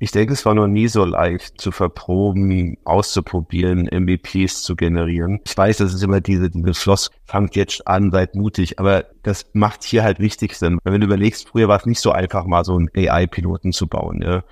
Ich 0.00 0.12
denke, 0.12 0.32
es 0.32 0.46
war 0.46 0.54
noch 0.54 0.68
nie 0.68 0.86
so 0.86 1.04
leicht 1.04 1.60
zu 1.60 1.72
verproben, 1.72 2.76
auszuprobieren, 2.84 3.88
MVPs 3.92 4.62
zu 4.62 4.76
generieren. 4.76 5.40
Ich 5.44 5.56
weiß, 5.56 5.78
das 5.78 5.92
ist 5.92 6.04
immer 6.04 6.20
diese, 6.20 6.50
diese 6.50 6.74
Floss, 6.74 7.10
fangt 7.24 7.56
jetzt 7.56 7.86
an, 7.88 8.12
seid 8.12 8.36
mutig, 8.36 8.78
aber 8.78 9.06
das 9.24 9.50
macht 9.54 9.82
hier 9.82 10.04
halt 10.04 10.20
wichtig 10.20 10.54
Sinn. 10.54 10.78
Wenn 10.84 11.00
du 11.00 11.06
überlegst, 11.06 11.48
früher 11.48 11.66
war 11.66 11.78
es 11.78 11.86
nicht 11.86 12.00
so 12.00 12.12
einfach, 12.12 12.46
mal 12.46 12.64
so 12.64 12.76
einen 12.76 12.88
AI-Piloten 12.94 13.72
zu 13.72 13.88
bauen. 13.88 14.22
Ja. 14.22 14.44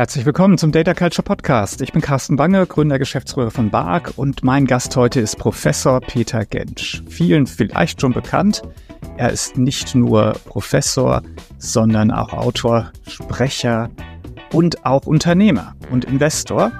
Herzlich 0.00 0.24
willkommen 0.24 0.56
zum 0.56 0.72
Data 0.72 0.94
Culture 0.94 1.22
Podcast. 1.22 1.82
Ich 1.82 1.92
bin 1.92 2.00
Carsten 2.00 2.36
Bange, 2.36 2.64
Gründer, 2.64 2.98
Geschäftsführer 2.98 3.50
von 3.50 3.68
BARC 3.68 4.14
und 4.16 4.42
mein 4.42 4.64
Gast 4.64 4.96
heute 4.96 5.20
ist 5.20 5.36
Professor 5.36 6.00
Peter 6.00 6.46
Gensch. 6.46 7.02
Vielen 7.06 7.46
vielleicht 7.46 8.00
schon 8.00 8.14
bekannt. 8.14 8.62
Er 9.18 9.28
ist 9.28 9.58
nicht 9.58 9.94
nur 9.94 10.32
Professor, 10.46 11.20
sondern 11.58 12.10
auch 12.10 12.32
Autor, 12.32 12.92
Sprecher 13.06 13.90
und 14.54 14.86
auch 14.86 15.04
Unternehmer 15.04 15.76
und 15.90 16.06
Investor. 16.06 16.72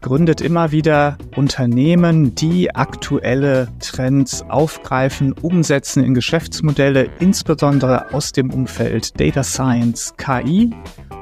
Gründet 0.00 0.40
immer 0.40 0.70
wieder 0.70 1.18
Unternehmen, 1.34 2.36
die 2.36 2.72
aktuelle 2.76 3.66
Trends 3.80 4.44
aufgreifen, 4.48 5.32
umsetzen 5.32 6.04
in 6.04 6.14
Geschäftsmodelle, 6.14 7.10
insbesondere 7.18 8.14
aus 8.14 8.30
dem 8.30 8.52
Umfeld 8.52 9.18
Data 9.18 9.42
Science, 9.42 10.14
KI 10.16 10.72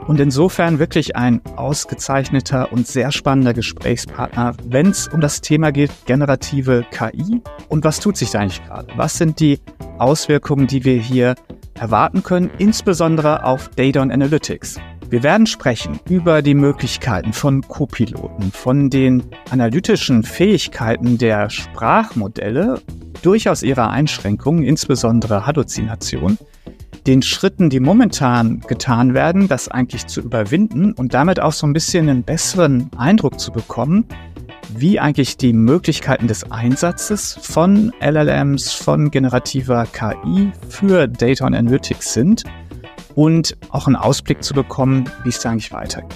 und 0.06 0.20
insofern 0.20 0.78
wirklich 0.78 1.16
ein 1.16 1.40
ausgezeichneter 1.56 2.72
und 2.72 2.86
sehr 2.86 3.12
spannender 3.12 3.54
Gesprächspartner, 3.54 4.54
wenn 4.64 4.90
es 4.90 5.08
um 5.08 5.20
das 5.20 5.40
Thema 5.40 5.72
geht, 5.72 5.90
generative 6.06 6.84
KI. 6.90 7.42
Und 7.68 7.84
was 7.84 8.00
tut 8.00 8.16
sich 8.16 8.30
da 8.30 8.40
eigentlich 8.40 8.64
gerade? 8.64 8.88
Was 8.96 9.18
sind 9.18 9.40
die 9.40 9.58
Auswirkungen, 9.98 10.66
die 10.66 10.84
wir 10.84 10.98
hier 10.98 11.34
erwarten 11.74 12.22
können, 12.22 12.50
insbesondere 12.58 13.44
auf 13.44 13.68
Data 13.70 14.02
und 14.02 14.12
Analytics? 14.12 14.78
Wir 15.08 15.22
werden 15.22 15.46
sprechen 15.46 16.00
über 16.08 16.42
die 16.42 16.54
Möglichkeiten 16.54 17.32
von 17.32 17.62
Copiloten, 17.62 18.50
von 18.50 18.90
den 18.90 19.22
analytischen 19.50 20.24
Fähigkeiten 20.24 21.16
der 21.16 21.48
Sprachmodelle, 21.48 22.80
durchaus 23.22 23.62
ihrer 23.62 23.90
Einschränkungen, 23.90 24.64
insbesondere 24.64 25.46
Halluzination 25.46 26.38
den 27.06 27.22
Schritten, 27.22 27.70
die 27.70 27.80
momentan 27.80 28.60
getan 28.60 29.14
werden, 29.14 29.48
das 29.48 29.68
eigentlich 29.68 30.06
zu 30.06 30.20
überwinden 30.20 30.92
und 30.92 31.14
damit 31.14 31.40
auch 31.40 31.52
so 31.52 31.66
ein 31.66 31.72
bisschen 31.72 32.08
einen 32.08 32.24
besseren 32.24 32.90
Eindruck 32.96 33.38
zu 33.38 33.52
bekommen, 33.52 34.06
wie 34.70 34.98
eigentlich 34.98 35.36
die 35.36 35.52
Möglichkeiten 35.52 36.26
des 36.26 36.50
Einsatzes 36.50 37.38
von 37.40 37.92
LLMs, 38.00 38.72
von 38.72 39.10
generativer 39.10 39.86
KI 39.86 40.50
für 40.68 41.06
Data 41.06 41.46
und 41.46 41.54
Analytics 41.54 42.12
sind 42.12 42.44
und 43.14 43.56
auch 43.70 43.86
einen 43.86 43.96
Ausblick 43.96 44.42
zu 44.42 44.54
bekommen, 44.54 45.04
wie 45.22 45.28
es 45.28 45.40
da 45.40 45.50
eigentlich 45.50 45.72
weitergeht. 45.72 46.14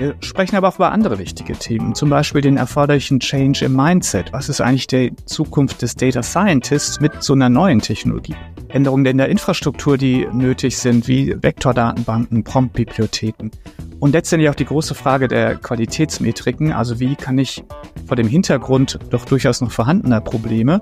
Wir 0.00 0.14
sprechen 0.22 0.56
aber 0.56 0.68
auch 0.68 0.76
über 0.76 0.92
andere 0.92 1.18
wichtige 1.18 1.52
Themen, 1.52 1.94
zum 1.94 2.08
Beispiel 2.08 2.40
den 2.40 2.56
erforderlichen 2.56 3.20
Change 3.20 3.66
im 3.66 3.76
Mindset. 3.76 4.32
Was 4.32 4.48
ist 4.48 4.62
eigentlich 4.62 4.86
die 4.86 5.12
Zukunft 5.26 5.82
des 5.82 5.94
Data 5.94 6.22
Scientists 6.22 7.00
mit 7.00 7.22
so 7.22 7.34
einer 7.34 7.50
neuen 7.50 7.80
Technologie? 7.80 8.34
Änderungen 8.68 9.04
in 9.04 9.18
der 9.18 9.28
Infrastruktur, 9.28 9.98
die 9.98 10.26
nötig 10.32 10.78
sind, 10.78 11.06
wie 11.06 11.36
Vektordatenbanken, 11.42 12.44
Promptbibliotheken. 12.44 13.50
Und 13.98 14.12
letztendlich 14.12 14.48
auch 14.48 14.54
die 14.54 14.64
große 14.64 14.94
Frage 14.94 15.28
der 15.28 15.56
Qualitätsmetriken, 15.56 16.72
also 16.72 16.98
wie 16.98 17.14
kann 17.14 17.36
ich 17.36 17.62
vor 18.06 18.16
dem 18.16 18.26
Hintergrund 18.26 18.98
doch 19.10 19.26
durchaus 19.26 19.60
noch 19.60 19.70
vorhandener 19.70 20.22
Probleme 20.22 20.80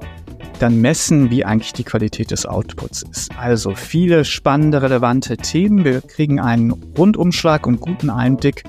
dann 0.61 0.81
messen, 0.81 1.29
wie 1.29 1.45
eigentlich 1.45 1.73
die 1.73 1.83
Qualität 1.83 2.31
des 2.31 2.47
Outputs 2.47 3.03
ist. 3.03 3.33
Also 3.37 3.75
viele 3.75 4.25
spannende, 4.25 4.81
relevante 4.81 5.37
Themen. 5.37 5.85
Wir 5.85 6.03
kriegen 6.03 6.39
einen 6.39 6.71
Rundumschlag 6.71 7.67
und 7.67 7.81
guten 7.81 8.11
Einblick 8.11 8.63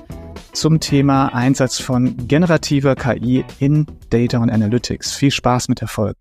zum 0.52 0.80
Thema 0.80 1.34
Einsatz 1.34 1.80
von 1.80 2.26
generativer 2.26 2.96
KI 2.96 3.44
in 3.58 3.86
Data 4.10 4.38
und 4.38 4.50
Analytics. 4.50 5.14
Viel 5.14 5.30
Spaß 5.30 5.68
mit 5.68 5.80
der 5.80 5.88
Folge. 5.88 6.18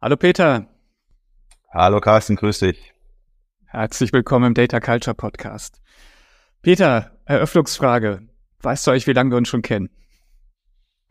Hallo 0.00 0.16
Peter. 0.16 0.66
Hallo 1.70 2.00
Carsten, 2.00 2.36
grüß 2.36 2.60
dich. 2.60 2.92
Herzlich 3.66 4.12
willkommen 4.12 4.46
im 4.48 4.54
Data 4.54 4.80
Culture 4.80 5.14
Podcast. 5.14 5.80
Peter, 6.60 7.12
Eröffnungsfrage. 7.24 8.28
Weißt 8.60 8.86
du 8.86 8.90
euch, 8.90 9.06
wie 9.06 9.12
lange 9.12 9.30
wir 9.30 9.38
uns 9.38 9.48
schon 9.48 9.62
kennen? 9.62 9.90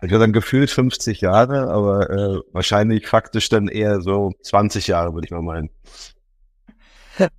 Ich 0.03 0.09
würde 0.09 0.19
sagen, 0.19 0.33
gefühlt 0.33 0.71
50 0.71 1.21
Jahre, 1.21 1.69
aber 1.69 2.09
äh, 2.09 2.39
wahrscheinlich 2.53 3.07
faktisch 3.07 3.49
dann 3.49 3.67
eher 3.67 4.01
so 4.01 4.31
20 4.43 4.87
Jahre, 4.87 5.13
würde 5.13 5.25
ich 5.25 5.31
mal 5.31 5.41
meinen. 5.41 5.69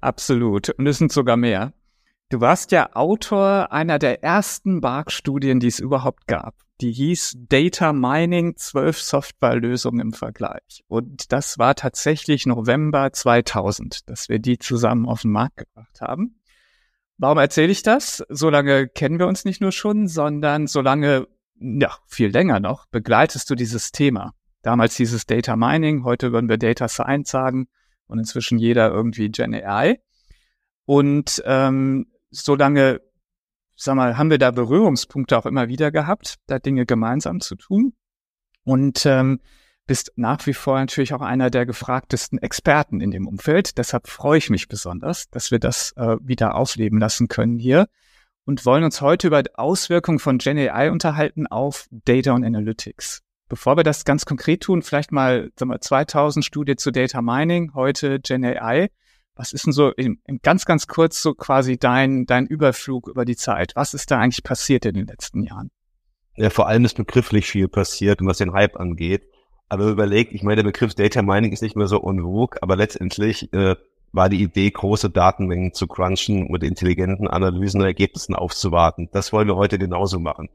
Absolut. 0.01 0.71
Und 0.71 0.87
es 0.87 0.99
sind 0.99 1.13
sogar 1.13 1.37
mehr. 1.37 1.73
Du 2.33 2.41
warst 2.41 2.73
ja 2.73 2.97
Autor 2.97 3.73
einer 3.73 3.99
der 3.99 4.25
ersten 4.25 4.81
BARC-Studien, 4.81 5.61
die 5.61 5.67
es 5.67 5.79
überhaupt 5.79 6.27
gab. 6.27 6.55
Die 6.81 6.91
hieß 6.91 7.37
Data 7.41 7.93
Mining, 7.93 8.57
zwölf 8.57 8.99
Softwarelösungen 9.03 10.01
im 10.01 10.13
Vergleich. 10.15 10.83
Und 10.89 11.31
das 11.31 11.59
war 11.59 11.75
tatsächlich 11.75 12.47
November 12.47 13.13
2000, 13.13 14.09
dass 14.09 14.31
wir 14.31 14.39
die 14.39 14.59
zusammen 14.59 15.07
auf 15.07 15.21
den 15.21 15.33
Markt 15.33 15.59
gebracht 15.59 16.01
haben. 16.01 16.41
Warum 17.19 17.37
erzähle 17.37 17.71
ich 17.71 17.83
das? 17.83 18.25
Solange 18.31 18.89
kennen 18.89 19.19
wir 19.19 19.27
uns 19.27 19.45
nicht 19.45 19.61
nur 19.61 19.73
schon, 19.73 20.09
sondern 20.09 20.69
solange, 20.69 21.29
ja, 21.61 21.95
viel 22.07 22.31
länger 22.31 22.61
noch, 22.61 22.87
begleitest 22.87 23.51
du 23.51 23.55
dieses 23.55 23.93
Thema. 23.93 24.33
Damals 24.63 24.97
hieß 24.97 25.13
es 25.13 25.27
Data 25.27 25.55
Mining, 25.55 26.05
heute 26.05 26.33
würden 26.33 26.49
wir 26.49 26.57
Data 26.57 26.89
Science 26.89 27.31
sagen 27.31 27.69
und 28.07 28.19
inzwischen 28.19 28.59
jeder 28.59 28.91
irgendwie 28.91 29.29
Gen 29.29 29.55
AI. 29.55 30.01
Und 30.87 31.43
ähm, 31.45 32.07
solange, 32.33 33.01
sag 33.77 33.95
mal, 33.95 34.19
haben 34.19 34.31
wir 34.31 34.39
da 34.39 34.51
Berührungspunkte 34.51 35.39
auch 35.39 35.47
immer 35.47 35.69
wieder 35.69 35.93
gehabt, 35.93 36.37
da 36.47 36.59
Dinge 36.59 36.87
gemeinsam 36.87 37.41
zu 37.41 37.55
tun. 37.55 37.95
Und 38.65 39.07
ähm, 39.07 39.41
bist 39.87 40.13
nach 40.17 40.47
wie 40.47 40.55
vor 40.55 40.79
natürlich 40.79 41.13
auch 41.13 41.21
einer 41.21 41.51
der 41.51 41.67
gefragtesten 41.67 42.39
Experten 42.39 43.01
in 43.01 43.11
dem 43.11 43.27
Umfeld. 43.27 43.79
Deshalb 43.79 44.09
freue 44.09 44.39
ich 44.39 44.51
mich 44.51 44.69
besonders, 44.69 45.29
dass 45.31 45.51
wir 45.51 45.59
das 45.59 45.93
äh, 45.97 46.17
wieder 46.21 46.55
aufleben 46.55 46.99
lassen 46.99 47.29
können 47.29 47.59
hier 47.59 47.89
und 48.45 48.65
wollen 48.65 48.85
uns 48.85 49.01
heute 49.01 49.27
über 49.27 49.43
die 49.43 49.55
Auswirkungen 49.55 50.19
von 50.19 50.39
Gen 50.39 50.59
AI 50.59 50.91
unterhalten 50.91 51.47
auf 51.47 51.87
Data 51.91 52.33
und 52.33 52.45
Analytics. 52.45 53.23
Bevor 53.49 53.77
wir 53.77 53.85
das 53.85 54.05
ganz 54.05 54.25
konkret 54.25 54.63
tun, 54.63 54.83
vielleicht 54.83 55.13
mal, 55.13 55.51
sagen 55.59 55.71
wir, 55.71 55.81
2000 55.81 56.45
Studie 56.45 56.77
zu 56.77 56.91
Data 56.91 57.21
Mining, 57.21 57.75
heute 57.75 58.19
Gen 58.21 58.45
AI. 58.45 58.89
Was 59.35 59.53
ist 59.53 59.67
denn 59.67 59.73
so 59.73 59.91
in, 59.91 60.21
in 60.27 60.41
ganz, 60.43 60.67
ganz 60.67 60.87
kurz 60.87 61.23
so 61.23 61.35
quasi 61.35 61.79
dein, 61.79 62.27
dein 62.27 62.47
Überflug 62.47 63.09
über 63.09 63.25
die 63.25 63.37
Zeit? 63.37 63.73
Was 63.75 63.95
ist 63.95 64.11
da 64.11 64.19
eigentlich 64.19 64.45
passiert 64.45 64.85
in 64.85 64.95
den 64.95 65.07
letzten 65.07 65.43
Jahren? 65.43 65.71
Ja, 66.37 66.51
vor 66.51 66.67
allem 66.69 66.85
ist 66.85 66.97
begrifflich 66.97 67.47
viel 67.47 67.69
passiert, 67.69 68.21
was 68.23 68.39
den 68.39 68.53
Hype 68.53 68.79
angeht. 68.79 69.25
Aber 69.69 69.87
überlegt, 69.89 70.33
ich 70.33 70.43
meine, 70.43 70.57
der 70.57 70.71
Begriff 70.71 70.95
Data 70.95 71.23
Mining 71.23 71.53
ist 71.53 71.63
nicht 71.63 71.77
mehr 71.77 71.87
so 71.87 72.01
vogue, 72.01 72.63
aber 72.63 72.77
letztendlich 72.77 73.53
äh, 73.55 73.77
war 74.13 74.29
die 74.29 74.43
Idee, 74.43 74.71
große 74.71 75.09
Datenmengen 75.09 75.73
zu 75.73 75.87
crunchen, 75.87 76.51
mit 76.51 76.63
intelligenten 76.63 77.27
Analysen 77.27 77.81
und 77.81 77.87
Ergebnissen 77.87 78.35
aufzuwarten. 78.35 79.09
Das 79.13 79.33
wollen 79.33 79.49
wir 79.49 79.57
heute 79.57 79.79
genauso 79.79 80.21
machen. 80.21 80.51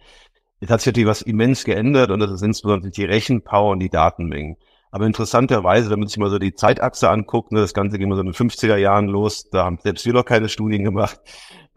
Jetzt 0.59 0.70
hat 0.70 0.82
sich 0.82 0.88
natürlich 0.88 1.09
was 1.09 1.22
immens 1.24 1.64
geändert 1.64 2.12
und 2.12 2.20
das 2.20 2.32
ist 2.32 2.44
insbesondere 2.44 2.92
die 2.92 3.06
Rechenpower 3.06 3.72
und 3.72 3.80
die 3.80 3.90
Datenmengen. 3.90 4.58
Aber 4.92 5.06
interessanterweise, 5.06 5.90
wenn 5.90 6.00
man 6.00 6.08
sich 6.08 6.18
mal 6.18 6.30
so 6.30 6.40
die 6.40 6.53
Zeitachse 6.53 7.09
anguckt, 7.09 7.52
ne, 7.52 7.59
das 7.59 7.74
Ganze 7.74 7.98
ging 7.98 8.09
mal 8.09 8.16
so 8.16 8.22
in 8.22 8.28
den 8.28 8.34
50er 8.34 8.78
Jahren 8.78 9.08
los, 9.08 9.50
da 9.50 9.66
haben 9.66 9.80
selbst 9.84 10.06
wir 10.06 10.14
noch 10.14 10.25
keine 10.25 10.50
Studien 10.50 10.84
gemacht. 10.84 11.20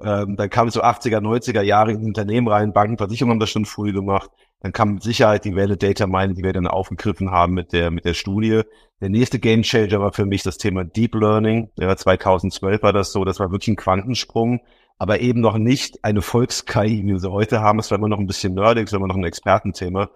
Ähm, 0.02 0.36
dann 0.36 0.48
kam 0.48 0.70
so 0.70 0.82
80er, 0.82 1.20
90er 1.20 1.62
Jahre 1.62 1.92
in 1.92 2.04
Unternehmen 2.04 2.48
rein, 2.48 2.72
Banken, 2.72 2.96
Versicherungen 2.96 3.34
haben 3.34 3.40
das 3.40 3.50
schon 3.50 3.66
früh 3.66 3.92
gemacht. 3.92 4.30
Dann 4.60 4.72
kam 4.72 4.94
mit 4.94 5.02
Sicherheit 5.02 5.44
die 5.44 5.56
Welle 5.56 5.76
Data 5.76 6.06
Mining, 6.06 6.36
die 6.36 6.42
wir 6.42 6.52
dann 6.52 6.66
aufgegriffen 6.66 7.30
haben 7.30 7.54
mit 7.54 7.72
der, 7.72 7.90
mit 7.90 8.04
der 8.04 8.14
Studie. 8.14 8.62
Der 9.00 9.08
nächste 9.08 9.38
Game 9.38 9.62
Changer 9.62 10.00
war 10.00 10.12
für 10.12 10.26
mich 10.26 10.42
das 10.42 10.58
Thema 10.58 10.84
Deep 10.84 11.14
Learning. 11.14 11.70
Ja, 11.78 11.96
2012 11.96 12.82
war 12.82 12.92
das 12.92 13.12
so, 13.12 13.24
das 13.24 13.40
war 13.40 13.50
wirklich 13.50 13.68
ein 13.68 13.76
Quantensprung, 13.76 14.60
aber 14.98 15.20
eben 15.20 15.40
noch 15.40 15.56
nicht 15.56 16.04
eine 16.04 16.20
Volks-KI, 16.20 17.04
wie 17.04 17.06
wir 17.06 17.18
sie 17.18 17.30
heute 17.30 17.60
haben. 17.60 17.78
Es 17.78 17.90
war 17.90 17.98
immer 17.98 18.08
noch 18.08 18.18
ein 18.18 18.26
bisschen 18.26 18.54
nerdig, 18.54 18.86
es 18.86 18.92
war 18.92 18.98
immer 18.98 19.08
noch 19.08 19.16
ein 19.16 19.24
Expertenthema. 19.24 20.10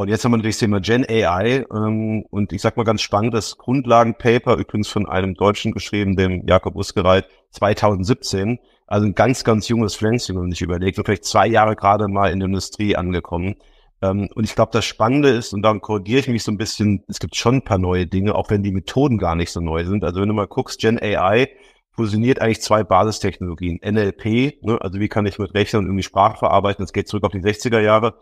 Und 0.00 0.08
jetzt 0.08 0.24
haben 0.24 0.32
wir 0.32 0.38
natürlich 0.38 0.56
das 0.56 0.60
Thema 0.60 0.80
Gen 0.80 1.04
AI 1.06 1.66
ähm, 1.70 2.24
und 2.30 2.54
ich 2.54 2.62
sag 2.62 2.78
mal 2.78 2.84
ganz 2.84 3.02
spannend, 3.02 3.34
das 3.34 3.58
Grundlagenpaper, 3.58 4.56
übrigens 4.56 4.88
von 4.88 5.06
einem 5.06 5.34
Deutschen 5.34 5.72
geschrieben, 5.72 6.16
dem 6.16 6.46
Jakob 6.46 6.74
Usgereit, 6.74 7.26
2017, 7.50 8.60
also 8.86 9.06
ein 9.06 9.14
ganz, 9.14 9.44
ganz 9.44 9.68
junges 9.68 9.96
Pflänzchen 9.96 10.38
und 10.38 10.52
ich 10.52 10.62
überlegt, 10.62 10.96
so 10.96 11.02
vielleicht 11.04 11.26
zwei 11.26 11.46
Jahre 11.46 11.76
gerade 11.76 12.08
mal 12.08 12.32
in 12.32 12.40
der 12.40 12.46
Industrie 12.46 12.96
angekommen. 12.96 13.56
Ähm, 14.00 14.30
und 14.34 14.44
ich 14.44 14.54
glaube, 14.54 14.72
das 14.72 14.86
Spannende 14.86 15.28
ist, 15.28 15.52
und 15.52 15.60
dann 15.60 15.82
korrigiere 15.82 16.20
ich 16.20 16.28
mich 16.28 16.44
so 16.44 16.50
ein 16.50 16.56
bisschen, 16.56 17.04
es 17.06 17.18
gibt 17.18 17.36
schon 17.36 17.56
ein 17.56 17.64
paar 17.64 17.76
neue 17.76 18.06
Dinge, 18.06 18.36
auch 18.36 18.48
wenn 18.48 18.62
die 18.62 18.72
Methoden 18.72 19.18
gar 19.18 19.34
nicht 19.34 19.50
so 19.50 19.60
neu 19.60 19.84
sind. 19.84 20.02
Also 20.02 20.22
wenn 20.22 20.28
du 20.28 20.34
mal 20.34 20.46
guckst, 20.46 20.80
Gen 20.80 20.98
AI 20.98 21.50
fusioniert 21.90 22.40
eigentlich 22.40 22.62
zwei 22.62 22.84
Basistechnologien. 22.84 23.80
NLP, 23.84 24.64
ne, 24.64 24.78
also 24.80 24.98
wie 24.98 25.08
kann 25.08 25.26
ich 25.26 25.38
mit 25.38 25.52
Rechnern 25.52 25.84
irgendwie 25.84 26.04
Sprache 26.04 26.38
verarbeiten, 26.38 26.82
das 26.82 26.94
geht 26.94 27.06
zurück 27.06 27.24
auf 27.24 27.32
die 27.32 27.42
60er 27.42 27.80
Jahre 27.80 28.14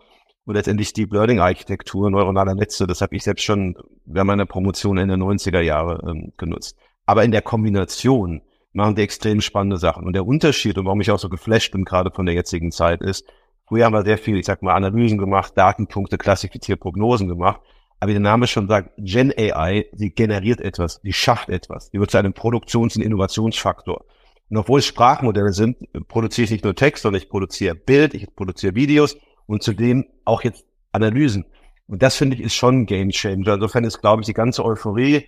und 0.49 0.55
letztendlich 0.55 0.93
Deep 0.93 1.13
Learning 1.13 1.39
Architektur, 1.39 2.09
neuronale 2.09 2.55
Netze, 2.55 2.87
das 2.87 3.01
habe 3.01 3.15
ich 3.15 3.23
selbst 3.23 3.43
schon 3.43 3.75
während 4.05 4.29
meiner 4.29 4.47
Promotion 4.47 4.97
Ende 4.97 5.13
90er 5.13 5.59
Jahre 5.59 6.01
ähm, 6.09 6.33
genutzt. 6.37 6.75
Aber 7.05 7.23
in 7.23 7.29
der 7.29 7.43
Kombination 7.43 8.41
machen 8.73 8.95
die 8.95 9.03
extrem 9.03 9.41
spannende 9.41 9.77
Sachen. 9.77 10.07
Und 10.07 10.13
der 10.13 10.25
Unterschied 10.25 10.79
und 10.79 10.85
warum 10.85 11.01
ich 11.01 11.11
auch 11.11 11.19
so 11.19 11.29
geflasht 11.29 11.71
bin, 11.71 11.85
gerade 11.85 12.09
von 12.09 12.25
der 12.25 12.33
jetzigen 12.33 12.71
Zeit, 12.71 13.01
ist, 13.01 13.27
früher 13.67 13.85
haben 13.85 13.93
wir 13.93 14.03
sehr 14.03 14.17
viel, 14.17 14.39
ich 14.39 14.47
sag 14.47 14.63
mal, 14.63 14.73
Analysen 14.73 15.19
gemacht, 15.19 15.53
Datenpunkte 15.55 16.17
klassifiziert, 16.17 16.79
Prognosen 16.79 17.27
gemacht. 17.27 17.61
Aber 17.99 18.09
wie 18.09 18.13
der 18.13 18.21
Name 18.21 18.47
schon 18.47 18.67
sagt, 18.67 18.89
Gen 18.97 19.31
AI, 19.37 19.85
sie 19.93 20.09
generiert 20.09 20.61
etwas, 20.61 20.99
die 21.01 21.13
schafft 21.13 21.49
etwas, 21.49 21.91
die 21.91 21.99
wird 21.99 22.09
zu 22.09 22.17
einem 22.17 22.33
Produktions- 22.33 22.95
und 22.95 23.03
Innovationsfaktor. 23.03 24.03
Und 24.49 24.57
obwohl 24.57 24.79
es 24.79 24.87
Sprachmodelle 24.87 25.53
sind, 25.53 25.77
produziere 26.07 26.45
ich 26.45 26.51
nicht 26.51 26.63
nur 26.63 26.73
Text, 26.73 27.03
sondern 27.03 27.21
ich 27.21 27.29
produziere 27.29 27.75
Bild, 27.75 28.15
ich 28.15 28.35
produziere 28.35 28.73
Videos 28.73 29.15
und 29.49 29.63
zudem 29.63 30.05
auch 30.25 30.43
jetzt 30.43 30.65
Analysen. 30.91 31.45
Und 31.87 32.03
das 32.03 32.15
finde 32.15 32.35
ich 32.35 32.43
ist 32.43 32.53
schon 32.53 32.81
ein 32.81 32.85
Game 32.85 33.09
Changer. 33.09 33.55
Insofern 33.55 33.83
ist, 33.83 33.99
glaube 33.99 34.21
ich, 34.21 34.27
die 34.27 34.33
ganze 34.33 34.63
Euphorie, 34.63 35.27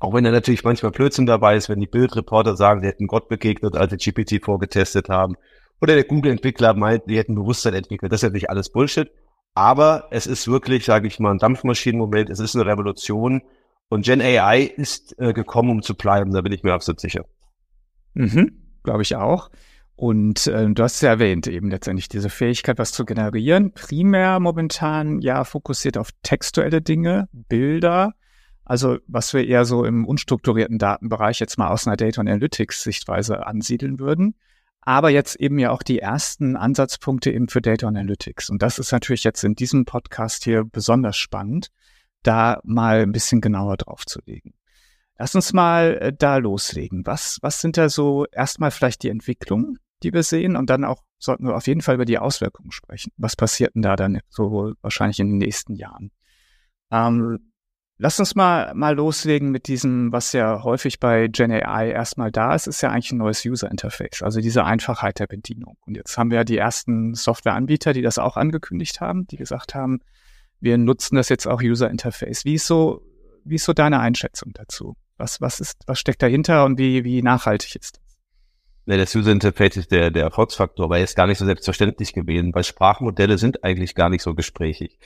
auch 0.00 0.12
wenn 0.12 0.24
da 0.24 0.30
natürlich 0.30 0.64
manchmal 0.64 0.92
Blödsinn 0.92 1.24
dabei 1.24 1.56
ist, 1.56 1.70
wenn 1.70 1.80
die 1.80 1.86
Bildreporter 1.86 2.56
sagen, 2.56 2.82
sie 2.82 2.86
hätten 2.86 3.06
Gott 3.06 3.28
begegnet, 3.28 3.74
als 3.74 3.90
sie 3.90 4.12
GPT 4.12 4.44
vorgetestet 4.44 5.08
haben, 5.08 5.36
oder 5.80 5.94
der 5.94 6.04
Google-Entwickler 6.04 6.74
meint, 6.74 7.04
die 7.08 7.16
hätten 7.16 7.36
Bewusstsein 7.36 7.72
entwickelt. 7.72 8.12
Das 8.12 8.22
ist 8.22 8.24
natürlich 8.24 8.50
alles 8.50 8.70
Bullshit. 8.70 9.10
Aber 9.54 10.08
es 10.10 10.26
ist 10.26 10.46
wirklich, 10.46 10.84
sage 10.84 11.06
ich 11.06 11.18
mal, 11.18 11.30
ein 11.30 11.38
Dampfmaschinenmoment. 11.38 12.28
Es 12.30 12.40
ist 12.40 12.54
eine 12.54 12.66
Revolution. 12.66 13.42
Und 13.88 14.04
Gen 14.04 14.20
AI 14.20 14.62
ist 14.62 15.18
äh, 15.18 15.32
gekommen, 15.32 15.70
um 15.70 15.82
zu 15.82 15.94
bleiben. 15.94 16.32
Da 16.32 16.42
bin 16.42 16.52
ich 16.52 16.64
mir 16.64 16.74
absolut 16.74 17.00
sicher. 17.00 17.24
Mhm, 18.14 18.52
Glaube 18.82 19.02
ich 19.02 19.16
auch. 19.16 19.50
Und 19.98 20.46
äh, 20.46 20.70
du 20.70 20.84
hast 20.84 20.94
es 20.94 21.00
ja 21.00 21.08
erwähnt, 21.08 21.48
eben 21.48 21.72
letztendlich 21.72 22.08
diese 22.08 22.30
Fähigkeit, 22.30 22.78
was 22.78 22.92
zu 22.92 23.04
generieren. 23.04 23.72
Primär 23.72 24.38
momentan 24.38 25.20
ja 25.20 25.42
fokussiert 25.42 25.98
auf 25.98 26.10
textuelle 26.22 26.80
Dinge, 26.80 27.28
Bilder. 27.32 28.14
Also 28.64 28.98
was 29.08 29.34
wir 29.34 29.44
eher 29.44 29.64
so 29.64 29.84
im 29.84 30.06
unstrukturierten 30.06 30.78
Datenbereich 30.78 31.40
jetzt 31.40 31.58
mal 31.58 31.66
aus 31.66 31.88
einer 31.88 31.96
Data 31.96 32.20
Analytics 32.20 32.84
Sichtweise 32.84 33.44
ansiedeln 33.44 33.98
würden. 33.98 34.36
Aber 34.82 35.10
jetzt 35.10 35.34
eben 35.34 35.58
ja 35.58 35.72
auch 35.72 35.82
die 35.82 35.98
ersten 35.98 36.54
Ansatzpunkte 36.54 37.32
eben 37.32 37.48
für 37.48 37.60
Data 37.60 37.88
Analytics. 37.88 38.50
Und 38.50 38.62
das 38.62 38.78
ist 38.78 38.92
natürlich 38.92 39.24
jetzt 39.24 39.42
in 39.42 39.56
diesem 39.56 39.84
Podcast 39.84 40.44
hier 40.44 40.62
besonders 40.62 41.16
spannend, 41.16 41.72
da 42.22 42.60
mal 42.62 43.00
ein 43.00 43.10
bisschen 43.10 43.40
genauer 43.40 43.76
drauf 43.76 44.06
zu 44.06 44.20
legen. 44.26 44.54
Lass 45.18 45.34
uns 45.34 45.52
mal 45.52 45.98
äh, 46.00 46.12
da 46.16 46.36
loslegen. 46.36 47.04
Was, 47.04 47.38
was 47.42 47.60
sind 47.60 47.76
da 47.76 47.88
so 47.88 48.26
erstmal 48.30 48.70
vielleicht 48.70 49.02
die 49.02 49.08
Entwicklungen, 49.08 49.80
die 50.02 50.12
wir 50.12 50.22
sehen? 50.22 50.56
Und 50.56 50.70
dann 50.70 50.84
auch 50.84 51.02
sollten 51.18 51.46
wir 51.46 51.56
auf 51.56 51.66
jeden 51.66 51.80
Fall 51.80 51.96
über 51.96 52.04
die 52.04 52.18
Auswirkungen 52.18 52.70
sprechen. 52.70 53.12
Was 53.16 53.36
passiert 53.36 53.74
denn 53.74 53.82
da 53.82 53.96
dann 53.96 54.20
so 54.28 54.74
wahrscheinlich 54.80 55.20
in 55.20 55.28
den 55.28 55.38
nächsten 55.38 55.74
Jahren? 55.74 56.10
Ähm, 56.90 57.50
lass 57.98 58.18
uns 58.20 58.34
mal, 58.34 58.72
mal 58.74 58.94
loslegen 58.94 59.50
mit 59.50 59.66
diesem, 59.66 60.12
was 60.12 60.32
ja 60.32 60.62
häufig 60.62 61.00
bei 61.00 61.28
Gen 61.28 61.50
AI 61.50 61.90
erstmal 61.90 62.30
da 62.30 62.54
ist, 62.54 62.66
ist 62.66 62.80
ja 62.80 62.90
eigentlich 62.90 63.12
ein 63.12 63.18
neues 63.18 63.44
User 63.44 63.70
Interface. 63.70 64.22
Also 64.22 64.40
diese 64.40 64.64
Einfachheit 64.64 65.18
der 65.18 65.26
Bedienung. 65.26 65.76
Und 65.86 65.96
jetzt 65.96 66.16
haben 66.16 66.30
wir 66.30 66.38
ja 66.38 66.44
die 66.44 66.56
ersten 66.56 67.14
Softwareanbieter, 67.14 67.92
die 67.92 68.02
das 68.02 68.18
auch 68.18 68.36
angekündigt 68.36 69.00
haben, 69.00 69.26
die 69.26 69.36
gesagt 69.36 69.74
haben, 69.74 70.00
wir 70.60 70.78
nutzen 70.78 71.16
das 71.16 71.28
jetzt 71.28 71.46
auch 71.46 71.62
User 71.62 71.90
Interface. 71.90 72.44
Wie 72.44 72.54
ist 72.54 72.66
so, 72.66 73.02
wie 73.44 73.56
ist 73.56 73.64
so 73.64 73.72
deine 73.72 74.00
Einschätzung 74.00 74.52
dazu? 74.54 74.96
Was, 75.16 75.40
was 75.40 75.60
ist, 75.60 75.82
was 75.86 75.98
steckt 75.98 76.22
dahinter 76.22 76.64
und 76.64 76.78
wie, 76.78 77.04
wie 77.04 77.22
nachhaltig 77.22 77.76
ist 77.76 77.96
das? 77.96 78.07
Nee, 78.88 78.96
das 78.96 79.14
User 79.14 79.32
Interface 79.32 79.76
ist 79.76 79.92
der, 79.92 80.10
der 80.10 80.22
Erfolgsfaktor, 80.22 80.88
weil 80.88 81.04
es 81.04 81.14
gar 81.14 81.26
nicht 81.26 81.36
so 81.36 81.44
selbstverständlich 81.44 82.14
gewesen, 82.14 82.54
weil 82.54 82.64
Sprachmodelle 82.64 83.36
sind 83.36 83.62
eigentlich 83.62 83.94
gar 83.94 84.08
nicht 84.08 84.22
so 84.22 84.34
gesprächig. 84.34 84.98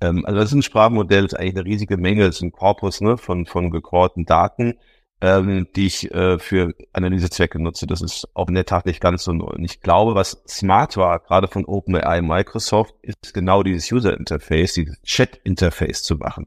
Ähm, 0.00 0.24
also 0.24 0.38
das 0.40 0.48
ist 0.48 0.54
ein 0.54 0.62
Sprachmodell, 0.62 1.24
das 1.24 1.34
ist 1.34 1.38
eigentlich 1.38 1.56
eine 1.56 1.66
riesige 1.66 1.98
Menge, 1.98 2.24
das 2.24 2.36
ist 2.36 2.42
ein 2.42 2.52
Korpus 2.52 3.02
ne, 3.02 3.18
von, 3.18 3.44
von 3.44 3.70
gecrawlten 3.70 4.24
Daten, 4.24 4.78
ähm, 5.20 5.68
die 5.76 5.88
ich 5.88 6.10
äh, 6.10 6.38
für 6.38 6.72
Analysezwecke 6.94 7.62
nutze. 7.62 7.86
Das 7.86 8.00
ist 8.00 8.26
auch 8.32 8.48
in 8.48 8.54
der 8.54 8.64
Tat 8.64 8.86
nicht 8.86 9.02
ganz 9.02 9.24
so 9.24 9.34
neu. 9.34 9.48
Und 9.48 9.64
ich 9.66 9.82
glaube, 9.82 10.14
was 10.14 10.42
smart 10.48 10.96
war, 10.96 11.18
gerade 11.18 11.48
von 11.48 11.66
OpenAI 11.66 12.22
Microsoft, 12.22 12.94
ist 13.02 13.34
genau 13.34 13.62
dieses 13.62 13.92
User 13.92 14.16
Interface, 14.16 14.72
dieses 14.72 15.02
Chat 15.02 15.38
Interface 15.44 16.02
zu 16.02 16.16
machen. 16.16 16.46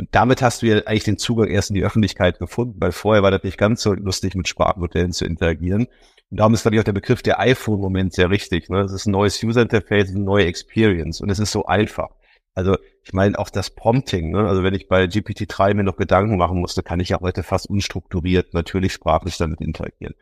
Und 0.00 0.08
damit 0.12 0.40
hast 0.40 0.62
du 0.62 0.66
ja 0.66 0.78
eigentlich 0.86 1.04
den 1.04 1.18
Zugang 1.18 1.48
erst 1.48 1.68
in 1.68 1.74
die 1.74 1.84
Öffentlichkeit 1.84 2.38
gefunden, 2.38 2.80
weil 2.80 2.90
vorher 2.90 3.22
war 3.22 3.30
das 3.30 3.42
nicht 3.42 3.58
ganz 3.58 3.82
so 3.82 3.92
lustig, 3.92 4.34
mit 4.34 4.48
Sprachmodellen 4.48 5.12
zu 5.12 5.26
interagieren. 5.26 5.88
Und 6.30 6.40
darum 6.40 6.54
ist, 6.54 6.62
glaube 6.62 6.76
ich, 6.76 6.80
auch 6.80 6.84
der 6.84 6.94
Begriff 6.94 7.20
der 7.20 7.38
iPhone-Moment 7.38 8.14
sehr 8.14 8.30
richtig. 8.30 8.70
Ne? 8.70 8.80
Es 8.80 8.92
ist 8.92 9.06
ein 9.06 9.10
neues 9.10 9.42
User-Interface, 9.42 10.08
eine 10.08 10.20
neue 10.20 10.46
Experience 10.46 11.20
und 11.20 11.28
es 11.28 11.38
ist 11.38 11.52
so 11.52 11.66
einfach. 11.66 12.08
Also 12.54 12.78
ich 13.04 13.12
meine 13.12 13.38
auch 13.38 13.50
das 13.50 13.68
Prompting, 13.68 14.30
ne? 14.30 14.48
also 14.48 14.62
wenn 14.62 14.72
ich 14.72 14.88
bei 14.88 15.04
GPT-3 15.04 15.74
mir 15.74 15.84
noch 15.84 15.96
Gedanken 15.96 16.38
machen 16.38 16.58
musste, 16.58 16.82
kann 16.82 17.00
ich 17.00 17.10
ja 17.10 17.20
heute 17.20 17.42
fast 17.42 17.68
unstrukturiert 17.68 18.54
natürlich 18.54 18.94
sprachlich 18.94 19.36
damit 19.36 19.60
interagieren. 19.60 20.14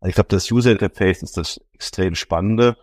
Also 0.00 0.08
ich 0.08 0.14
glaube, 0.14 0.28
das 0.30 0.50
User-Interface 0.50 1.22
ist 1.22 1.36
das 1.36 1.60
extrem 1.74 2.14
Spannende. 2.14 2.78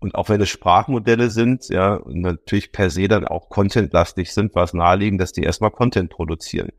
Und 0.00 0.14
auch 0.14 0.30
wenn 0.30 0.40
es 0.40 0.48
Sprachmodelle 0.48 1.30
sind, 1.30 1.68
ja, 1.68 1.94
und 1.94 2.20
natürlich 2.22 2.72
per 2.72 2.90
se 2.90 3.06
dann 3.06 3.26
auch 3.26 3.50
contentlastig 3.50 4.32
sind, 4.32 4.54
war 4.54 4.64
es 4.64 4.74
naheliegend, 4.74 5.20
dass 5.20 5.32
die 5.32 5.42
erstmal 5.42 5.70
Content 5.70 6.10
produzieren. 6.10 6.72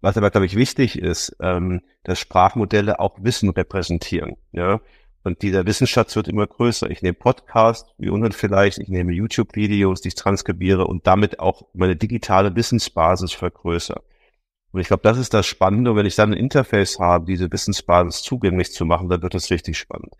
Was 0.00 0.16
aber, 0.16 0.30
glaube 0.30 0.46
ich, 0.46 0.56
wichtig 0.56 0.98
ist, 0.98 1.36
ähm, 1.40 1.82
dass 2.04 2.20
Sprachmodelle 2.20 3.00
auch 3.00 3.18
Wissen 3.20 3.50
repräsentieren, 3.50 4.36
ja. 4.52 4.80
Und 5.22 5.42
dieser 5.42 5.66
Wissensschatz 5.66 6.16
wird 6.16 6.28
immer 6.28 6.46
größer. 6.46 6.88
Ich 6.90 7.02
nehme 7.02 7.14
Podcast, 7.14 7.94
wie 7.98 8.08
unten 8.08 8.32
vielleicht, 8.32 8.78
ich 8.78 8.88
nehme 8.88 9.12
YouTube-Videos, 9.12 10.00
die 10.00 10.08
ich 10.08 10.14
transkribiere 10.14 10.86
und 10.86 11.06
damit 11.06 11.40
auch 11.40 11.64
meine 11.74 11.96
digitale 11.96 12.56
Wissensbasis 12.56 13.32
vergrößere. 13.32 14.02
Und 14.72 14.80
ich 14.80 14.86
glaube, 14.86 15.02
das 15.02 15.18
ist 15.18 15.34
das 15.34 15.46
Spannende. 15.46 15.90
Und 15.90 15.96
wenn 15.98 16.06
ich 16.06 16.16
dann 16.16 16.32
ein 16.32 16.38
Interface 16.38 16.98
habe, 16.98 17.26
diese 17.26 17.52
Wissensbasis 17.52 18.22
zugänglich 18.22 18.72
zu 18.72 18.86
machen, 18.86 19.08
dann 19.10 19.22
wird 19.22 19.34
das 19.34 19.50
richtig 19.50 19.76
spannend. 19.76 20.14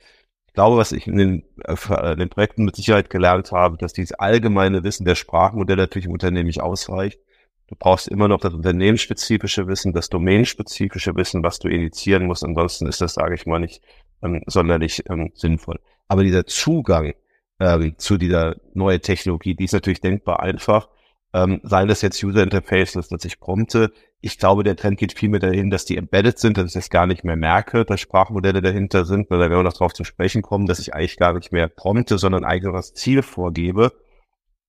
Ich 0.50 0.55
glaube, 0.55 0.76
was 0.76 0.91
ich 0.91 1.06
in 1.06 1.17
den, 1.17 1.44
äh, 1.62 2.17
den 2.17 2.29
Projekten 2.29 2.64
mit 2.64 2.75
Sicherheit 2.75 3.08
gelernt 3.08 3.52
habe, 3.52 3.76
dass 3.76 3.93
dieses 3.93 4.14
allgemeine 4.14 4.82
Wissen 4.82 5.05
der 5.05 5.14
Sprachmodelle 5.14 5.82
natürlich 5.82 6.06
im 6.06 6.12
Unternehmen 6.12 6.49
nicht 6.49 6.61
ausreicht. 6.61 7.20
Du 7.69 7.76
brauchst 7.79 8.08
immer 8.08 8.26
noch 8.26 8.41
das 8.41 8.52
unternehmensspezifische 8.52 9.69
Wissen, 9.69 9.93
das 9.93 10.08
domainspezifische 10.08 11.14
Wissen, 11.14 11.44
was 11.44 11.61
du 11.61 11.69
initiieren 11.69 12.26
musst. 12.26 12.43
Ansonsten 12.43 12.88
ist 12.88 13.00
das, 13.00 13.14
sage 13.14 13.37
ich 13.37 13.47
mal, 13.47 13.61
nicht 13.61 13.81
ähm, 14.25 14.43
sonderlich 14.47 15.05
ähm, 15.08 15.31
sinnvoll. 15.35 15.79
Aber 16.08 16.25
dieser 16.25 16.44
Zugang 16.47 17.14
ähm, 17.61 17.94
zu 17.97 18.19
dieser 18.19 18.56
neuen 18.75 19.00
Technologie, 19.02 19.55
die 19.55 19.67
ist 19.67 19.73
natürlich 19.73 20.00
denkbar 20.00 20.41
einfach. 20.41 20.88
Ähm, 21.32 21.61
seien 21.62 21.87
das 21.87 22.03
jetzt 22.03 22.23
User 22.25 22.43
Interfaces, 22.43 23.09
dass 23.09 23.25
ich 23.25 23.38
prompte. 23.38 23.93
Ich 24.21 24.38
glaube, 24.38 24.64
der 24.64 24.76
Trend 24.76 24.99
geht 24.99 25.16
viel 25.16 25.28
mehr 25.28 25.40
dahin, 25.40 25.71
dass 25.71 25.85
die 25.85 25.97
embedded 25.97 26.38
sind, 26.38 26.57
dass 26.57 26.66
ich 26.66 26.73
das 26.73 26.90
gar 26.90 27.07
nicht 27.07 27.23
mehr 27.23 27.37
merke, 27.37 27.85
dass 27.85 28.00
Sprachmodelle 28.00 28.61
dahinter 28.61 29.04
sind, 29.04 29.31
weil 29.31 29.38
da 29.38 29.49
werden 29.49 29.61
wir 29.61 29.62
noch 29.62 29.73
drauf 29.73 29.93
zu 29.93 30.02
sprechen 30.04 30.43
kommen, 30.43 30.66
dass 30.66 30.81
ich 30.81 30.93
eigentlich 30.93 31.16
gar 31.16 31.35
nicht 31.35 31.52
mehr 31.52 31.69
prompte, 31.69 32.19
sondern 32.19 32.43
das 32.43 32.95
Ziel 32.95 33.23
vorgebe 33.23 33.93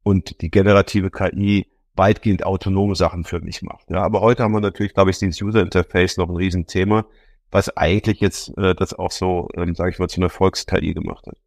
und 0.03 0.41
die 0.41 0.51
generative 0.51 1.09
KI 1.09 1.67
weitgehend 1.95 2.45
autonome 2.45 2.95
Sachen 2.95 3.23
für 3.23 3.41
mich 3.41 3.61
macht. 3.61 3.89
Ja, 3.89 4.01
aber 4.03 4.21
heute 4.21 4.43
haben 4.43 4.53
wir 4.53 4.61
natürlich, 4.61 4.93
glaube 4.93 5.11
ich, 5.11 5.19
dieses 5.19 5.41
User 5.41 5.61
Interface 5.61 6.17
noch 6.17 6.29
ein 6.29 6.35
Riesenthema, 6.35 7.05
was 7.49 7.75
eigentlich 7.75 8.19
jetzt 8.21 8.57
äh, 8.57 8.73
das 8.75 8.93
auch 8.93 9.11
so, 9.11 9.49
ähm, 9.55 9.75
sage 9.75 9.91
ich 9.91 9.99
mal, 9.99 10.07
zu 10.07 10.21
einer 10.21 10.29
Volks-KI 10.29 10.93
gemacht 10.93 11.27
hat. 11.27 11.37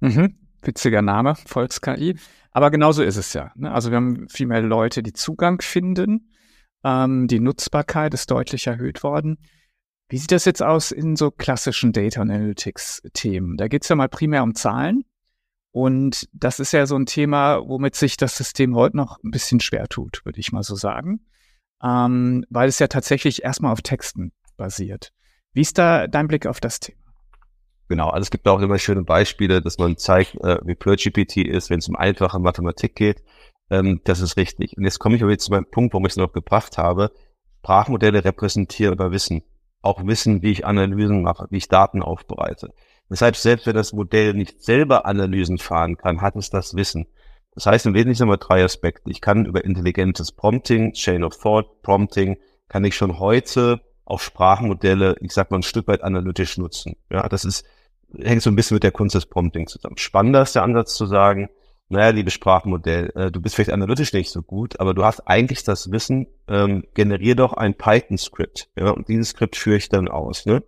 Mhm. 0.00 0.36
Witziger 0.62 1.02
Name, 1.02 1.34
Volks-KI. 1.36 2.16
Aber 2.56 2.70
genauso 2.70 3.02
ist 3.02 3.18
es 3.18 3.34
ja. 3.34 3.52
Ne? 3.54 3.70
Also 3.70 3.90
wir 3.90 3.96
haben 3.96 4.30
viel 4.30 4.46
mehr 4.46 4.62
Leute, 4.62 5.02
die 5.02 5.12
Zugang 5.12 5.60
finden. 5.60 6.32
Ähm, 6.82 7.28
die 7.28 7.38
Nutzbarkeit 7.38 8.14
ist 8.14 8.30
deutlich 8.30 8.66
erhöht 8.66 9.02
worden. 9.02 9.36
Wie 10.08 10.16
sieht 10.16 10.32
das 10.32 10.46
jetzt 10.46 10.62
aus 10.62 10.90
in 10.90 11.16
so 11.16 11.30
klassischen 11.30 11.92
Data 11.92 12.22
Analytics-Themen? 12.22 13.58
Da 13.58 13.68
geht 13.68 13.82
es 13.82 13.90
ja 13.90 13.96
mal 13.96 14.08
primär 14.08 14.42
um 14.42 14.54
Zahlen. 14.54 15.04
Und 15.70 16.30
das 16.32 16.58
ist 16.58 16.72
ja 16.72 16.86
so 16.86 16.96
ein 16.96 17.04
Thema, 17.04 17.58
womit 17.58 17.94
sich 17.94 18.16
das 18.16 18.38
System 18.38 18.74
heute 18.74 18.96
noch 18.96 19.22
ein 19.22 19.32
bisschen 19.32 19.60
schwer 19.60 19.86
tut, 19.86 20.24
würde 20.24 20.40
ich 20.40 20.50
mal 20.50 20.62
so 20.62 20.76
sagen. 20.76 21.26
Ähm, 21.82 22.46
weil 22.48 22.70
es 22.70 22.78
ja 22.78 22.86
tatsächlich 22.86 23.42
erstmal 23.42 23.72
auf 23.72 23.82
Texten 23.82 24.32
basiert. 24.56 25.12
Wie 25.52 25.60
ist 25.60 25.76
da 25.76 26.06
dein 26.06 26.26
Blick 26.26 26.46
auf 26.46 26.60
das 26.60 26.80
Thema? 26.80 27.05
Genau, 27.88 28.08
also 28.08 28.22
es 28.22 28.30
gibt 28.30 28.48
auch 28.48 28.60
immer 28.60 28.78
schöne 28.78 29.04
Beispiele, 29.04 29.62
dass 29.62 29.78
man 29.78 29.96
zeigt, 29.96 30.34
äh, 30.42 30.58
wie 30.64 30.74
PureGPT 30.74 31.38
ist, 31.38 31.70
wenn 31.70 31.78
es 31.78 31.88
um 31.88 31.96
einfache 31.96 32.40
Mathematik 32.40 32.96
geht. 32.96 33.22
Ähm, 33.70 34.00
das 34.04 34.20
ist 34.20 34.36
richtig. 34.36 34.76
Und 34.76 34.84
jetzt 34.84 34.98
komme 34.98 35.16
ich 35.16 35.22
aber 35.22 35.30
jetzt 35.30 35.44
zu 35.44 35.52
meinem 35.52 35.70
Punkt, 35.70 35.92
warum 35.94 36.06
ich 36.06 36.12
es 36.12 36.16
noch 36.16 36.32
gebracht 36.32 36.78
habe. 36.78 37.12
Sprachmodelle 37.58 38.24
repräsentieren 38.24 38.94
über 38.94 39.10
Wissen. 39.10 39.42
Auch 39.82 40.04
Wissen, 40.06 40.42
wie 40.42 40.52
ich 40.52 40.64
Analysen 40.64 41.22
mache, 41.22 41.46
wie 41.50 41.56
ich 41.56 41.68
Daten 41.68 42.02
aufbereite. 42.02 42.72
Deshalb, 43.10 43.36
selbst 43.36 43.66
wenn 43.66 43.74
das 43.74 43.92
Modell 43.92 44.34
nicht 44.34 44.62
selber 44.62 45.06
Analysen 45.06 45.58
fahren 45.58 45.96
kann, 45.96 46.20
hat 46.20 46.36
es 46.36 46.50
das 46.50 46.74
Wissen. 46.74 47.06
Das 47.54 47.66
heißt 47.66 47.86
im 47.86 47.94
Wesentlichen 47.94 48.22
haben 48.22 48.30
wir 48.30 48.36
drei 48.36 48.62
Aspekte. 48.62 49.10
Ich 49.10 49.20
kann 49.20 49.46
über 49.46 49.64
intelligentes 49.64 50.30
Prompting, 50.30 50.92
Chain 50.92 51.24
of 51.24 51.36
Thought 51.36 51.82
Prompting, 51.82 52.36
kann 52.68 52.84
ich 52.84 52.96
schon 52.96 53.18
heute 53.18 53.80
auch 54.04 54.20
Sprachmodelle, 54.20 55.16
ich 55.20 55.32
sag 55.32 55.50
mal, 55.50 55.58
ein 55.58 55.62
Stück 55.62 55.88
weit 55.88 56.02
analytisch 56.02 56.58
nutzen. 56.58 56.96
Ja, 57.10 57.28
das 57.28 57.44
ist 57.44 57.64
hängt 58.18 58.42
so 58.42 58.50
ein 58.50 58.56
bisschen 58.56 58.76
mit 58.76 58.82
der 58.82 58.92
Kunst 58.92 59.14
des 59.14 59.26
Prompting 59.26 59.66
zusammen. 59.66 59.96
Spannender 59.98 60.42
ist 60.42 60.54
der 60.54 60.62
Ansatz 60.62 60.94
zu 60.94 61.06
sagen, 61.06 61.48
naja, 61.88 62.10
liebes 62.10 62.32
Sprachmodell, 62.32 63.12
äh, 63.14 63.30
du 63.30 63.40
bist 63.40 63.54
vielleicht 63.54 63.72
analytisch 63.72 64.12
nicht 64.12 64.30
so 64.30 64.42
gut, 64.42 64.80
aber 64.80 64.92
du 64.92 65.04
hast 65.04 65.20
eigentlich 65.20 65.62
das 65.62 65.90
Wissen, 65.92 66.26
ähm, 66.48 66.84
generier 66.94 67.36
doch 67.36 67.52
ein 67.52 67.74
Python-Skript. 67.74 68.70
Ja, 68.76 68.90
und 68.90 69.08
dieses 69.08 69.30
Skript 69.30 69.56
führe 69.56 69.76
ich 69.76 69.88
dann 69.88 70.08
aus. 70.08 70.46
Ne? 70.46 70.64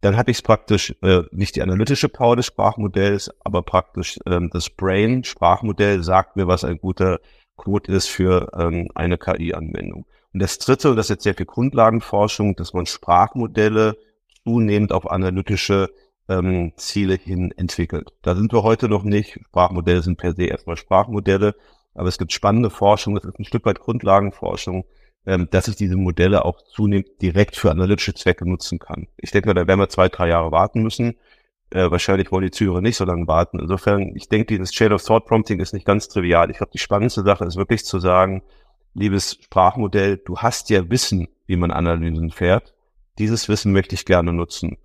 Dann 0.00 0.16
habe 0.16 0.32
ich 0.32 0.42
praktisch 0.42 0.94
äh, 1.02 1.22
nicht 1.30 1.54
die 1.56 1.62
analytische 1.62 2.08
Power 2.08 2.36
des 2.36 2.46
Sprachmodells, 2.46 3.30
aber 3.44 3.62
praktisch 3.62 4.18
ähm, 4.26 4.50
das 4.52 4.70
Brain-Sprachmodell 4.70 6.02
sagt 6.02 6.36
mir, 6.36 6.48
was 6.48 6.64
ein 6.64 6.78
guter 6.78 7.20
Code 7.56 7.92
ist 7.92 8.08
für 8.08 8.50
ähm, 8.58 8.88
eine 8.94 9.18
KI-Anwendung. 9.18 10.04
Und 10.32 10.42
das 10.42 10.58
dritte, 10.58 10.90
und 10.90 10.96
das 10.96 11.06
ist 11.06 11.10
jetzt 11.10 11.22
sehr 11.22 11.34
viel 11.34 11.46
Grundlagenforschung, 11.46 12.56
dass 12.56 12.74
man 12.74 12.86
Sprachmodelle 12.86 13.96
zunehmend 14.44 14.92
auf 14.92 15.10
analytische 15.10 15.90
ähm, 16.28 16.72
Ziele 16.76 17.14
hin 17.14 17.52
entwickelt. 17.56 18.12
Da 18.22 18.34
sind 18.34 18.52
wir 18.52 18.62
heute 18.62 18.88
noch 18.88 19.02
nicht. 19.02 19.38
Sprachmodelle 19.46 20.02
sind 20.02 20.16
per 20.16 20.34
se 20.34 20.44
erstmal 20.44 20.76
Sprachmodelle, 20.76 21.54
aber 21.94 22.08
es 22.08 22.18
gibt 22.18 22.32
spannende 22.32 22.70
Forschung, 22.70 23.14
das 23.14 23.24
ist 23.24 23.38
ein 23.38 23.44
Stück 23.44 23.64
weit 23.66 23.80
Grundlagenforschung, 23.80 24.84
ähm, 25.26 25.48
dass 25.50 25.68
ich 25.68 25.76
diese 25.76 25.96
Modelle 25.96 26.44
auch 26.44 26.62
zunehmend 26.62 27.08
direkt 27.22 27.56
für 27.56 27.70
analytische 27.70 28.14
Zwecke 28.14 28.48
nutzen 28.48 28.78
kann. 28.78 29.06
Ich 29.16 29.30
denke 29.30 29.54
da 29.54 29.66
werden 29.66 29.80
wir 29.80 29.88
zwei, 29.88 30.08
drei 30.08 30.28
Jahre 30.28 30.52
warten 30.52 30.82
müssen. 30.82 31.16
Äh, 31.70 31.90
wahrscheinlich 31.90 32.30
wollen 32.30 32.44
die 32.44 32.50
Zürcher 32.50 32.80
nicht 32.80 32.96
so 32.96 33.04
lange 33.04 33.26
warten. 33.26 33.58
Insofern, 33.58 34.14
ich 34.14 34.28
denke, 34.28 34.46
dieses 34.46 34.70
Chain 34.70 34.92
of 34.92 35.02
Thought 35.02 35.26
Prompting 35.26 35.60
ist 35.60 35.72
nicht 35.72 35.86
ganz 35.86 36.08
trivial. 36.08 36.50
Ich 36.50 36.58
glaube, 36.58 36.72
die 36.72 36.78
spannendste 36.78 37.22
Sache 37.22 37.44
ist 37.44 37.56
wirklich 37.56 37.84
zu 37.84 37.98
sagen, 37.98 38.42
liebes 38.94 39.38
Sprachmodell, 39.42 40.18
du 40.18 40.38
hast 40.38 40.70
ja 40.70 40.88
Wissen, 40.90 41.28
wie 41.46 41.56
man 41.56 41.70
Analysen 41.70 42.30
fährt. 42.30 42.74
Dieses 43.18 43.48
Wissen 43.48 43.72
möchte 43.72 43.94
ich 43.94 44.04
gerne 44.04 44.32
nutzen. 44.32 44.78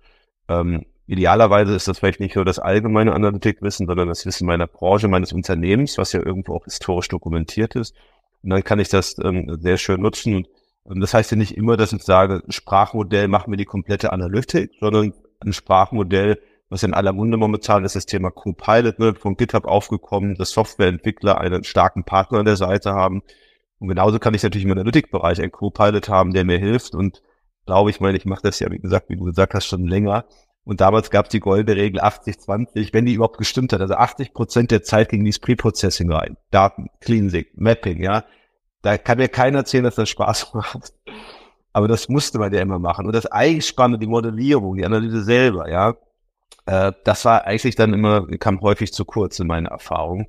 Ähm, 0.48 0.84
Idealerweise 1.10 1.74
ist 1.74 1.88
das 1.88 1.98
vielleicht 1.98 2.20
nicht 2.20 2.36
nur 2.36 2.44
das 2.44 2.60
allgemeine 2.60 3.14
Analytikwissen, 3.14 3.88
sondern 3.88 4.06
das 4.06 4.24
Wissen 4.26 4.46
meiner 4.46 4.68
Branche, 4.68 5.08
meines 5.08 5.32
Unternehmens, 5.32 5.98
was 5.98 6.12
ja 6.12 6.24
irgendwo 6.24 6.54
auch 6.54 6.64
historisch 6.66 7.08
dokumentiert 7.08 7.74
ist. 7.74 7.96
Und 8.44 8.50
dann 8.50 8.62
kann 8.62 8.78
ich 8.78 8.90
das 8.90 9.16
ähm, 9.20 9.58
sehr 9.60 9.76
schön 9.76 10.02
nutzen. 10.02 10.36
Und 10.36 10.46
ähm, 10.88 11.00
das 11.00 11.12
heißt 11.12 11.32
ja 11.32 11.36
nicht 11.36 11.56
immer, 11.56 11.76
dass 11.76 11.92
ich 11.92 12.04
sage, 12.04 12.44
Sprachmodell 12.48 13.26
macht 13.26 13.48
mir 13.48 13.56
die 13.56 13.64
komplette 13.64 14.12
Analytik, 14.12 14.70
sondern 14.78 15.12
ein 15.40 15.52
Sprachmodell, 15.52 16.38
was 16.68 16.84
in 16.84 16.94
aller 16.94 17.12
Munde 17.12 17.38
momentan 17.38 17.84
ist, 17.84 17.96
das 17.96 18.06
Thema 18.06 18.30
Copilot, 18.30 19.00
ne, 19.00 19.16
von 19.16 19.36
GitHub 19.36 19.64
aufgekommen, 19.64 20.36
dass 20.36 20.52
Softwareentwickler 20.52 21.40
einen 21.40 21.64
starken 21.64 22.04
Partner 22.04 22.38
an 22.38 22.44
der 22.44 22.54
Seite 22.54 22.92
haben. 22.92 23.22
Und 23.80 23.88
genauso 23.88 24.20
kann 24.20 24.34
ich 24.34 24.44
natürlich 24.44 24.64
im 24.64 24.70
Analytikbereich 24.70 25.40
einen 25.40 25.50
Copilot 25.50 26.08
haben, 26.08 26.34
der 26.34 26.44
mir 26.44 26.58
hilft. 26.58 26.94
Und 26.94 27.20
glaube 27.66 27.90
ich, 27.90 27.98
meine, 27.98 28.16
ich 28.16 28.26
mache 28.26 28.42
das 28.42 28.60
ja, 28.60 28.70
wie 28.70 28.78
gesagt, 28.78 29.08
wie 29.08 29.16
du 29.16 29.24
gesagt 29.24 29.54
hast, 29.54 29.66
schon 29.66 29.88
länger 29.88 30.24
und 30.64 30.80
damals 30.80 31.10
gab 31.10 31.26
es 31.26 31.30
die 31.30 31.40
goldene 31.40 31.80
Regel 31.80 32.00
80-20, 32.00 32.92
wenn 32.92 33.06
die 33.06 33.14
überhaupt 33.14 33.38
gestimmt 33.38 33.72
hat. 33.72 33.80
Also 33.80 33.94
80 33.94 34.34
Prozent 34.34 34.70
der 34.70 34.82
Zeit 34.82 35.08
ging 35.08 35.24
ins 35.24 35.38
Pre-Processing 35.38 36.12
rein. 36.12 36.36
Daten, 36.50 36.88
Cleansing, 37.00 37.46
Mapping, 37.54 38.02
ja. 38.02 38.24
Da 38.82 38.98
kann 38.98 39.18
mir 39.18 39.28
keiner 39.28 39.58
erzählen, 39.58 39.84
dass 39.84 39.94
das 39.94 40.08
Spaß 40.08 40.50
macht. 40.54 40.92
Aber 41.72 41.88
das 41.88 42.08
musste 42.08 42.38
man 42.38 42.52
ja 42.52 42.60
immer 42.60 42.78
machen. 42.78 43.06
Und 43.06 43.14
das 43.14 43.26
Eigenspannende, 43.26 43.98
die 43.98 44.10
Modellierung, 44.10 44.76
die 44.76 44.84
Analyse 44.84 45.22
selber, 45.22 45.70
ja, 45.70 45.96
äh, 46.66 46.92
das 47.04 47.24
war 47.24 47.44
eigentlich 47.46 47.76
dann 47.76 47.94
immer, 47.94 48.26
kam 48.38 48.60
häufig 48.60 48.92
zu 48.92 49.04
kurz 49.04 49.38
in 49.38 49.46
meiner 49.46 49.70
Erfahrung. 49.70 50.26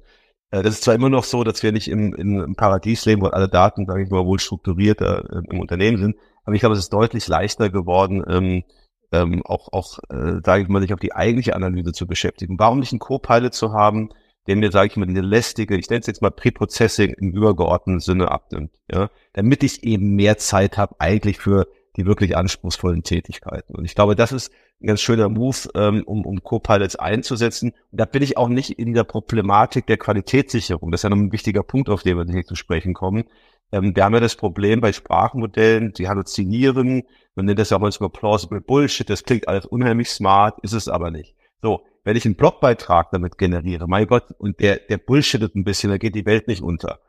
Äh, 0.51 0.63
das 0.63 0.75
ist 0.75 0.83
zwar 0.83 0.95
immer 0.95 1.09
noch 1.09 1.23
so, 1.23 1.43
dass 1.43 1.63
wir 1.63 1.71
nicht 1.71 1.87
im, 1.87 2.13
im 2.13 2.55
Paradies 2.55 3.05
leben, 3.05 3.21
wo 3.21 3.27
alle 3.27 3.49
Daten, 3.49 3.85
sage 3.85 4.03
ich 4.03 4.09
mal, 4.09 4.25
wohl 4.25 4.39
strukturiert 4.39 5.01
äh, 5.01 5.21
im 5.49 5.59
Unternehmen 5.59 5.97
sind, 5.97 6.15
aber 6.45 6.55
ich 6.55 6.61
glaube, 6.61 6.73
es 6.73 6.79
ist 6.79 6.93
deutlich 6.93 7.27
leichter 7.27 7.69
geworden, 7.69 8.23
ähm, 8.27 8.63
ähm, 9.11 9.41
auch, 9.45 9.71
auch 9.71 9.99
äh, 10.09 10.41
sage 10.43 10.63
ich 10.63 10.69
mal, 10.69 10.81
sich 10.81 10.93
auf 10.93 10.99
die 10.99 11.13
eigentliche 11.13 11.55
Analyse 11.55 11.93
zu 11.93 12.07
beschäftigen. 12.07 12.57
Warum 12.59 12.79
nicht 12.79 12.91
einen 12.91 12.99
Co-Pilot 12.99 13.53
zu 13.53 13.73
haben, 13.73 14.09
der 14.47 14.55
mir, 14.55 14.71
sage 14.71 14.87
ich 14.87 14.97
mal, 14.97 15.05
diese 15.05 15.21
lästige, 15.21 15.77
ich 15.77 15.89
nenne 15.89 16.01
es 16.01 16.07
jetzt 16.07 16.21
mal 16.21 16.31
Preprocessing 16.31 17.13
im 17.13 17.31
übergeordneten 17.31 17.99
Sinne 17.99 18.31
abnimmt, 18.31 18.71
ja, 18.91 19.09
damit 19.33 19.63
ich 19.63 19.83
eben 19.83 20.15
mehr 20.15 20.37
Zeit 20.37 20.77
habe 20.77 20.95
eigentlich 20.99 21.37
für 21.37 21.67
die 21.97 22.05
wirklich 22.05 22.37
anspruchsvollen 22.37 23.03
Tätigkeiten. 23.03 23.75
Und 23.75 23.85
ich 23.85 23.95
glaube, 23.95 24.15
das 24.15 24.31
ist 24.31 24.51
ein 24.81 24.87
ganz 24.87 25.01
schöner 25.01 25.29
Move, 25.29 25.69
ähm, 25.75 26.03
um, 26.05 26.25
um 26.25 26.41
Co-Pilots 26.41 26.95
einzusetzen. 26.95 27.73
Und 27.91 27.99
da 27.99 28.05
bin 28.05 28.23
ich 28.23 28.37
auch 28.37 28.47
nicht 28.47 28.79
in 28.79 28.93
der 28.93 29.03
Problematik 29.03 29.87
der 29.87 29.97
Qualitätssicherung. 29.97 30.91
Das 30.91 30.99
ist 30.99 31.03
ja 31.03 31.09
noch 31.09 31.17
ein 31.17 31.33
wichtiger 31.33 31.63
Punkt, 31.63 31.89
auf 31.89 32.03
den 32.03 32.17
wir 32.17 32.25
hier 32.33 32.45
zu 32.45 32.55
sprechen 32.55 32.93
kommen. 32.93 33.25
Ähm, 33.71 33.95
wir 33.95 34.03
haben 34.03 34.13
ja 34.13 34.19
das 34.19 34.35
Problem 34.35 34.81
bei 34.81 34.93
Sprachmodellen, 34.93 35.93
die 35.93 36.07
halluzinieren, 36.07 37.03
man 37.35 37.45
nennt 37.45 37.59
das 37.59 37.69
ja 37.69 37.79
manchmal 37.79 38.09
plausible 38.09 38.61
Bullshit, 38.61 39.09
das 39.09 39.23
klingt 39.23 39.47
alles 39.47 39.65
unheimlich 39.65 40.09
smart, 40.09 40.59
ist 40.61 40.73
es 40.73 40.87
aber 40.87 41.11
nicht. 41.11 41.35
So, 41.61 41.81
wenn 42.03 42.17
ich 42.17 42.25
einen 42.25 42.35
Blogbeitrag 42.35 43.11
damit 43.11 43.37
generiere, 43.37 43.87
mein 43.87 44.07
Gott, 44.07 44.31
und 44.37 44.59
der, 44.59 44.77
der 44.77 44.97
bullshittet 44.97 45.55
ein 45.55 45.63
bisschen, 45.63 45.91
da 45.91 45.97
geht 45.97 46.15
die 46.15 46.25
Welt 46.25 46.47
nicht 46.47 46.61
unter. 46.61 46.99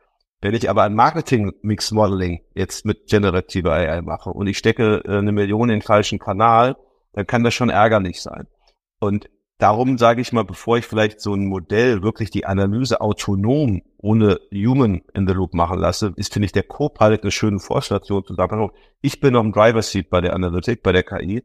Wenn 0.41 0.53
ich 0.53 0.69
aber 0.69 0.83
ein 0.83 0.93
Marketing-Mix-Modeling 0.93 2.41
jetzt 2.53 2.85
mit 2.85 3.07
generativer 3.07 3.73
AI 3.73 4.01
mache 4.01 4.29
und 4.29 4.47
ich 4.47 4.57
stecke 4.57 5.01
äh, 5.05 5.17
eine 5.17 5.31
Million 5.31 5.69
in 5.69 5.79
den 5.79 5.81
falschen 5.81 6.19
Kanal, 6.19 6.75
dann 7.13 7.25
kann 7.25 7.43
das 7.43 7.53
schon 7.53 7.69
ärgerlich 7.69 8.21
sein. 8.21 8.47
Und 8.99 9.29
darum 9.63 9.97
sage 9.97 10.19
ich 10.19 10.33
mal, 10.33 10.43
bevor 10.43 10.77
ich 10.77 10.85
vielleicht 10.85 11.21
so 11.21 11.33
ein 11.33 11.45
Modell 11.45 12.03
wirklich 12.03 12.29
die 12.29 12.45
Analyse 12.45 12.99
autonom 12.99 13.81
ohne 13.97 14.41
Human 14.51 15.03
in 15.13 15.25
the 15.25 15.33
Loop 15.33 15.53
machen 15.53 15.79
lasse, 15.79 16.11
ist, 16.17 16.33
finde 16.33 16.47
ich, 16.47 16.51
der 16.51 16.63
Co-Pilot 16.63 17.21
eine 17.21 17.31
schöne 17.31 17.59
Vorstation 17.59 18.25
zu 18.25 18.33
sagen, 18.35 18.69
ich 18.99 19.21
bin 19.21 19.31
noch 19.31 19.39
im 19.39 19.53
Driver 19.53 19.81
Seat 19.81 20.09
bei 20.09 20.19
der 20.19 20.33
Analytik, 20.33 20.83
bei 20.83 20.91
der 20.91 21.03
KI, 21.03 21.43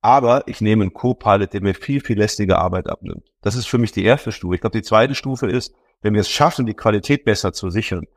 aber 0.00 0.42
ich 0.48 0.60
nehme 0.60 0.82
einen 0.82 0.92
Co-Pilot, 0.92 1.52
der 1.52 1.62
mir 1.62 1.74
viel, 1.74 2.00
viel 2.00 2.18
lästige 2.18 2.58
Arbeit 2.58 2.90
abnimmt. 2.90 3.30
Das 3.42 3.54
ist 3.54 3.68
für 3.68 3.78
mich 3.78 3.92
die 3.92 4.04
erste 4.04 4.32
Stufe. 4.32 4.56
Ich 4.56 4.60
glaube, 4.60 4.76
die 4.76 4.84
zweite 4.84 5.14
Stufe 5.14 5.46
ist, 5.46 5.72
wenn 6.00 6.14
wir 6.14 6.22
es 6.22 6.30
schaffen, 6.30 6.66
die 6.66 6.74
Qualität 6.74 7.24
besser 7.24 7.52
zu 7.52 7.70
sichern 7.70 8.08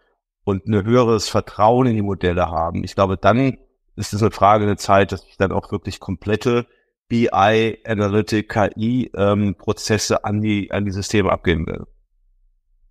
und 0.43 0.65
ein 0.65 0.83
höheres 0.83 1.29
Vertrauen 1.29 1.85
in 1.85 1.93
die 1.93 2.01
Modelle 2.01 2.49
haben, 2.49 2.83
ich 2.83 2.95
glaube, 2.95 3.15
dann 3.15 3.59
ist 3.95 4.11
es 4.11 4.23
eine 4.23 4.31
Frage 4.31 4.65
der 4.65 4.77
Zeit, 4.77 5.11
dass 5.11 5.23
ich 5.23 5.37
dann 5.37 5.51
auch 5.51 5.71
wirklich 5.71 5.99
komplette 5.99 6.65
BI, 7.07 7.77
Analytic, 7.85 8.49
KI 8.49 9.11
ähm, 9.15 9.55
Prozesse 9.55 10.23
an 10.23 10.41
die, 10.41 10.71
an 10.71 10.85
die 10.85 10.91
Systeme 10.91 11.31
abgeben 11.31 11.67
will. 11.67 11.85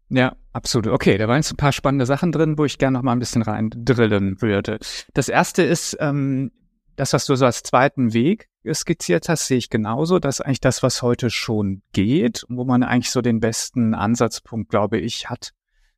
Ja, 0.09 0.37
absolut. 0.52 0.92
Okay, 0.92 1.18
da 1.18 1.26
waren 1.26 1.38
jetzt 1.38 1.52
ein 1.52 1.56
paar 1.56 1.73
spannende 1.73 2.06
Sachen 2.06 2.30
drin, 2.30 2.56
wo 2.59 2.64
ich 2.64 2.78
gerne 2.78 2.97
noch 2.97 3.02
mal 3.02 3.12
ein 3.12 3.18
bisschen 3.18 3.42
rein 3.42 3.71
drillen 3.75 4.40
würde. 4.40 4.78
Das 5.14 5.28
erste 5.28 5.62
ist, 5.62 5.97
ähm, 6.00 6.52
das, 6.97 7.12
was 7.12 7.26
du 7.26 7.35
so 7.35 7.44
als 7.44 7.62
zweiten 7.62 8.12
Weg 8.12 8.49
skizziert 8.73 9.28
hast, 9.28 9.47
sehe 9.47 9.59
ich 9.59 9.71
genauso. 9.71 10.18
Das 10.18 10.38
ist 10.38 10.47
eigentlich 10.47 10.61
das, 10.61 10.83
was 10.83 11.02
heute 11.02 11.30
schon 11.30 11.83
geht, 11.92 12.44
wo 12.49 12.64
man 12.64 12.83
eigentlich 12.83 13.11
so 13.11 13.21
den 13.21 13.40
besten 13.40 13.94
Ansatzpunkt, 13.94 14.71
glaube 14.71 14.99
ich, 14.99 15.28
hat, 15.28 15.50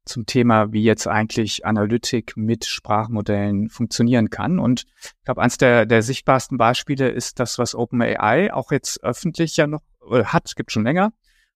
zum 0.07 0.25
Thema, 0.25 0.73
wie 0.73 0.83
jetzt 0.83 1.07
eigentlich 1.07 1.67
Analytik 1.67 2.37
mit 2.37 2.65
Sprachmodellen 2.65 3.69
funktionieren 3.69 4.31
kann. 4.31 4.59
Und 4.59 4.87
ich 5.03 5.25
glaube, 5.25 5.43
eines 5.43 5.59
der, 5.59 5.85
der 5.85 6.03
sichtbarsten 6.03 6.57
Beispiele 6.57 7.09
ist 7.09 7.41
das, 7.41 7.59
was 7.59 7.75
OpenAI 7.75 8.53
auch 8.53 8.73
jetzt 8.73 9.03
öffentlich 9.03 9.57
ja 9.57 9.67
noch 9.67 9.83
äh, 10.11 10.25
hat, 10.25 10.55
gibt 10.57 10.73
schon 10.73 10.85
länger, 10.85 11.13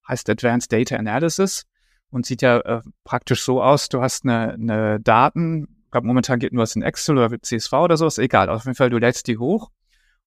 heißt 0.07 0.29
Advanced 0.29 0.73
Data 0.73 0.97
Analysis 0.97 1.67
und 2.11 2.27
sieht 2.27 2.43
ja 2.43 2.59
äh, 2.59 2.83
praktisch 3.05 3.43
so 3.43 3.63
aus, 3.63 3.89
du 3.89 4.03
hast 4.03 4.25
eine, 4.25 4.55
eine 4.55 5.01
Daten, 5.01 5.69
ich 5.85 5.91
glaube, 5.93 6.07
momentan 6.07 6.39
geht 6.39 6.53
nur 6.53 6.63
was 6.63 6.77
in 6.77 6.83
Excel 6.83 7.19
oder 7.19 7.41
CSV 7.41 7.73
oder 7.73 7.97
sowas, 7.97 8.19
egal, 8.19 8.49
auf 8.49 8.65
jeden 8.65 8.77
Fall, 8.77 8.91
du 8.91 8.99
lädst 8.99 9.29
die 9.29 9.39
hoch 9.39 9.71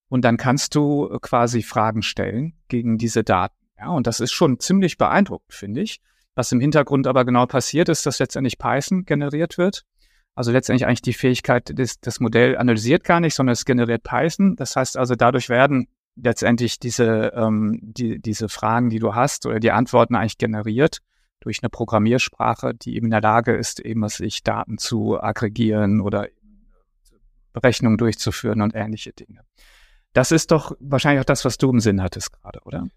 und 0.07 0.23
dann 0.23 0.37
kannst 0.37 0.75
du 0.75 1.17
quasi 1.21 1.61
Fragen 1.61 2.01
stellen 2.01 2.53
gegen 2.69 2.97
diese 2.97 3.23
Daten. 3.23 3.55
Ja, 3.77 3.89
und 3.89 4.07
das 4.07 4.19
ist 4.19 4.31
schon 4.31 4.59
ziemlich 4.59 4.97
beeindruckend, 4.97 5.53
finde 5.53 5.81
ich. 5.81 5.99
Was 6.35 6.51
im 6.51 6.59
Hintergrund 6.59 7.07
aber 7.07 7.25
genau 7.25 7.45
passiert 7.45 7.89
ist, 7.89 8.05
dass 8.05 8.19
letztendlich 8.19 8.57
Python 8.57 9.05
generiert 9.05 9.57
wird. 9.57 9.83
Also 10.35 10.51
letztendlich 10.51 10.87
eigentlich 10.87 11.03
die 11.03 11.13
Fähigkeit, 11.13 11.71
das, 11.77 11.99
das 11.99 12.19
Modell 12.19 12.57
analysiert 12.57 13.03
gar 13.03 13.19
nicht, 13.19 13.35
sondern 13.35 13.53
es 13.53 13.65
generiert 13.65 14.03
Python. 14.03 14.55
Das 14.55 14.75
heißt 14.75 14.97
also, 14.97 15.15
dadurch 15.15 15.49
werden 15.49 15.87
letztendlich 16.15 16.79
diese, 16.79 17.33
ähm, 17.35 17.79
die, 17.81 18.19
diese 18.19 18.49
Fragen, 18.49 18.89
die 18.89 18.99
du 18.99 19.13
hast 19.13 19.45
oder 19.45 19.59
die 19.59 19.71
Antworten 19.71 20.15
eigentlich 20.15 20.37
generiert 20.37 20.99
durch 21.39 21.61
eine 21.61 21.69
Programmiersprache, 21.69 22.73
die 22.73 22.95
eben 22.95 23.07
in 23.07 23.11
der 23.11 23.21
Lage 23.21 23.55
ist, 23.55 23.79
eben 23.79 24.07
sich 24.07 24.43
Daten 24.43 24.77
zu 24.77 25.21
aggregieren 25.21 26.01
oder 26.01 26.27
Berechnungen 27.51 27.97
durchzuführen 27.97 28.61
und 28.61 28.73
ähnliche 28.75 29.13
Dinge. 29.13 29.41
Das 30.13 30.31
ist 30.31 30.51
doch 30.51 30.75
wahrscheinlich 30.79 31.21
auch 31.21 31.25
das, 31.25 31.45
was 31.45 31.57
du 31.57 31.69
im 31.69 31.79
Sinn 31.79 32.01
hattest 32.01 32.31
gerade, 32.31 32.59
oder? 32.63 32.87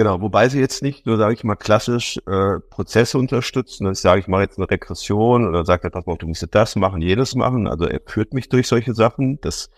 Genau, 0.00 0.22
wobei 0.22 0.48
sie 0.48 0.58
jetzt 0.60 0.82
nicht 0.82 1.04
nur, 1.04 1.18
sage 1.18 1.34
ich 1.34 1.44
mal, 1.44 1.56
klassisch 1.56 2.16
äh, 2.26 2.58
Prozesse 2.70 3.18
unterstützen, 3.18 3.86
ich 3.92 3.98
sage, 3.98 4.18
ich 4.18 4.28
mache 4.28 4.40
jetzt 4.40 4.56
eine 4.56 4.70
Regression 4.70 5.46
oder 5.46 5.66
sagt 5.66 5.84
er, 5.84 5.90
pass 5.90 6.06
mal, 6.06 6.16
du 6.16 6.26
musst 6.26 6.46
das 6.52 6.74
machen, 6.74 7.02
jedes 7.02 7.34
machen. 7.34 7.66
Also 7.66 7.84
er 7.84 8.00
führt 8.06 8.32
mich 8.32 8.48
durch 8.48 8.66
solche 8.66 8.94
Sachen. 8.94 9.42
Das 9.42 9.68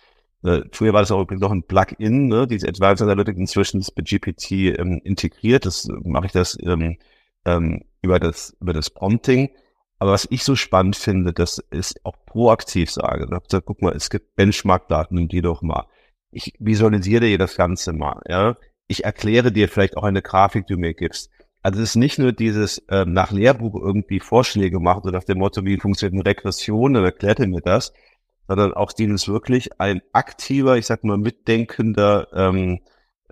äh, 0.44 0.60
früher 0.70 0.92
war 0.92 1.00
das 1.00 1.10
auch 1.10 1.20
übrigens 1.20 1.40
noch 1.42 1.50
ein 1.50 1.64
Plugin, 1.64 2.28
ne? 2.28 2.46
Diese 2.46 2.68
Advanced 2.68 3.02
Analytics 3.02 3.36
inzwischen 3.36 3.80
ist 3.80 3.96
bei 3.96 4.02
GPT 4.04 4.78
ähm, 4.78 5.00
integriert. 5.02 5.66
Das 5.66 5.88
äh, 5.88 5.92
mache 6.04 6.26
ich 6.26 6.32
das 6.32 6.56
ähm, 6.62 6.98
ähm, 7.44 7.82
über 8.00 8.20
das 8.20 8.56
über 8.60 8.72
das 8.72 8.90
Prompting. 8.90 9.50
Aber 9.98 10.12
was 10.12 10.28
ich 10.30 10.44
so 10.44 10.54
spannend 10.54 10.94
finde, 10.94 11.32
dass 11.32 11.64
ich 11.72 11.94
auch 12.04 12.14
proaktiv 12.26 12.92
sage, 12.92 13.26
da, 13.26 13.60
guck 13.60 13.82
mal, 13.82 13.92
es 13.96 14.08
gibt 14.08 14.36
Benchmark-Daten, 14.36 15.16
nimm 15.16 15.26
die 15.26 15.42
doch 15.42 15.62
mal. 15.62 15.86
Ich 16.30 16.54
visualisiere 16.60 17.26
dir 17.26 17.38
das 17.38 17.56
Ganze 17.56 17.92
mal, 17.92 18.22
ja 18.28 18.56
ich 18.92 19.04
erkläre 19.04 19.50
dir 19.50 19.68
vielleicht 19.68 19.96
auch 19.96 20.04
eine 20.04 20.22
Grafik, 20.22 20.66
die 20.66 20.74
du 20.74 20.80
mir 20.80 20.94
gibst. 20.94 21.30
Also 21.62 21.80
es 21.80 21.90
ist 21.90 21.96
nicht 21.96 22.18
nur 22.18 22.32
dieses 22.32 22.78
äh, 22.88 23.04
nach 23.04 23.30
Lehrbuch 23.30 23.74
irgendwie 23.74 24.20
Vorschläge 24.20 24.80
machen, 24.80 25.02
so 25.04 25.10
nach 25.10 25.24
dem 25.24 25.38
Motto, 25.38 25.64
wie 25.64 25.78
funktioniert 25.78 26.14
eine 26.14 26.30
Regression, 26.30 26.94
dann 26.94 27.04
erklärt 27.04 27.40
er 27.40 27.46
mir 27.46 27.60
das, 27.60 27.92
sondern 28.48 28.74
auch 28.74 28.92
dieses 28.92 29.28
wirklich 29.28 29.80
ein 29.80 30.02
aktiver, 30.12 30.76
ich 30.76 30.86
sag 30.86 31.04
mal, 31.04 31.16
mitdenkender 31.16 32.28
ähm, 32.34 32.80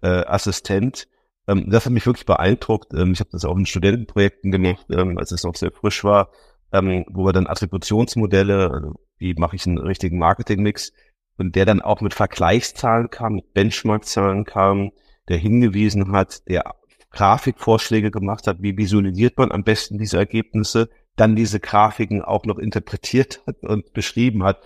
äh, 0.02 0.24
Assistent. 0.26 1.08
Ähm, 1.46 1.68
das 1.68 1.86
hat 1.86 1.92
mich 1.92 2.06
wirklich 2.06 2.26
beeindruckt. 2.26 2.94
Ähm, 2.94 3.12
ich 3.12 3.20
habe 3.20 3.30
das 3.32 3.44
auch 3.44 3.56
in 3.56 3.66
Studentenprojekten 3.66 4.50
gemacht, 4.50 4.86
ähm, 4.90 5.18
als 5.18 5.32
es 5.32 5.44
noch 5.44 5.56
sehr 5.56 5.72
frisch 5.72 6.04
war, 6.04 6.30
ähm, 6.72 7.04
wo 7.10 7.24
wir 7.24 7.32
dann 7.32 7.48
Attributionsmodelle, 7.48 8.70
also 8.70 8.94
wie 9.18 9.34
mache 9.34 9.56
ich 9.56 9.66
einen 9.66 9.78
richtigen 9.78 10.18
Marketingmix, 10.18 10.92
und 11.36 11.56
der 11.56 11.64
dann 11.64 11.80
auch 11.80 12.00
mit 12.00 12.14
Vergleichszahlen 12.14 13.10
kam, 13.10 13.34
mit 13.36 13.54
Benchmarkzahlen 13.54 14.44
kam, 14.44 14.92
der 15.30 15.38
hingewiesen 15.38 16.12
hat, 16.12 16.46
der 16.48 16.74
Grafikvorschläge 17.12 18.10
gemacht 18.10 18.46
hat, 18.46 18.62
wie 18.62 18.76
visualisiert 18.76 19.38
man 19.38 19.50
am 19.50 19.64
besten 19.64 19.98
diese 19.98 20.18
Ergebnisse, 20.18 20.90
dann 21.16 21.36
diese 21.36 21.60
Grafiken 21.60 22.22
auch 22.22 22.44
noch 22.44 22.58
interpretiert 22.58 23.42
hat 23.46 23.62
und 23.62 23.92
beschrieben 23.92 24.44
hat. 24.44 24.60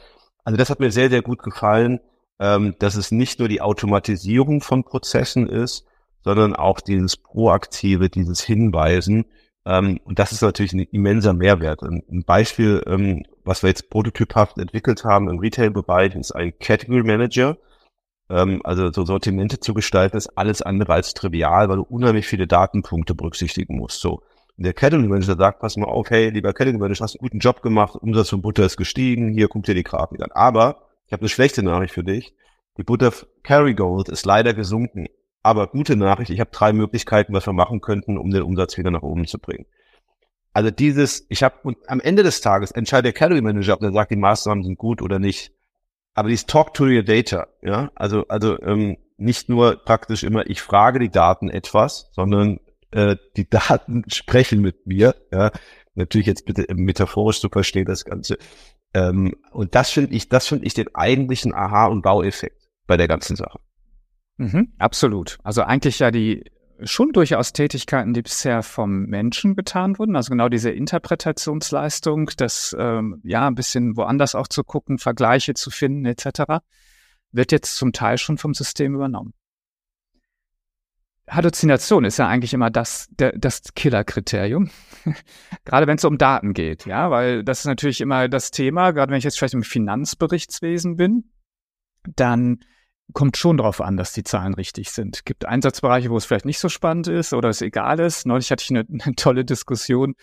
Also 0.44 0.56
das 0.56 0.70
hat 0.70 0.80
mir 0.80 0.90
sehr, 0.90 1.10
sehr 1.10 1.22
gut 1.22 1.42
gefallen, 1.42 2.00
ähm, 2.38 2.74
dass 2.78 2.96
es 2.96 3.10
nicht 3.10 3.38
nur 3.38 3.48
die 3.48 3.60
Automatisierung 3.60 4.60
von 4.60 4.84
Prozessen 4.84 5.48
ist, 5.48 5.86
sondern 6.22 6.54
auch 6.54 6.80
dieses 6.80 7.16
Proaktive, 7.16 8.08
dieses 8.10 8.42
Hinweisen. 8.42 9.24
Ähm, 9.66 10.00
und 10.04 10.18
das 10.18 10.32
ist 10.32 10.42
natürlich 10.42 10.72
ein 10.72 10.80
immenser 10.80 11.32
Mehrwert. 11.32 11.82
Ein, 11.82 12.24
Beispiel, 12.24 12.82
ähm, 12.86 13.24
was 13.44 13.62
wir 13.62 13.68
jetzt 13.68 13.90
prototyphaft 13.90 14.58
entwickelt 14.58 15.04
haben 15.04 15.28
im 15.28 15.38
Retail-Bereich, 15.38 16.14
ist 16.14 16.32
ein 16.32 16.58
Category 16.58 17.02
Manager. 17.02 17.56
Ähm, 18.30 18.60
also 18.64 18.90
so 18.92 19.04
Sortimente 19.04 19.60
zu 19.60 19.74
gestalten, 19.74 20.16
ist 20.16 20.36
alles 20.36 20.62
andere 20.62 20.92
als 20.94 21.14
trivial, 21.14 21.68
weil 21.68 21.76
du 21.76 21.82
unheimlich 21.82 22.26
viele 22.26 22.46
Datenpunkte 22.46 23.14
berücksichtigen 23.14 23.76
musst. 23.76 24.00
So. 24.00 24.22
Und 24.56 24.64
der 24.64 24.72
Category 24.72 25.08
Manager 25.08 25.36
sagt, 25.36 25.60
pass 25.60 25.76
mal 25.76 25.86
auf, 25.86 26.10
hey, 26.10 26.30
lieber 26.30 26.52
Category 26.52 26.80
Manager, 26.80 27.04
hast 27.04 27.16
einen 27.16 27.28
guten 27.28 27.38
Job 27.40 27.62
gemacht, 27.62 27.96
Umsatz 27.96 28.30
von 28.30 28.42
Butter 28.42 28.64
ist 28.64 28.76
gestiegen, 28.76 29.32
hier 29.32 29.48
guck 29.48 29.64
dir 29.64 29.74
die 29.74 29.82
Grafik 29.82 30.22
an. 30.22 30.30
Aber 30.32 30.82
ich 31.06 31.12
habe 31.12 31.22
eine 31.22 31.28
schlechte 31.28 31.62
Nachricht 31.62 31.92
für 31.92 32.04
dich. 32.04 32.34
Die 32.78 32.82
Butter 32.82 33.12
Kerrygold 33.42 34.08
ist 34.08 34.26
leider 34.26 34.54
gesunken. 34.54 35.06
Aber 35.42 35.66
gute 35.66 35.96
Nachricht, 35.96 36.30
ich 36.30 36.40
habe 36.40 36.50
drei 36.50 36.72
Möglichkeiten, 36.72 37.34
was 37.34 37.46
wir 37.46 37.52
machen 37.52 37.80
könnten, 37.80 38.16
um 38.16 38.30
den 38.30 38.42
Umsatz 38.42 38.78
wieder 38.78 38.90
nach 38.90 39.02
oben 39.02 39.26
zu 39.26 39.38
bringen. 39.38 39.66
Also 40.54 40.70
dieses, 40.70 41.26
ich 41.28 41.42
habe 41.42 41.56
und 41.64 41.76
am 41.88 42.00
Ende 42.00 42.22
des 42.22 42.40
Tages 42.40 42.70
entscheidet 42.70 43.06
der 43.06 43.12
Category 43.12 43.42
Manager, 43.42 43.74
ob 43.74 43.80
der 43.80 43.92
sagt, 43.92 44.12
die 44.12 44.16
Maßnahmen 44.16 44.64
sind 44.64 44.78
gut 44.78 45.02
oder 45.02 45.18
nicht. 45.18 45.52
Aber 46.14 46.28
dieses 46.28 46.46
Talk 46.46 46.74
to 46.74 46.84
your 46.84 47.02
data, 47.02 47.48
ja, 47.62 47.90
also 47.94 48.26
also 48.28 48.60
ähm, 48.62 48.96
nicht 49.16 49.48
nur 49.48 49.76
praktisch 49.84 50.22
immer, 50.22 50.48
ich 50.48 50.62
frage 50.62 50.98
die 50.98 51.10
Daten 51.10 51.48
etwas, 51.48 52.10
sondern 52.12 52.60
äh, 52.90 53.16
die 53.36 53.48
Daten 53.50 54.04
sprechen 54.08 54.60
mit 54.60 54.86
mir. 54.86 55.14
Ja, 55.32 55.50
natürlich 55.94 56.26
jetzt 56.26 56.46
bitte 56.46 56.72
metaphorisch 56.74 57.40
zu 57.40 57.48
verstehen 57.48 57.86
das 57.86 58.04
Ganze. 58.04 58.38
Ähm, 58.94 59.34
und 59.50 59.74
das 59.74 59.90
finde 59.90 60.14
ich, 60.14 60.28
das 60.28 60.46
finde 60.46 60.66
ich 60.66 60.74
den 60.74 60.94
eigentlichen 60.94 61.52
Aha- 61.54 61.86
und 61.86 62.02
Baueffekt 62.02 62.68
bei 62.86 62.96
der 62.96 63.08
ganzen 63.08 63.36
Sache. 63.36 63.58
Mhm, 64.36 64.72
absolut. 64.78 65.38
Also 65.42 65.62
eigentlich 65.62 65.98
ja 65.98 66.10
die 66.10 66.44
schon 66.84 67.12
durchaus 67.12 67.52
Tätigkeiten, 67.52 68.14
die 68.14 68.22
bisher 68.22 68.62
vom 68.62 69.04
Menschen 69.06 69.56
getan 69.56 69.98
wurden. 69.98 70.16
Also 70.16 70.30
genau 70.30 70.48
diese 70.48 70.70
Interpretationsleistung, 70.70 72.30
das 72.36 72.74
ähm, 72.78 73.20
ja 73.24 73.46
ein 73.46 73.54
bisschen 73.54 73.96
woanders 73.96 74.34
auch 74.34 74.48
zu 74.48 74.64
gucken, 74.64 74.98
Vergleiche 74.98 75.54
zu 75.54 75.70
finden 75.70 76.04
etc., 76.06 76.60
wird 77.32 77.52
jetzt 77.52 77.76
zum 77.76 77.92
Teil 77.92 78.18
schon 78.18 78.38
vom 78.38 78.54
System 78.54 78.94
übernommen. 78.94 79.34
Halluzination 81.28 82.04
ist 82.04 82.18
ja 82.18 82.28
eigentlich 82.28 82.52
immer 82.52 82.70
das, 82.70 83.08
das 83.16 83.62
Killerkriterium. 83.74 84.70
gerade 85.64 85.86
wenn 85.86 85.96
es 85.96 86.04
um 86.04 86.18
Daten 86.18 86.52
geht, 86.52 86.86
ja, 86.86 87.10
weil 87.10 87.42
das 87.42 87.60
ist 87.60 87.66
natürlich 87.66 88.00
immer 88.00 88.28
das 88.28 88.50
Thema, 88.50 88.92
gerade 88.92 89.10
wenn 89.10 89.18
ich 89.18 89.24
jetzt 89.24 89.38
vielleicht 89.38 89.54
im 89.54 89.62
Finanzberichtswesen 89.62 90.96
bin, 90.96 91.30
dann 92.14 92.60
kommt 93.12 93.36
schon 93.36 93.58
darauf 93.58 93.80
an, 93.80 93.96
dass 93.96 94.12
die 94.12 94.24
Zahlen 94.24 94.54
richtig 94.54 94.90
sind. 94.90 95.16
Es 95.16 95.24
gibt 95.24 95.44
Einsatzbereiche, 95.44 96.10
wo 96.10 96.16
es 96.16 96.24
vielleicht 96.24 96.46
nicht 96.46 96.58
so 96.58 96.68
spannend 96.68 97.06
ist 97.06 97.32
oder 97.32 97.48
es 97.48 97.60
egal 97.60 98.00
ist. 98.00 98.26
Neulich 98.26 98.50
hatte 98.50 98.62
ich 98.62 98.70
eine, 98.70 98.86
eine 99.04 99.14
tolle 99.14 99.44
Diskussion 99.44 100.14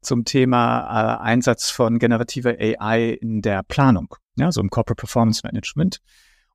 zum 0.00 0.24
Thema 0.24 1.18
äh, 1.18 1.22
Einsatz 1.22 1.70
von 1.70 1.98
generativer 1.98 2.56
AI 2.58 3.10
in 3.20 3.42
der 3.42 3.62
Planung, 3.62 4.14
ja, 4.36 4.52
so 4.52 4.60
im 4.60 4.70
Corporate 4.70 5.00
Performance 5.00 5.40
Management. 5.44 5.98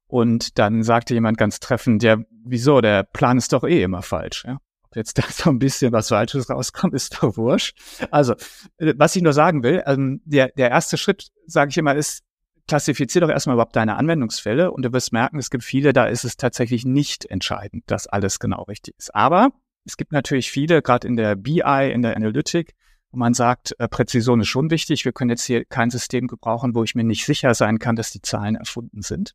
Und 0.07 0.59
dann 0.59 0.83
sagte 0.83 1.13
jemand 1.13 1.37
ganz 1.37 1.59
treffend, 1.59 2.03
ja, 2.03 2.17
wieso, 2.45 2.81
der 2.81 3.03
Plan 3.03 3.37
ist 3.37 3.51
doch 3.51 3.63
eh 3.63 3.81
immer 3.81 4.03
falsch. 4.03 4.45
Ja? 4.45 4.59
Ob 4.83 4.95
jetzt 4.95 5.17
da 5.17 5.23
so 5.29 5.49
ein 5.49 5.59
bisschen 5.59 5.91
was 5.91 6.09
Falsches 6.09 6.49
rauskommt, 6.49 6.93
ist 6.93 7.17
doch 7.21 7.35
wurscht. 7.35 7.77
Also, 8.11 8.33
äh, 8.77 8.93
was 8.97 9.15
ich 9.15 9.21
nur 9.21 9.33
sagen 9.33 9.63
will, 9.63 9.83
ähm, 9.85 10.21
der, 10.23 10.49
der 10.55 10.69
erste 10.69 10.97
Schritt, 10.97 11.29
sage 11.47 11.69
ich 11.71 11.77
immer, 11.77 11.95
ist, 11.95 12.22
klassifizier 12.67 13.21
doch 13.21 13.30
erstmal 13.30 13.56
überhaupt 13.56 13.76
deine 13.76 13.97
Anwendungsfälle 13.97 14.71
und 14.71 14.84
du 14.84 14.93
wirst 14.93 15.13
merken, 15.13 15.38
es 15.38 15.49
gibt 15.49 15.63
viele, 15.63 15.93
da 15.93 16.06
ist 16.06 16.23
es 16.23 16.38
tatsächlich 16.38 16.86
nicht 16.86 17.26
entscheidend, 17.26 17.84
dass 17.88 18.08
alles 18.08 18.39
genau 18.39 18.63
richtig 18.63 18.95
ist. 18.97 19.13
Aber 19.13 19.52
es 19.86 19.97
gibt 19.97 20.12
natürlich 20.12 20.49
viele, 20.49 20.82
gerade 20.82 21.08
in 21.08 21.15
der 21.15 21.36
BI, 21.36 21.91
in 21.91 22.02
der 22.02 22.15
Analytik, 22.15 22.76
wo 23.12 23.17
man 23.17 23.34
sagt, 23.34 23.76
äh, 23.80 23.88
Präzision 23.88 24.41
ist 24.41 24.47
schon 24.47 24.71
wichtig. 24.71 25.06
Wir 25.06 25.12
können 25.12 25.30
jetzt 25.30 25.43
hier 25.43 25.65
kein 25.65 25.89
System 25.89 26.28
gebrauchen, 26.28 26.73
wo 26.73 26.84
ich 26.84 26.95
mir 26.95 27.04
nicht 27.04 27.26
sicher 27.26 27.54
sein 27.54 27.80
kann, 27.80 27.95
dass 27.95 28.12
die 28.12 28.21
Zahlen 28.21 28.56
erfunden 28.56 29.02
sind. 29.02 29.34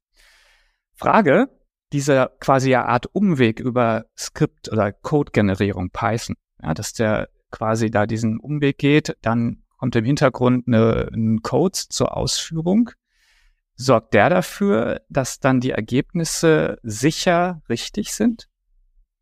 Frage, 0.95 1.49
dieser 1.93 2.29
quasi 2.41 2.75
Art 2.75 3.07
Umweg 3.14 3.61
über 3.61 4.07
Skript 4.17 4.71
oder 4.71 4.93
Code-Generierung 4.93 5.91
Python, 5.91 6.37
ja, 6.62 6.75
dass 6.75 6.93
der 6.93 7.29
quasi 7.51 7.91
da 7.91 8.07
diesen 8.07 8.41
Umweg 8.41 8.79
geht, 8.79 9.17
dann 9.23 9.62
kommt 9.79 9.95
im 9.97 10.05
Hintergrund 10.05 10.67
eine, 10.67 11.09
ein 11.12 11.41
Code 11.43 11.79
zur 11.88 12.17
Ausführung 12.17 12.91
sorgt 13.79 14.12
der 14.12 14.29
dafür, 14.29 15.01
dass 15.09 15.38
dann 15.38 15.61
die 15.61 15.71
Ergebnisse 15.71 16.79
sicher 16.83 17.62
richtig 17.69 18.12
sind? 18.12 18.49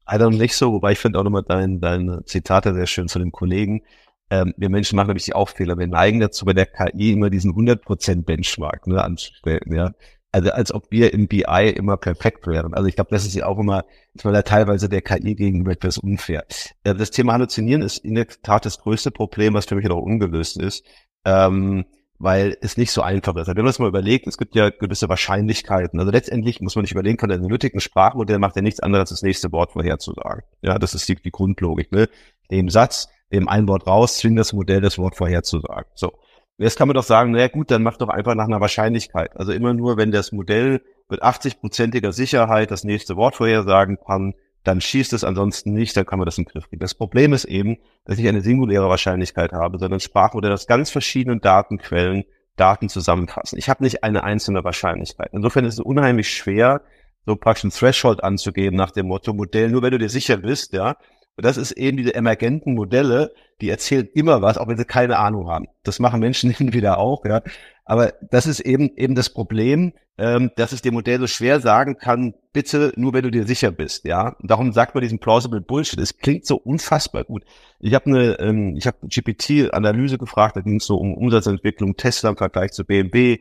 Also 0.04 0.30
nicht 0.30 0.56
so, 0.56 0.72
wobei 0.72 0.92
ich 0.92 0.98
finde 0.98 1.18
auch 1.18 1.24
nochmal 1.24 1.44
dein, 1.46 1.80
deine 1.80 2.24
Zitate 2.24 2.74
sehr 2.74 2.86
schön 2.86 3.08
zu 3.08 3.18
den 3.18 3.32
Kollegen. 3.32 3.82
Ähm, 4.30 4.54
wir 4.56 4.70
Menschen 4.70 4.96
machen 4.96 5.08
nämlich 5.08 5.34
auch 5.34 5.50
Fehler. 5.50 5.78
Wir 5.78 5.86
neigen 5.86 6.20
dazu, 6.20 6.44
bei 6.44 6.52
der 6.52 6.66
KI 6.66 7.12
immer 7.12 7.28
diesen 7.28 7.52
100% 7.52 8.24
Benchmark 8.24 8.86
ne, 8.86 9.02
anzustellen. 9.02 9.72
Ja? 9.72 9.92
Also 10.32 10.50
als 10.50 10.72
ob 10.72 10.90
wir 10.90 11.12
im 11.12 11.28
BI 11.28 11.70
immer 11.76 11.96
perfekt 11.96 12.46
wären. 12.46 12.72
Also 12.74 12.88
ich 12.88 12.94
glaube, 12.94 13.10
das 13.10 13.26
ist 13.26 13.34
ja 13.34 13.46
auch 13.46 13.58
immer, 13.58 13.84
da 14.14 14.42
teilweise 14.42 14.88
der 14.88 15.02
KI 15.02 15.34
gegenüber 15.34 15.72
etwas 15.72 15.98
unfair. 15.98 16.44
Äh, 16.82 16.94
das 16.94 17.10
Thema 17.10 17.34
Halluzinieren 17.34 17.82
ist 17.82 17.98
in 17.98 18.14
der 18.14 18.26
Tat 18.28 18.64
das 18.64 18.78
größte 18.78 19.10
Problem, 19.10 19.54
was 19.54 19.66
für 19.66 19.74
mich 19.74 19.86
noch 19.86 20.00
ungelöst 20.00 20.56
ist. 20.56 20.84
Ähm, 21.24 21.84
weil 22.18 22.56
es 22.60 22.76
nicht 22.76 22.92
so 22.92 23.02
einfach 23.02 23.36
ist. 23.36 23.48
Wenn 23.48 23.56
man 23.56 23.66
das 23.66 23.78
mal 23.78 23.88
überlegt, 23.88 24.26
es 24.26 24.38
gibt 24.38 24.54
ja 24.54 24.70
gewisse 24.70 25.08
Wahrscheinlichkeiten. 25.08 25.98
Also 25.98 26.10
letztendlich 26.10 26.60
muss 26.60 26.74
man 26.74 26.82
nicht 26.82 26.92
überlegen, 26.92 27.16
kann 27.16 27.28
der 27.28 27.38
Analytik 27.38 27.74
ein 27.74 27.80
Sprachmodell 27.80 28.38
macht 28.38 28.56
ja 28.56 28.62
nichts 28.62 28.80
anderes 28.80 29.02
als 29.02 29.10
das 29.10 29.22
nächste 29.22 29.52
Wort 29.52 29.72
vorherzusagen. 29.72 30.42
Ja, 30.62 30.78
das 30.78 30.94
ist 30.94 31.08
die, 31.08 31.16
die 31.16 31.30
Grundlogik. 31.30 31.92
Ne? 31.92 32.08
Dem 32.50 32.70
Satz, 32.70 33.08
dem 33.32 33.48
ein 33.48 33.68
Wort 33.68 33.86
raus, 33.86 34.18
zwingt 34.18 34.38
das 34.38 34.52
Modell 34.52 34.80
das 34.80 34.98
Wort 34.98 35.16
vorherzusagen. 35.16 35.90
So. 35.94 36.12
Jetzt 36.58 36.78
kann 36.78 36.88
man 36.88 36.94
doch 36.94 37.04
sagen, 37.04 37.32
naja 37.32 37.48
gut, 37.48 37.70
dann 37.70 37.82
mach 37.82 37.98
doch 37.98 38.08
einfach 38.08 38.34
nach 38.34 38.46
einer 38.46 38.62
Wahrscheinlichkeit. 38.62 39.36
Also 39.36 39.52
immer 39.52 39.74
nur, 39.74 39.98
wenn 39.98 40.10
das 40.10 40.32
Modell 40.32 40.80
mit 41.10 41.22
80-prozentiger 41.22 42.12
Sicherheit 42.12 42.70
das 42.70 42.82
nächste 42.82 43.16
Wort 43.16 43.36
vorhersagen 43.36 43.98
kann, 43.98 44.34
dann 44.66 44.80
schießt 44.80 45.12
es 45.12 45.22
ansonsten 45.22 45.72
nicht, 45.72 45.96
dann 45.96 46.06
kann 46.06 46.18
man 46.18 46.26
das 46.26 46.38
im 46.38 46.44
Griff 46.44 46.68
kriegen. 46.68 46.80
Das 46.80 46.94
Problem 46.94 47.32
ist 47.32 47.44
eben, 47.44 47.78
dass 48.04 48.18
ich 48.18 48.26
eine 48.26 48.40
singuläre 48.40 48.88
Wahrscheinlichkeit 48.88 49.52
habe, 49.52 49.78
sondern 49.78 50.00
Sprachmodelle 50.00 50.54
aus 50.54 50.66
ganz 50.66 50.90
verschiedenen 50.90 51.40
Datenquellen 51.40 52.24
Daten 52.56 52.88
zusammenfassen. 52.88 53.58
Ich 53.58 53.68
habe 53.68 53.84
nicht 53.84 54.02
eine 54.02 54.24
einzelne 54.24 54.64
Wahrscheinlichkeit. 54.64 55.28
Insofern 55.32 55.64
ist 55.66 55.74
es 55.74 55.80
unheimlich 55.80 56.30
schwer, 56.30 56.82
so 57.26 57.36
praktisch 57.36 57.64
ein 57.64 57.70
Threshold 57.70 58.24
anzugeben 58.24 58.76
nach 58.76 58.90
dem 58.90 59.06
Motto 59.06 59.34
Modell, 59.34 59.70
nur 59.70 59.82
wenn 59.82 59.90
du 59.90 59.98
dir 59.98 60.08
sicher 60.08 60.38
bist, 60.38 60.72
ja. 60.72 60.96
Und 61.36 61.44
das 61.44 61.58
ist 61.58 61.72
eben 61.72 61.96
diese 61.96 62.14
emergenten 62.14 62.74
Modelle, 62.74 63.32
die 63.60 63.68
erzählen 63.68 64.08
immer 64.14 64.40
was, 64.42 64.56
auch 64.58 64.68
wenn 64.68 64.78
sie 64.78 64.84
keine 64.84 65.18
Ahnung 65.18 65.48
haben. 65.48 65.66
Das 65.82 65.98
machen 65.98 66.20
Menschen 66.20 66.50
hin 66.56 66.72
wieder 66.72 66.98
auch, 66.98 67.24
ja. 67.24 67.42
Aber 67.84 68.14
das 68.30 68.46
ist 68.46 68.60
eben 68.60 68.90
eben 68.96 69.14
das 69.14 69.30
Problem, 69.30 69.92
ähm, 70.18 70.50
dass 70.56 70.72
ich 70.72 70.82
dem 70.82 70.94
Modell 70.94 71.20
so 71.20 71.26
schwer 71.26 71.60
sagen 71.60 71.98
kann, 71.98 72.34
bitte 72.52 72.92
nur 72.96 73.12
wenn 73.12 73.22
du 73.22 73.30
dir 73.30 73.46
sicher 73.46 73.70
bist, 73.70 74.04
ja. 74.04 74.34
Und 74.40 74.50
darum 74.50 74.72
sagt 74.72 74.94
man 74.94 75.02
diesen 75.02 75.18
plausible 75.18 75.60
Bullshit. 75.60 76.00
Es 76.00 76.18
klingt 76.18 76.46
so 76.46 76.56
unfassbar 76.56 77.24
gut. 77.24 77.44
Ich 77.78 77.94
habe 77.94 78.06
eine, 78.06 78.38
ähm, 78.40 78.76
ich 78.76 78.86
habe 78.86 78.96
GPT-Analyse 79.06 80.18
gefragt, 80.18 80.56
da 80.56 80.62
ging 80.62 80.76
es 80.76 80.86
so 80.86 80.96
um 80.96 81.14
Umsatzentwicklung, 81.14 81.96
Tesla 81.96 82.30
im 82.30 82.36
Vergleich 82.36 82.72
zu 82.72 82.84
BMW. 82.84 83.38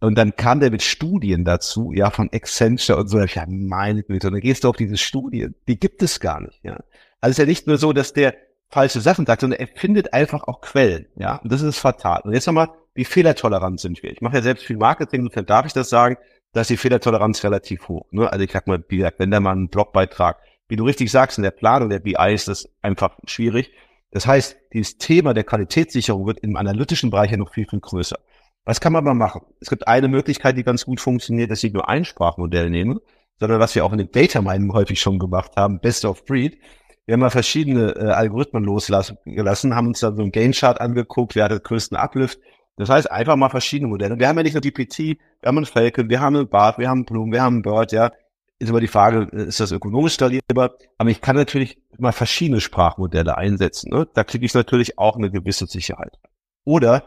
Und 0.00 0.16
dann 0.16 0.36
kam 0.36 0.60
der 0.60 0.70
mit 0.70 0.82
Studien 0.82 1.44
dazu, 1.44 1.92
ja, 1.92 2.10
von 2.10 2.28
Accenture 2.32 2.98
und 2.98 3.08
so. 3.08 3.20
Ich, 3.20 3.34
ja, 3.34 3.44
meine 3.48 4.02
Güte, 4.02 4.26
und 4.26 4.34
dann 4.34 4.42
gehst 4.42 4.64
du 4.64 4.68
auf 4.68 4.76
diese 4.76 4.96
Studien, 4.96 5.54
die 5.68 5.78
gibt 5.78 6.02
es 6.02 6.20
gar 6.20 6.40
nicht, 6.40 6.60
ja. 6.64 6.78
Also 7.20 7.32
es 7.32 7.38
ist 7.38 7.38
ja 7.38 7.46
nicht 7.46 7.66
nur 7.66 7.78
so, 7.78 7.92
dass 7.92 8.12
der 8.12 8.34
falsche 8.68 9.00
Sachen 9.00 9.26
sagt, 9.26 9.42
sondern 9.42 9.60
er 9.60 9.68
findet 9.68 10.12
einfach 10.12 10.44
auch 10.44 10.60
Quellen, 10.60 11.06
ja. 11.16 11.36
Und 11.36 11.52
das 11.52 11.62
ist 11.62 11.78
fatal. 11.78 12.22
Und 12.24 12.32
jetzt 12.32 12.46
nochmal, 12.46 12.68
wie 12.94 13.04
fehlertolerant 13.04 13.80
sind 13.80 14.02
wir? 14.02 14.10
Ich 14.10 14.20
mache 14.20 14.36
ja 14.36 14.42
selbst 14.42 14.64
viel 14.64 14.76
Marketing, 14.76 15.20
insofern 15.20 15.46
darf 15.46 15.66
ich 15.66 15.72
das 15.72 15.88
sagen, 15.88 16.16
dass 16.52 16.68
die 16.68 16.76
Fehlertoleranz 16.76 17.44
relativ 17.44 17.88
hoch. 17.88 18.06
Ne? 18.10 18.30
Also 18.30 18.44
ich 18.44 18.50
sag 18.50 18.66
mal, 18.66 18.82
wie 18.88 18.96
gesagt, 18.98 19.18
wenn 19.18 19.30
da 19.30 19.40
mal 19.40 19.54
ein 19.54 19.68
Blogbeitrag 19.68 20.38
wie 20.68 20.76
du 20.76 20.84
richtig 20.84 21.10
sagst, 21.10 21.38
in 21.38 21.44
der 21.44 21.50
Planung 21.50 21.88
der 21.88 22.00
BI 22.00 22.32
ist 22.32 22.48
das 22.48 22.68
einfach 22.82 23.16
schwierig. 23.26 23.72
Das 24.10 24.26
heißt, 24.26 24.56
dieses 24.72 24.98
Thema 24.98 25.34
der 25.34 25.44
Qualitätssicherung 25.44 26.26
wird 26.26 26.40
im 26.40 26.56
analytischen 26.56 27.10
Bereich 27.10 27.30
ja 27.30 27.36
noch 27.36 27.52
viel, 27.52 27.66
viel 27.66 27.80
größer. 27.80 28.18
Was 28.64 28.80
kann 28.80 28.92
man 28.92 29.04
mal 29.04 29.14
machen? 29.14 29.42
Es 29.60 29.70
gibt 29.70 29.86
eine 29.86 30.08
Möglichkeit, 30.08 30.56
die 30.56 30.64
ganz 30.64 30.84
gut 30.84 31.00
funktioniert, 31.00 31.50
dass 31.50 31.62
ich 31.62 31.72
nur 31.72 31.88
ein 31.88 32.04
Sprachmodell 32.04 32.68
nehme, 32.70 33.00
sondern 33.38 33.60
was 33.60 33.74
wir 33.74 33.84
auch 33.84 33.92
in 33.92 33.98
dem 33.98 34.10
Data 34.10 34.42
Mining 34.42 34.72
häufig 34.72 35.00
schon 35.00 35.18
gemacht 35.18 35.52
haben, 35.56 35.78
Best 35.78 36.04
of 36.04 36.24
Breed. 36.24 36.58
Wir 37.06 37.12
haben 37.14 37.20
mal 37.20 37.30
verschiedene 37.30 37.94
äh, 37.96 38.10
Algorithmen 38.10 38.64
losgelassen, 38.64 39.74
haben 39.74 39.86
uns 39.86 40.00
dann 40.00 40.16
so 40.16 40.22
einen 40.22 40.32
Gain 40.32 40.52
Chart 40.52 40.80
angeguckt, 40.80 41.36
wer 41.36 41.44
hat 41.44 41.52
den 41.52 41.62
größten 41.62 41.96
Uplift. 41.96 42.40
Das 42.76 42.90
heißt, 42.90 43.10
einfach 43.10 43.36
mal 43.36 43.48
verschiedene 43.48 43.88
Modelle. 43.88 44.18
Wir 44.18 44.28
haben 44.28 44.36
ja 44.36 44.42
nicht 44.42 44.54
nur 44.54 44.60
GPT, 44.60 44.98
wir 44.98 45.16
haben 45.46 45.56
einen 45.56 45.66
Falcon, 45.66 46.10
wir 46.10 46.20
haben 46.20 46.36
einen 46.36 46.48
Bart, 46.48 46.78
wir 46.78 46.88
haben 46.88 46.98
einen 46.98 47.04
Bloom, 47.06 47.32
wir 47.32 47.42
haben 47.42 47.54
einen 47.54 47.62
Bird, 47.62 47.92
ja. 47.92 48.10
Ist 48.58 48.70
immer 48.70 48.80
die 48.80 48.88
Frage, 48.88 49.28
äh, 49.32 49.44
ist 49.44 49.60
das 49.60 49.70
ökonomisch 49.70 50.14
skalierbar? 50.14 50.76
Aber 50.98 51.10
ich 51.10 51.20
kann 51.20 51.36
natürlich 51.36 51.78
mal 51.98 52.12
verschiedene 52.12 52.60
Sprachmodelle 52.60 53.36
einsetzen. 53.38 53.90
Ne? 53.90 54.08
Da 54.12 54.24
kriege 54.24 54.44
ich 54.44 54.54
natürlich 54.54 54.98
auch 54.98 55.16
eine 55.16 55.30
gewisse 55.30 55.66
Sicherheit. 55.66 56.18
Oder 56.64 57.04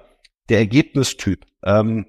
der 0.48 0.60
Ergebnistyp. 0.60 1.46
Ähm, 1.64 2.06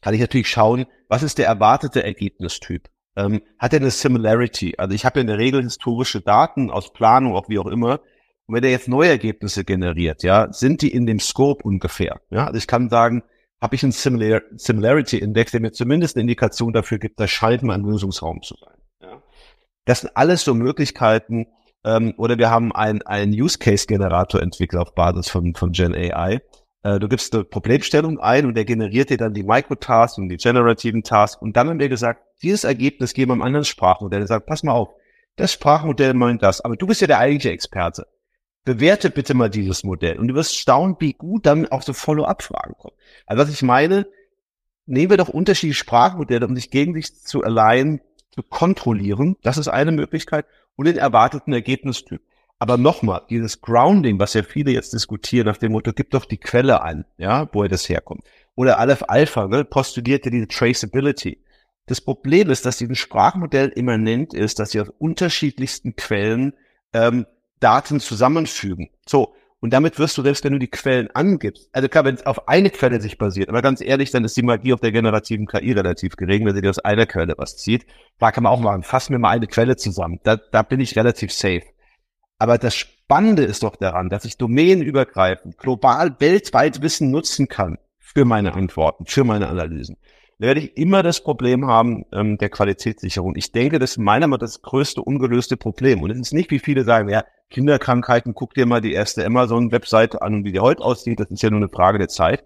kann 0.00 0.14
ich 0.14 0.20
natürlich 0.20 0.48
schauen, 0.48 0.86
was 1.08 1.22
ist 1.22 1.38
der 1.38 1.46
erwartete 1.46 2.02
Ergebnistyp? 2.02 2.88
Ähm, 3.20 3.42
hat 3.58 3.72
er 3.72 3.80
eine 3.80 3.90
Similarity? 3.90 4.74
Also 4.78 4.94
ich 4.94 5.04
habe 5.04 5.18
ja 5.18 5.20
in 5.22 5.26
der 5.26 5.38
Regel 5.38 5.62
historische 5.62 6.20
Daten 6.20 6.70
aus 6.70 6.92
Planung, 6.92 7.34
auch 7.34 7.48
wie 7.48 7.58
auch 7.58 7.66
immer. 7.66 8.00
Und 8.46 8.54
wenn 8.54 8.64
er 8.64 8.70
jetzt 8.70 8.88
neue 8.88 9.10
Ergebnisse 9.10 9.64
generiert, 9.64 10.22
ja, 10.22 10.52
sind 10.52 10.82
die 10.82 10.92
in 10.92 11.06
dem 11.06 11.20
Scope 11.20 11.62
ungefähr? 11.62 12.20
Ja, 12.30 12.46
also 12.46 12.58
ich 12.58 12.66
kann 12.66 12.88
sagen, 12.88 13.22
habe 13.60 13.74
ich 13.74 13.82
einen 13.82 13.92
Similar 13.92 14.42
Similarity 14.56 15.18
Index, 15.18 15.52
der 15.52 15.60
mir 15.60 15.72
zumindest 15.72 16.16
eine 16.16 16.22
Indikation 16.22 16.72
dafür 16.72 16.98
gibt, 16.98 17.20
das 17.20 17.30
scheint 17.30 17.62
mal 17.62 17.74
ein 17.74 17.84
Lösungsraum 17.84 18.42
zu 18.42 18.54
sein. 18.56 18.74
Das 19.84 20.00
sind 20.00 20.16
alles 20.16 20.44
so 20.44 20.54
Möglichkeiten, 20.54 21.46
ähm, 21.84 22.14
oder 22.16 22.38
wir 22.38 22.50
haben 22.50 22.72
einen 22.72 23.32
Use 23.32 23.58
Case 23.58 23.86
Generator 23.86 24.40
entwickelt 24.40 24.80
auf 24.80 24.94
Basis 24.94 25.28
von, 25.28 25.54
von 25.54 25.72
Gen 25.72 25.94
AI. 25.94 26.40
Äh, 26.82 26.98
du 26.98 27.08
gibst 27.08 27.34
eine 27.34 27.44
Problemstellung 27.44 28.18
ein 28.18 28.46
und 28.46 28.54
der 28.54 28.64
generiert 28.64 29.10
dir 29.10 29.16
dann 29.16 29.34
die 29.34 29.42
Microtasks 29.42 30.18
und 30.18 30.28
die 30.28 30.36
generativen 30.36 31.02
Tasks. 31.02 31.40
Und 31.40 31.56
dann 31.56 31.68
haben 31.68 31.78
wir 31.78 31.88
gesagt, 31.88 32.22
dieses 32.42 32.64
Ergebnis 32.64 33.12
geben 33.12 33.30
wir 33.30 33.34
einem 33.34 33.42
anderen 33.42 33.64
Sprachmodell. 33.64 34.20
Der 34.20 34.26
sagt, 34.26 34.46
pass 34.46 34.62
mal 34.62 34.72
auf, 34.72 34.90
das 35.36 35.52
Sprachmodell 35.52 36.14
meint 36.14 36.42
das, 36.42 36.60
aber 36.60 36.76
du 36.76 36.86
bist 36.86 37.00
ja 37.00 37.06
der 37.06 37.18
eigentliche 37.18 37.52
Experte. 37.52 38.06
Bewerte 38.64 39.10
bitte 39.10 39.34
mal 39.34 39.48
dieses 39.48 39.84
Modell. 39.84 40.18
Und 40.18 40.28
du 40.28 40.34
wirst 40.34 40.56
staunen, 40.56 40.96
wie 40.98 41.14
gut 41.14 41.46
dann 41.46 41.66
auch 41.68 41.82
so 41.82 41.92
Follow-up-Fragen 41.92 42.74
kommen. 42.76 42.94
Also 43.26 43.42
was 43.42 43.50
ich 43.50 43.62
meine, 43.62 44.06
nehmen 44.86 45.10
wir 45.10 45.16
doch 45.16 45.28
unterschiedliche 45.28 45.78
Sprachmodelle, 45.78 46.46
um 46.46 46.56
sich 46.56 46.70
gegen 46.70 46.94
sich 46.94 47.22
zu 47.22 47.42
allein 47.42 48.00
zu 48.30 48.42
kontrollieren. 48.42 49.36
Das 49.42 49.56
ist 49.56 49.68
eine 49.68 49.92
Möglichkeit. 49.92 50.46
Und 50.76 50.86
den 50.86 50.96
erwarteten 50.96 51.52
Ergebnistyp. 51.52 52.22
Aber 52.60 52.76
nochmal, 52.76 53.22
dieses 53.30 53.62
Grounding, 53.62 54.18
was 54.18 54.34
ja 54.34 54.42
viele 54.42 54.70
jetzt 54.70 54.92
diskutieren, 54.92 55.46
nach 55.46 55.56
dem 55.56 55.72
Motto, 55.72 55.94
gib 55.94 56.10
doch 56.10 56.26
die 56.26 56.36
Quelle 56.36 56.82
an, 56.82 57.06
ja, 57.16 57.48
woher 57.52 57.70
das 57.70 57.88
herkommt. 57.88 58.22
Oder 58.54 58.78
Aleph 58.78 59.02
Alpha, 59.08 59.48
ne, 59.48 59.64
postuliert 59.64 60.26
ja 60.26 60.30
diese 60.30 60.46
Traceability. 60.46 61.42
Das 61.86 62.02
Problem 62.02 62.50
ist, 62.50 62.66
dass 62.66 62.76
dieses 62.76 62.98
Sprachmodell 62.98 63.70
immanent 63.70 64.34
ist, 64.34 64.58
dass 64.58 64.72
sie 64.72 64.80
aus 64.80 64.90
unterschiedlichsten 64.98 65.96
Quellen 65.96 66.52
ähm, 66.92 67.24
Daten 67.60 67.98
zusammenfügen. 67.98 68.90
So, 69.08 69.34
und 69.60 69.72
damit 69.72 69.98
wirst 69.98 70.18
du, 70.18 70.22
selbst 70.22 70.44
wenn 70.44 70.52
du 70.52 70.58
die 70.58 70.68
Quellen 70.68 71.08
angibst, 71.14 71.70
also 71.72 71.88
klar, 71.88 72.04
wenn 72.04 72.16
es 72.16 72.26
auf 72.26 72.46
eine 72.46 72.68
Quelle 72.68 73.00
sich 73.00 73.16
basiert, 73.16 73.48
aber 73.48 73.62
ganz 73.62 73.80
ehrlich, 73.80 74.10
dann 74.10 74.24
ist 74.24 74.36
die 74.36 74.42
Magie 74.42 74.74
auf 74.74 74.80
der 74.80 74.92
generativen 74.92 75.46
KI 75.46 75.72
relativ 75.72 76.16
gering, 76.16 76.44
wenn 76.44 76.54
sie 76.54 76.60
dir 76.60 76.70
aus 76.70 76.78
einer 76.78 77.06
Quelle 77.06 77.34
was 77.38 77.56
zieht. 77.56 77.86
Da 78.18 78.32
kann 78.32 78.44
man 78.44 78.52
auch 78.52 78.60
machen, 78.60 78.82
fass 78.82 79.08
mir 79.08 79.18
mal 79.18 79.30
eine 79.30 79.46
Quelle 79.46 79.76
zusammen. 79.76 80.20
Da, 80.24 80.36
da 80.36 80.62
bin 80.62 80.80
ich 80.80 80.96
relativ 80.96 81.32
safe. 81.32 81.62
Aber 82.40 82.56
das 82.56 82.74
Spannende 82.74 83.44
ist 83.44 83.62
doch 83.62 83.76
daran, 83.76 84.08
dass 84.08 84.24
ich 84.24 84.38
domänenübergreifend, 84.38 85.58
global, 85.58 86.16
weltweit 86.20 86.80
Wissen 86.80 87.10
nutzen 87.10 87.48
kann 87.48 87.76
für 87.98 88.24
meine 88.24 88.54
Antworten, 88.54 89.04
für 89.04 89.24
meine 89.24 89.48
Analysen. 89.48 89.98
Da 90.38 90.46
werde 90.46 90.60
ich 90.60 90.76
immer 90.78 91.02
das 91.02 91.22
Problem 91.22 91.66
haben 91.66 92.06
ähm, 92.12 92.38
der 92.38 92.48
Qualitätssicherung. 92.48 93.36
Ich 93.36 93.52
denke, 93.52 93.78
das 93.78 93.92
ist 93.92 93.98
meiner 93.98 94.26
Meinung 94.26 94.40
nach 94.40 94.46
das 94.46 94.62
größte 94.62 95.02
ungelöste 95.02 95.58
Problem. 95.58 96.00
Und 96.00 96.10
es 96.10 96.18
ist 96.18 96.32
nicht, 96.32 96.50
wie 96.50 96.60
viele 96.60 96.82
sagen, 96.84 97.10
ja, 97.10 97.24
Kinderkrankheiten, 97.50 98.32
guck 98.32 98.54
dir 98.54 98.64
mal 98.64 98.80
die 98.80 98.94
erste 98.94 99.26
Amazon-Webseite 99.26 100.22
an 100.22 100.42
wie 100.44 100.52
die 100.52 100.60
heute 100.60 100.82
aussieht. 100.82 101.20
Das 101.20 101.30
ist 101.30 101.42
ja 101.42 101.50
nur 101.50 101.60
eine 101.60 101.68
Frage 101.68 101.98
der 101.98 102.08
Zeit. 102.08 102.42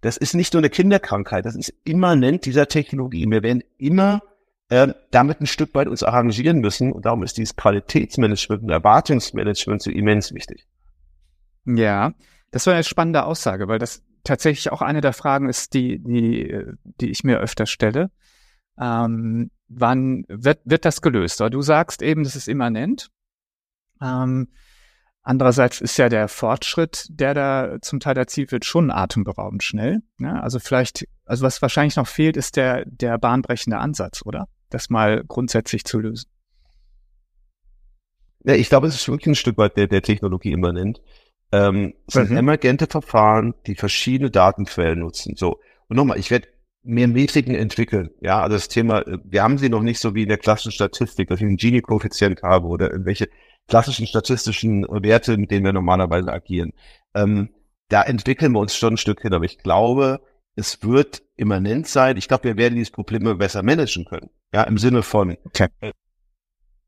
Das 0.00 0.16
ist 0.16 0.32
nicht 0.32 0.54
nur 0.54 0.60
eine 0.60 0.70
Kinderkrankheit, 0.70 1.44
das 1.44 1.54
ist 1.54 1.74
immanent 1.84 2.46
dieser 2.46 2.66
Technologie. 2.66 3.26
Wir 3.28 3.42
werden 3.42 3.62
immer 3.76 4.22
äh, 4.70 4.94
damit 5.10 5.40
ein 5.40 5.46
Stück 5.46 5.74
weit 5.74 5.88
uns 5.88 6.02
arrangieren 6.02 6.60
müssen. 6.60 6.92
Und 6.92 7.06
darum 7.06 7.22
ist 7.22 7.36
dieses 7.36 7.56
Qualitätsmanagement 7.56 8.62
und 8.62 8.70
Erwartungsmanagement 8.70 9.82
so 9.82 9.90
immens 9.90 10.32
wichtig. 10.32 10.66
Ja, 11.66 12.12
das 12.50 12.66
war 12.66 12.74
eine 12.74 12.84
spannende 12.84 13.24
Aussage, 13.24 13.68
weil 13.68 13.78
das 13.78 14.02
tatsächlich 14.22 14.72
auch 14.72 14.82
eine 14.82 15.00
der 15.00 15.12
Fragen 15.12 15.48
ist, 15.48 15.74
die, 15.74 15.98
die, 15.98 16.62
die 17.00 17.10
ich 17.10 17.24
mir 17.24 17.38
öfter 17.38 17.66
stelle. 17.66 18.10
Ähm, 18.78 19.50
wann 19.68 20.24
wird, 20.28 20.60
wird 20.64 20.84
das 20.84 21.02
gelöst? 21.02 21.40
du 21.40 21.62
sagst 21.62 22.02
eben, 22.02 22.24
das 22.24 22.36
ist 22.36 22.48
immanent. 22.48 23.10
Ähm, 24.00 24.48
andererseits 25.24 25.80
ist 25.80 25.96
ja 25.96 26.08
der 26.08 26.28
Fortschritt, 26.28 27.06
der 27.10 27.34
da 27.34 27.76
zum 27.82 27.98
Teil 27.98 28.16
erzielt 28.16 28.52
wird, 28.52 28.64
schon 28.64 28.92
atemberaubend 28.92 29.64
schnell. 29.64 30.02
Ne? 30.18 30.40
Also 30.40 30.60
vielleicht, 30.60 31.06
also 31.24 31.44
was 31.44 31.60
wahrscheinlich 31.60 31.96
noch 31.96 32.06
fehlt, 32.06 32.36
ist 32.36 32.56
der, 32.56 32.84
der 32.86 33.18
bahnbrechende 33.18 33.78
Ansatz, 33.78 34.22
oder? 34.24 34.46
das 34.74 34.90
mal 34.90 35.24
grundsätzlich 35.26 35.84
zu 35.84 36.00
lösen? 36.00 36.28
Ja, 38.44 38.54
ich 38.54 38.68
glaube, 38.68 38.88
es 38.88 38.94
ist 38.94 39.08
wirklich 39.08 39.28
ein 39.28 39.34
Stück 39.36 39.56
weit 39.56 39.76
der, 39.76 39.86
der 39.86 40.02
Technologie 40.02 40.52
immanent. 40.52 41.00
Ähm, 41.50 41.94
es 42.06 42.14
mhm. 42.14 42.26
sind 42.26 42.36
emergente 42.36 42.86
Verfahren, 42.86 43.54
die 43.66 43.74
verschiedene 43.74 44.30
Datenquellen 44.30 44.98
nutzen. 44.98 45.36
So. 45.36 45.60
Und 45.88 45.96
nochmal, 45.96 46.18
ich 46.18 46.30
werde 46.30 46.48
mehr 46.82 47.08
Metriken 47.08 47.54
entwickeln. 47.54 48.10
Ja, 48.20 48.42
also 48.42 48.56
das 48.56 48.68
Thema, 48.68 49.02
wir 49.24 49.42
haben 49.42 49.56
sie 49.56 49.70
noch 49.70 49.80
nicht 49.80 49.98
so 49.98 50.14
wie 50.14 50.24
in 50.24 50.28
der 50.28 50.36
klassischen 50.36 50.72
Statistik, 50.72 51.28
dass 51.28 51.40
ich 51.40 51.46
einen 51.46 51.56
Gini-Koeffizient 51.56 52.42
habe 52.42 52.66
oder 52.66 52.90
irgendwelche 52.90 53.28
klassischen 53.68 54.06
statistischen 54.06 54.84
Werte, 54.88 55.36
mit 55.36 55.50
denen 55.50 55.64
wir 55.64 55.72
normalerweise 55.72 56.32
agieren. 56.32 56.72
Ähm, 57.14 57.50
da 57.88 58.02
entwickeln 58.02 58.52
wir 58.52 58.60
uns 58.60 58.76
schon 58.76 58.94
ein 58.94 58.98
Stück 58.98 59.22
hin, 59.22 59.34
aber 59.34 59.44
ich 59.44 59.58
glaube, 59.58 60.20
es 60.56 60.82
wird 60.82 61.22
immanent 61.36 61.86
sein. 61.86 62.16
Ich 62.16 62.28
glaube, 62.28 62.44
wir 62.44 62.56
werden 62.56 62.74
dieses 62.74 62.90
Problem 62.90 63.22
immer 63.22 63.34
besser 63.34 63.62
managen 63.62 64.04
können. 64.04 64.30
Ja, 64.52 64.62
im 64.64 64.78
Sinne 64.78 65.02
von 65.02 65.36
okay. 65.44 65.68
äh, 65.80 65.92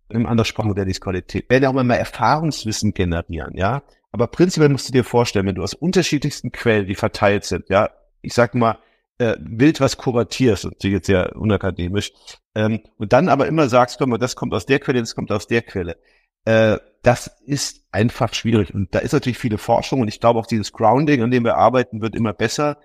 einem 0.09 0.27
anderen 0.27 0.45
Sprachmodell 0.45 0.89
ist 0.89 1.01
Qualität. 1.01 1.45
Wir 1.49 1.57
werden 1.57 1.67
auch 1.67 1.73
immer 1.73 1.85
mehr 1.85 1.99
Erfahrungswissen 1.99 2.95
generieren, 2.95 3.57
ja. 3.57 3.83
Aber 4.13 4.29
prinzipiell 4.29 4.69
musst 4.69 4.89
du 4.89 4.93
dir 4.93 5.05
vorstellen, 5.05 5.47
wenn 5.47 5.57
du 5.57 5.63
aus 5.63 5.75
unterschiedlichsten 5.75 6.53
Quellen, 6.53 6.87
die 6.87 6.95
verteilt 6.95 7.45
sind, 7.45 7.69
ja, 7.69 7.91
ich 8.23 8.33
sag 8.33 8.55
mal, 8.55 8.79
äh, 9.19 9.35
wild 9.41 9.81
was 9.81 9.97
kuratierst, 9.97 10.65
ist 10.65 10.85
jetzt 10.85 11.07
sehr 11.07 11.35
unakademisch, 11.37 12.13
ähm, 12.55 12.81
und 12.99 13.13
dann 13.13 13.29
aber 13.29 13.47
immer 13.47 13.69
sagst, 13.69 13.99
komm 13.99 14.11
mal, 14.11 14.19
das 14.19 14.37
kommt 14.37 14.55
aus 14.55 14.65
der 14.65 14.79
Quelle, 14.79 15.01
das 15.01 15.15
kommt 15.15 15.31
aus 15.33 15.47
der 15.47 15.63
Quelle. 15.63 15.99
Äh, 16.47 16.79
das 17.03 17.31
ist 17.45 17.83
einfach 17.93 18.35
schwierig. 18.35 18.75
Und 18.75 18.95
da 18.95 19.01
ist 19.01 19.13
natürlich 19.13 19.39
viele 19.39 19.59
Forschung 19.59 20.01
und 20.01 20.09
ich 20.09 20.19
glaube 20.19 20.41
auch 20.41 20.47
dieses 20.47 20.73
Grounding, 20.73 21.23
an 21.23 21.31
dem 21.31 21.45
wir 21.45 21.57
arbeiten, 21.57 22.01
wird 22.01 22.17
immer 22.17 22.33
besser. 22.33 22.79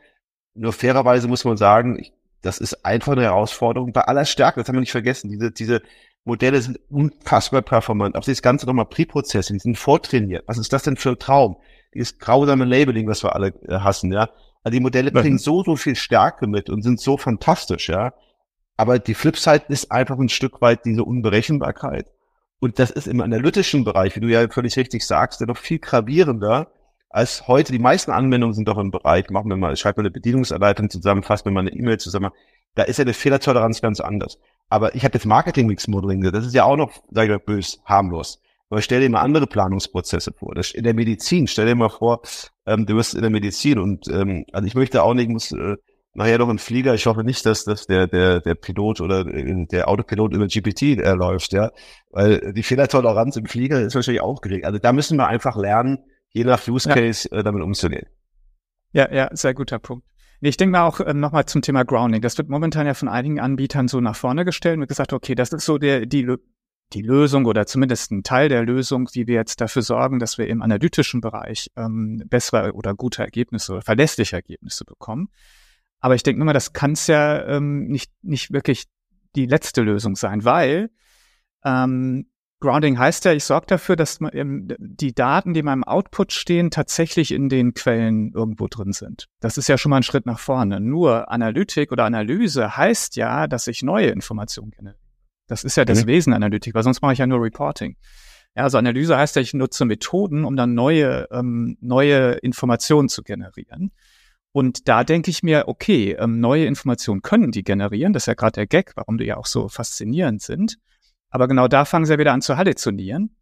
Nur 0.54 0.74
fairerweise 0.74 1.28
muss 1.28 1.46
man 1.46 1.58
sagen, 1.58 1.98
ich, 1.98 2.14
das 2.42 2.60
ist 2.60 2.86
einfach 2.86 3.14
eine 3.14 3.24
Herausforderung 3.24 3.94
bei 3.94 4.02
aller 4.02 4.26
Stärke. 4.26 4.60
Das 4.60 4.68
haben 4.68 4.76
wir 4.76 4.82
nicht 4.82 4.92
vergessen. 4.92 5.30
Diese, 5.30 5.52
diese 5.52 5.82
Modelle 6.24 6.62
sind 6.62 6.80
unfassbar 6.90 7.62
performant. 7.62 8.16
Auch 8.16 8.24
das 8.24 8.42
ganze 8.42 8.66
nochmal 8.66 8.86
Pre-Prozessing, 8.86 9.56
die 9.56 9.62
sind 9.62 9.78
vortrainiert. 9.78 10.44
Was 10.48 10.58
ist 10.58 10.72
das 10.72 10.84
denn 10.84 10.98
für 10.98 11.10
ein 11.10 11.20
Traum? 11.20 11.58
Dieses 11.94 12.20
grausame 12.20 12.66
Labeling, 12.66 13.08
was 13.08 13.24
wir 13.24 13.36
alle 13.36 13.54
äh, 13.68 13.80
hassen, 13.80 14.12
ja. 14.12 14.30
Also 14.64 14.74
die 14.74 14.82
Modelle 14.82 15.12
bringen 15.12 15.40
so, 15.40 15.64
so 15.64 15.76
viel 15.76 15.96
Stärke 15.96 16.46
mit 16.46 16.70
und 16.70 16.84
sind 16.84 17.00
so 17.00 17.18
fantastisch, 17.18 17.90
ja. 17.90 18.14
Aber 18.78 19.00
die 19.00 19.16
Flipside 19.16 19.64
ist 19.70 19.92
einfach 19.92 20.20
ein 20.20 20.30
Stück 20.30 20.62
weit 20.62 20.86
diese 20.86 21.04
Unberechenbarkeit. 21.04 22.12
Und 22.62 22.78
das 22.78 22.92
ist 22.92 23.08
im 23.08 23.22
analytischen 23.22 23.84
Bereich, 23.84 24.16
wie 24.16 24.20
du 24.20 24.28
ja 24.28 24.48
völlig 24.48 24.78
richtig 24.78 25.04
sagst, 25.06 25.42
ja 25.42 25.48
noch 25.48 25.58
viel 25.58 25.80
gravierender, 25.80 26.72
als 27.10 27.48
heute. 27.48 27.72
Die 27.72 27.80
meisten 27.80 28.12
Anwendungen 28.12 28.54
sind 28.54 28.68
doch 28.68 28.78
im 28.78 28.92
Bereich, 28.92 29.32
machen 29.32 29.50
wir 29.50 29.58
mal, 29.58 29.76
schreibt 29.76 29.98
mal 29.98 30.04
eine 30.04 30.12
Bedienungsanleitung 30.12 30.90
zusammen, 30.92 31.24
fasst 31.24 31.46
mir 31.46 31.52
mal 31.52 31.62
eine 31.62 31.74
E-Mail 31.74 31.98
zusammen. 31.98 32.30
Da 32.76 32.84
ist 32.84 32.98
ja 32.98 33.04
eine 33.04 33.16
Fehlertoleranz 33.16 33.82
ganz 33.82 34.00
anders. 34.00 34.38
Aber 34.70 34.94
ich 34.94 35.04
habe 35.04 35.16
jetzt 35.16 35.26
Marketing 35.26 35.66
Mix 35.66 35.88
Modeling, 35.88 36.22
das 36.22 36.46
ist 36.46 36.54
ja 36.54 36.64
auch 36.64 36.78
noch, 36.78 36.92
sag 37.10 37.24
ich 37.24 37.30
mal, 37.32 37.40
bös, 37.40 37.82
harmlos. 37.86 38.40
Aber 38.70 38.84
stell 38.84 39.02
dir 39.02 39.10
mal 39.10 39.22
andere 39.22 39.48
Planungsprozesse 39.48 40.32
vor. 40.32 40.56
In 40.56 40.84
der 40.84 40.94
Medizin, 40.94 41.48
stell 41.48 41.66
dir 41.66 41.76
mal 41.76 41.90
vor, 41.90 42.22
ähm, 42.68 42.86
du 42.86 42.96
wirst 42.96 43.16
in 43.16 43.22
der 43.22 43.32
Medizin 43.32 43.80
und 43.80 44.08
ähm, 44.08 44.46
also 44.54 44.68
ich 44.68 44.76
möchte 44.76 45.02
auch 45.02 45.16
nicht, 45.16 45.30
muss 45.30 45.52
äh, 45.52 45.78
nachher 46.14 46.38
noch 46.38 46.50
ein 46.50 46.60
Flieger, 46.60 46.94
ich 46.94 47.06
hoffe 47.06 47.24
nicht, 47.24 47.46
dass, 47.46 47.64
dass 47.64 47.88
der, 47.88 48.08
der, 48.08 48.42
der 48.42 48.56
Pilot 48.56 49.02
oder 49.02 49.26
äh, 49.26 49.66
der 49.68 49.88
Autopilot 49.88 50.34
über 50.34 50.48
GPT 50.48 50.82
äh, 50.82 51.14
läuft, 51.14 51.54
ja. 51.54 51.72
Weil 52.10 52.54
die 52.54 52.64
Fehlertoleranz 52.64 53.38
im 53.38 53.46
Flieger 53.46 53.82
ist 53.82 53.96
wahrscheinlich 53.96 54.22
auch 54.22 54.42
gering. 54.42 54.66
Also 54.66 54.80
da 54.80 54.94
müssen 54.94 55.18
wir 55.18 55.28
einfach 55.28 55.56
lernen, 55.56 56.00
je 56.30 56.44
nach 56.44 56.68
Use 56.68 56.90
Case 56.90 57.30
ja. 57.32 57.40
äh, 57.40 57.44
damit 57.44 57.64
umzugehen. 57.64 58.08
Ja, 58.94 59.12
ja, 59.12 59.30
sehr 59.32 59.54
guter 59.54 59.80
Punkt. 59.80 60.06
Ich 60.42 60.58
denke 60.58 60.72
mal 60.72 60.88
auch 60.88 61.00
äh, 61.00 61.14
nochmal 61.14 61.46
zum 61.46 61.62
Thema 61.62 61.86
Grounding. 61.86 62.22
Das 62.22 62.38
wird 62.38 62.50
momentan 62.50 62.88
ja 62.88 62.94
von 62.94 63.08
einigen 63.08 63.40
Anbietern 63.40 63.88
so 63.88 64.02
nach 64.02 64.16
vorne 64.16 64.44
gestellt 64.44 64.80
und 64.80 64.88
gesagt, 64.88 65.14
okay, 65.14 65.36
das 65.36 65.54
ist 65.54 65.66
so 65.66 65.78
der, 65.78 66.06
die, 66.08 66.36
die 66.94 67.02
Lösung 67.02 67.46
oder 67.46 67.68
zumindest 67.68 68.12
ein 68.12 68.24
Teil 68.24 68.50
der 68.50 68.64
Lösung, 68.64 69.08
wie 69.14 69.28
wir 69.28 69.36
jetzt 69.36 69.62
dafür 69.62 69.84
sorgen, 69.84 70.20
dass 70.20 70.38
wir 70.38 70.48
im 70.48 70.62
analytischen 70.62 71.22
Bereich 71.22 71.70
ähm, 71.78 72.24
bessere 72.26 72.74
oder 72.74 72.96
gute 72.96 73.22
Ergebnisse 73.22 73.74
oder 73.74 73.82
verlässliche 73.82 74.36
Ergebnisse 74.36 74.84
bekommen. 74.84 75.30
Aber 76.02 76.16
ich 76.16 76.24
denke 76.24 76.42
immer, 76.42 76.54
das 76.54 76.74
kann 76.74 76.94
es 76.94 77.08
ja 77.08 77.46
ähm, 77.46 77.88
nicht, 77.88 78.12
nicht 78.22 78.52
wirklich 78.52 78.86
die 79.36 79.46
letzte 79.46 79.82
Lösung 79.82 80.16
sein, 80.16 80.44
weil 80.44 80.90
ähm, 81.64 82.26
Grounding 82.60 83.00
heißt 83.00 83.26
ja, 83.26 83.34
ich 83.34 83.44
sorge 83.44 83.66
dafür, 83.68 83.96
dass 83.96 84.20
die 84.20 85.16
Daten, 85.16 85.54
die 85.54 85.62
in 85.62 85.66
meinem 85.66 85.84
Output 85.84 86.32
stehen, 86.32 86.70
tatsächlich 86.70 87.32
in 87.32 87.50
den 87.50 87.74
Quellen 87.74 88.32
irgendwo 88.34 88.68
drin 88.68 88.94
sind. 88.94 89.28
Das 89.40 89.58
ist 89.58 89.68
ja 89.68 89.80
schon 89.80 89.90
mal 89.90 89.98
ein 89.98 90.04
Schritt 90.04 90.28
nach 90.28 90.38
vorne. 90.38 90.80
Nur 90.80 91.32
Analytik 91.32 91.92
oder 91.92 92.06
Analyse 92.06 92.78
heißt 92.78 93.16
ja, 93.16 93.48
dass 93.48 93.66
ich 93.66 93.82
neue 93.82 94.08
Informationen 94.08 94.72
kenne. 94.72 94.96
Das 95.48 95.64
ist 95.64 95.76
ja 95.76 95.86
das 95.86 96.04
mhm. 96.04 96.08
Wesen 96.08 96.34
Analytik, 96.34 96.76
weil 96.76 96.84
sonst 96.84 97.02
mache 97.02 97.14
ich 97.14 97.20
ja 97.20 97.26
nur 97.26 97.42
Reporting. 97.42 97.98
Ja, 98.56 98.64
also 98.64 98.78
Analyse 98.78 99.18
heißt 99.18 99.38
ja, 99.38 99.42
ich 99.42 99.56
nutze 99.56 99.86
Methoden, 99.86 100.46
um 100.46 100.56
dann 100.56 100.76
neue, 100.76 101.28
ähm, 101.32 101.78
neue 101.82 102.34
Informationen 102.34 103.10
zu 103.10 103.24
generieren. 103.24 103.92
Und 104.54 104.88
da 104.88 105.04
denke 105.04 105.32
ich 105.32 105.44
mir, 105.44 105.68
okay, 105.68 106.12
ähm, 106.20 106.40
neue 106.40 106.66
Informationen 106.66 107.22
können 107.22 107.52
die 107.52 107.64
generieren. 107.64 108.14
Das 108.14 108.24
ist 108.24 108.28
ja 108.28 108.34
gerade 108.34 108.54
der 108.54 108.68
Gag, 108.68 108.92
warum 108.96 109.18
die 109.18 109.26
ja 109.26 109.38
auch 109.38 109.46
so 109.46 109.70
faszinierend 109.70 110.42
sind. 110.42 110.78
Aber 111.30 111.48
genau 111.48 111.68
da 111.68 111.86
fangen 111.86 112.06
sie 112.06 112.14
ja 112.14 112.20
wieder 112.20 112.34
an 112.34 112.42
zu 112.42 112.58
halluzinieren. 112.58 113.36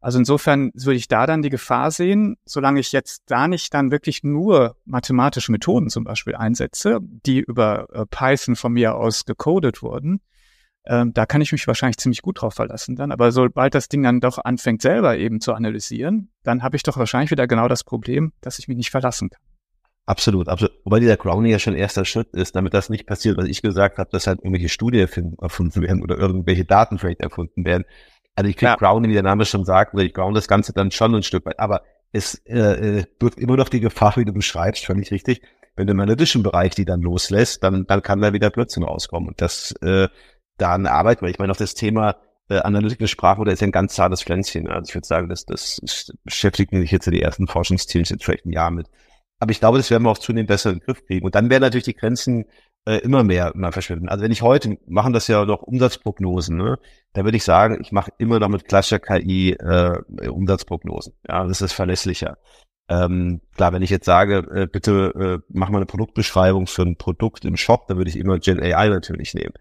Also 0.00 0.18
insofern 0.18 0.72
würde 0.74 0.96
ich 0.96 1.06
da 1.08 1.26
dann 1.26 1.42
die 1.42 1.50
Gefahr 1.50 1.90
sehen, 1.92 2.36
solange 2.44 2.80
ich 2.80 2.90
jetzt 2.90 3.22
da 3.26 3.46
nicht 3.46 3.72
dann 3.72 3.92
wirklich 3.92 4.24
nur 4.24 4.76
mathematische 4.84 5.52
Methoden 5.52 5.90
zum 5.90 6.02
Beispiel 6.04 6.34
einsetze, 6.34 6.98
die 7.00 7.40
über 7.40 7.88
äh, 7.92 8.04
Python 8.06 8.56
von 8.56 8.72
mir 8.72 8.96
aus 8.96 9.24
gecodet 9.24 9.80
wurden, 9.80 10.20
ähm, 10.84 11.12
da 11.12 11.26
kann 11.26 11.40
ich 11.40 11.52
mich 11.52 11.66
wahrscheinlich 11.68 11.98
ziemlich 11.98 12.22
gut 12.22 12.40
drauf 12.40 12.54
verlassen 12.54 12.96
dann. 12.96 13.12
Aber 13.12 13.30
sobald 13.30 13.74
das 13.74 13.88
Ding 13.88 14.02
dann 14.02 14.20
doch 14.20 14.38
anfängt 14.38 14.82
selber 14.82 15.16
eben 15.16 15.40
zu 15.40 15.54
analysieren, 15.54 16.32
dann 16.42 16.64
habe 16.64 16.76
ich 16.76 16.82
doch 16.82 16.96
wahrscheinlich 16.96 17.30
wieder 17.30 17.46
genau 17.46 17.68
das 17.68 17.84
Problem, 17.84 18.32
dass 18.40 18.58
ich 18.58 18.66
mich 18.66 18.76
nicht 18.76 18.90
verlassen 18.90 19.30
kann. 19.30 19.51
Absolut, 20.04 20.48
absolut. 20.48 20.74
Wobei 20.84 20.98
dieser 20.98 21.16
Grounding 21.16 21.52
ja 21.52 21.58
schon 21.58 21.74
erster 21.74 22.04
Schritt 22.04 22.34
ist, 22.34 22.56
damit 22.56 22.74
das 22.74 22.90
nicht 22.90 23.06
passiert, 23.06 23.36
was 23.36 23.46
ich 23.46 23.62
gesagt 23.62 23.98
habe, 23.98 24.10
dass 24.10 24.26
halt 24.26 24.40
irgendwelche 24.40 24.68
Studien 24.68 25.08
erfunden 25.40 25.82
werden 25.82 26.02
oder 26.02 26.18
irgendwelche 26.18 26.64
Daten 26.64 26.98
vielleicht 26.98 27.20
erfunden 27.20 27.64
werden. 27.64 27.84
Also 28.34 28.50
ich 28.50 28.56
kriege 28.56 28.72
ja. 28.72 28.76
Grounding, 28.76 29.10
wie 29.10 29.14
der 29.14 29.22
Name 29.22 29.44
schon 29.44 29.64
sagt, 29.64 29.94
oder 29.94 30.02
ich 30.02 30.12
ground 30.12 30.36
das 30.36 30.48
Ganze 30.48 30.72
dann 30.72 30.90
schon 30.90 31.14
ein 31.14 31.22
Stück 31.22 31.46
weit. 31.46 31.60
Aber 31.60 31.82
es 32.10 32.34
äh, 32.46 32.98
äh 32.98 33.04
wird 33.20 33.38
immer 33.38 33.56
noch 33.56 33.68
die 33.68 33.80
Gefahr, 33.80 34.16
wie 34.16 34.24
du 34.24 34.32
beschreibst, 34.32 34.84
völlig 34.86 35.10
richtig. 35.12 35.42
Wenn 35.76 35.86
du 35.86 35.92
im 35.92 36.00
analytischen 36.00 36.42
Bereich 36.42 36.74
die 36.74 36.84
dann 36.84 37.00
loslässt, 37.00 37.62
dann, 37.62 37.86
dann 37.86 38.02
kann 38.02 38.20
da 38.20 38.32
wieder 38.32 38.50
Blödsinn 38.50 38.82
rauskommen. 38.82 39.28
Und 39.28 39.40
das 39.40 39.72
äh, 39.82 40.08
da 40.58 40.74
eine 40.74 40.90
Arbeit, 40.90 41.22
weil 41.22 41.30
ich 41.30 41.38
meine, 41.38 41.52
auch 41.52 41.56
das 41.56 41.74
Thema 41.74 42.16
äh, 42.48 42.58
Analytik 42.58 43.08
Sprachmodell 43.08 43.54
ist 43.54 43.60
ja 43.60 43.68
ein 43.68 43.72
ganz 43.72 43.94
zartes 43.94 44.22
Pflänzchen. 44.22 44.68
Also 44.68 44.90
ich 44.90 44.94
würde 44.94 45.06
sagen, 45.06 45.28
das, 45.28 45.46
das 45.46 45.80
beschäftigt 46.24 46.72
mich 46.72 46.90
jetzt 46.90 47.06
in 47.06 47.12
die 47.12 47.22
ersten 47.22 47.46
Forschungsteams 47.46 48.10
jetzt 48.10 48.24
vielleicht 48.24 48.46
ein 48.46 48.52
Jahr 48.52 48.70
mit. 48.70 48.88
Aber 49.42 49.50
ich 49.50 49.58
glaube, 49.58 49.76
das 49.76 49.90
werden 49.90 50.04
wir 50.04 50.10
auch 50.10 50.18
zunehmend 50.18 50.46
besser 50.46 50.70
in 50.70 50.78
den 50.78 50.84
Griff 50.84 51.04
kriegen. 51.04 51.26
Und 51.26 51.34
dann 51.34 51.50
werden 51.50 51.62
natürlich 51.62 51.82
die 51.82 51.96
Grenzen 51.96 52.44
äh, 52.84 52.98
immer 52.98 53.24
mehr 53.24 53.50
immer 53.56 53.72
verschwinden. 53.72 54.08
Also 54.08 54.22
wenn 54.22 54.30
ich 54.30 54.40
heute, 54.40 54.78
machen 54.86 55.12
das 55.12 55.26
ja 55.26 55.44
noch 55.44 55.62
Umsatzprognosen, 55.62 56.56
ne? 56.56 56.78
da 57.12 57.24
würde 57.24 57.36
ich 57.36 57.42
sagen, 57.42 57.78
ich 57.80 57.90
mache 57.90 58.12
immer 58.18 58.38
noch 58.38 58.48
mit 58.48 58.68
klassischer 58.68 59.00
KI 59.00 59.54
äh, 59.54 59.98
Umsatzprognosen. 60.28 61.14
Ja, 61.28 61.44
das 61.44 61.60
ist 61.60 61.72
verlässlicher. 61.72 62.38
Ähm, 62.88 63.40
klar, 63.56 63.72
wenn 63.72 63.82
ich 63.82 63.90
jetzt 63.90 64.06
sage, 64.06 64.46
äh, 64.54 64.68
bitte 64.68 65.40
äh, 65.42 65.44
mach 65.48 65.70
mal 65.70 65.78
eine 65.78 65.86
Produktbeschreibung 65.86 66.68
für 66.68 66.82
ein 66.82 66.96
Produkt 66.96 67.44
im 67.44 67.56
Shop, 67.56 67.88
dann 67.88 67.96
würde 67.96 68.10
ich 68.10 68.18
immer 68.18 68.38
Gen 68.38 68.62
AI 68.62 68.90
natürlich 68.90 69.34
nehmen. 69.34 69.54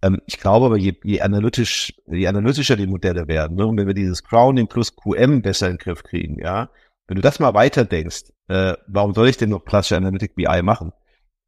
Ähm, 0.00 0.22
ich 0.24 0.40
glaube 0.40 0.64
aber, 0.64 0.78
je, 0.78 0.94
je 1.04 1.20
analytisch, 1.20 1.92
je 2.06 2.26
analytischer 2.26 2.76
die 2.76 2.86
Modelle 2.86 3.28
werden, 3.28 3.58
ne, 3.58 3.66
und 3.66 3.76
wenn 3.76 3.86
wir 3.86 3.92
dieses 3.92 4.24
Crowning 4.24 4.66
plus 4.66 4.96
QM 4.96 5.42
besser 5.42 5.66
in 5.66 5.74
den 5.74 5.78
Griff 5.78 6.02
kriegen, 6.04 6.38
ja, 6.38 6.70
wenn 7.06 7.16
du 7.16 7.22
das 7.22 7.38
mal 7.38 7.54
weiter 7.54 7.84
denkst, 7.84 8.24
äh, 8.48 8.74
warum 8.86 9.14
soll 9.14 9.28
ich 9.28 9.36
denn 9.36 9.50
noch 9.50 9.64
klassische 9.64 9.96
Analytic 9.96 10.34
BI 10.34 10.62
machen? 10.62 10.92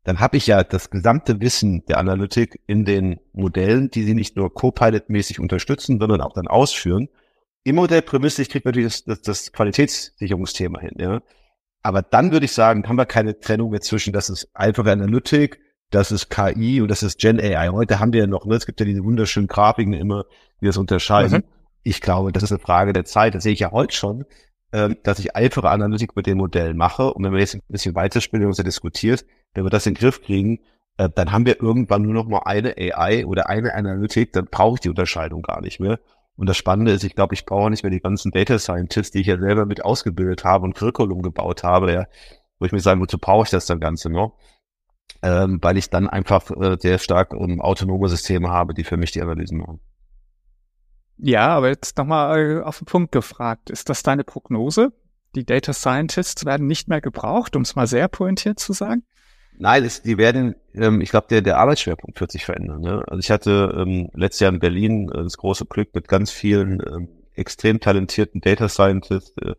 Dann 0.04 0.20
habe 0.20 0.36
ich 0.36 0.46
ja 0.46 0.64
das 0.64 0.90
gesamte 0.90 1.40
Wissen 1.40 1.84
der 1.86 1.98
Analytik 1.98 2.60
in 2.66 2.84
den 2.84 3.20
Modellen, 3.32 3.90
die 3.90 4.04
sie 4.04 4.14
nicht 4.14 4.36
nur 4.36 4.54
Copilot-mäßig 4.54 5.40
unterstützen, 5.40 5.98
sondern 5.98 6.20
auch 6.20 6.32
dann 6.32 6.46
ausführen. 6.46 7.08
Im 7.64 7.76
Modell 7.76 8.02
prämisslich 8.02 8.48
kriegt 8.48 8.64
man 8.64 8.72
natürlich 8.72 9.04
das, 9.04 9.04
das, 9.04 9.22
das 9.22 9.52
Qualitätssicherungsthema 9.52 10.80
hin. 10.80 10.94
Ja? 10.98 11.20
Aber 11.82 12.02
dann 12.02 12.32
würde 12.32 12.46
ich 12.46 12.52
sagen, 12.52 12.88
haben 12.88 12.96
wir 12.96 13.06
keine 13.06 13.38
Trennung 13.38 13.70
mehr 13.70 13.80
zwischen, 13.80 14.12
das 14.12 14.30
ist 14.30 14.48
einfache 14.54 14.90
Analytik, 14.90 15.60
das 15.90 16.12
ist 16.12 16.30
KI 16.30 16.80
und 16.80 16.88
das 16.88 17.02
ist 17.02 17.18
Gen 17.18 17.40
AI. 17.40 17.68
Heute 17.68 17.98
haben 17.98 18.12
wir 18.12 18.20
ja 18.20 18.26
noch, 18.26 18.46
ne, 18.46 18.54
es 18.54 18.66
gibt 18.66 18.80
ja 18.80 18.86
diese 18.86 19.04
wunderschönen 19.04 19.46
Grafiken 19.46 19.92
immer, 19.92 20.24
die 20.60 20.66
das 20.66 20.76
unterscheiden. 20.76 21.38
Mhm. 21.38 21.44
Ich 21.82 22.00
glaube, 22.00 22.32
das 22.32 22.42
ist 22.42 22.52
eine 22.52 22.60
Frage 22.60 22.92
der 22.92 23.04
Zeit. 23.04 23.34
Das 23.34 23.42
sehe 23.42 23.52
ich 23.52 23.60
ja 23.60 23.72
heute 23.72 23.94
schon, 23.94 24.24
äh, 24.72 24.94
dass 25.02 25.18
ich 25.18 25.34
einfache 25.36 25.68
Analytik 25.68 26.16
mit 26.16 26.26
den 26.26 26.38
Modellen 26.38 26.76
mache. 26.76 27.12
Und 27.12 27.24
wenn 27.24 27.32
wir 27.32 27.40
jetzt 27.40 27.54
ein 27.54 27.62
bisschen 27.68 27.94
weiterspielen 27.94 28.44
und 28.44 28.50
uns 28.50 28.58
diskutiert, 28.58 29.24
wenn 29.54 29.64
wir 29.64 29.70
das 29.70 29.86
in 29.86 29.94
den 29.94 30.00
Griff 30.00 30.22
kriegen, 30.22 30.60
äh, 30.98 31.08
dann 31.14 31.32
haben 31.32 31.46
wir 31.46 31.62
irgendwann 31.62 32.02
nur 32.02 32.14
noch 32.14 32.26
mal 32.26 32.42
eine 32.44 32.74
AI 32.76 33.26
oder 33.26 33.48
eine 33.48 33.74
Analytik, 33.74 34.32
dann 34.32 34.46
brauche 34.50 34.74
ich 34.74 34.80
die 34.80 34.90
Unterscheidung 34.90 35.42
gar 35.42 35.60
nicht 35.60 35.80
mehr. 35.80 35.98
Und 36.36 36.48
das 36.48 36.56
Spannende 36.56 36.92
ist, 36.92 37.02
ich 37.02 37.14
glaube, 37.14 37.34
ich 37.34 37.46
brauche 37.46 37.70
nicht 37.70 37.82
mehr 37.82 37.90
die 37.90 38.00
ganzen 38.00 38.30
Data 38.30 38.58
Scientists, 38.58 39.10
die 39.10 39.20
ich 39.20 39.26
ja 39.26 39.38
selber 39.38 39.66
mit 39.66 39.84
ausgebildet 39.84 40.44
habe 40.44 40.64
und 40.64 40.74
Curriculum 40.74 41.22
gebaut 41.22 41.64
habe, 41.64 41.92
ja, 41.92 42.06
wo 42.58 42.66
ich 42.66 42.72
mir 42.72 42.80
sagen, 42.80 43.00
wozu 43.00 43.18
brauche 43.18 43.44
ich 43.44 43.50
das 43.50 43.66
dann 43.66 43.80
Ganze 43.80 44.10
noch? 44.10 44.36
Ähm, 45.22 45.58
weil 45.62 45.78
ich 45.78 45.90
dann 45.90 46.08
einfach 46.08 46.48
äh, 46.50 46.76
sehr 46.78 46.98
stark 46.98 47.32
ähm, 47.32 47.60
autonome 47.60 48.08
Systeme 48.08 48.50
habe, 48.50 48.74
die 48.74 48.84
für 48.84 48.96
mich 48.96 49.10
die 49.10 49.22
Analysen 49.22 49.58
machen. 49.58 49.80
Ja, 51.18 51.48
aber 51.48 51.68
jetzt 51.68 51.98
nochmal 51.98 52.58
äh, 52.58 52.62
auf 52.62 52.78
den 52.78 52.86
Punkt 52.86 53.12
gefragt. 53.12 53.70
Ist 53.70 53.88
das 53.88 54.02
deine 54.02 54.24
Prognose? 54.24 54.92
Die 55.34 55.44
Data 55.44 55.72
Scientists 55.72 56.44
werden 56.44 56.66
nicht 56.66 56.88
mehr 56.88 57.00
gebraucht, 57.00 57.56
um 57.56 57.62
es 57.62 57.76
mal 57.76 57.86
sehr 57.86 58.08
pointiert 58.08 58.58
zu 58.58 58.72
sagen? 58.72 59.02
Nein, 59.58 59.84
es, 59.84 60.02
die 60.02 60.16
werden, 60.16 60.54
ähm, 60.74 61.00
ich 61.00 61.10
glaube, 61.10 61.26
der, 61.28 61.42
der 61.42 61.58
Arbeitsschwerpunkt 61.58 62.20
wird 62.20 62.30
sich 62.30 62.44
verändern. 62.44 62.80
Ne? 62.80 63.02
Also 63.08 63.18
ich 63.18 63.30
hatte 63.30 63.74
ähm, 63.76 64.08
letztes 64.14 64.40
Jahr 64.40 64.52
in 64.52 64.60
Berlin 64.60 65.10
äh, 65.10 65.24
das 65.24 65.36
große 65.36 65.66
Glück, 65.66 65.94
mit 65.94 66.06
ganz 66.06 66.30
vielen 66.30 66.80
ähm, 66.86 67.08
extrem 67.34 67.80
talentierten 67.80 68.40
Data 68.40 68.68
Scientists 68.68 69.34
äh, 69.42 69.54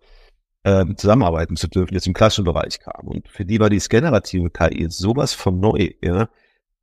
äh, 0.64 0.96
zusammenarbeiten 0.96 1.58
zu 1.58 1.68
dürfen, 1.68 1.90
die 1.90 1.96
jetzt 1.96 2.08
im 2.08 2.14
klassischen 2.14 2.46
Bereich 2.46 2.80
kamen. 2.80 3.10
Und 3.10 3.28
für 3.28 3.46
die 3.46 3.60
war 3.60 3.70
die 3.70 3.80
generative 3.80 4.50
KI 4.50 4.88
sowas 4.90 5.34
von 5.34 5.60
neu. 5.60 5.90
Ja? 6.02 6.30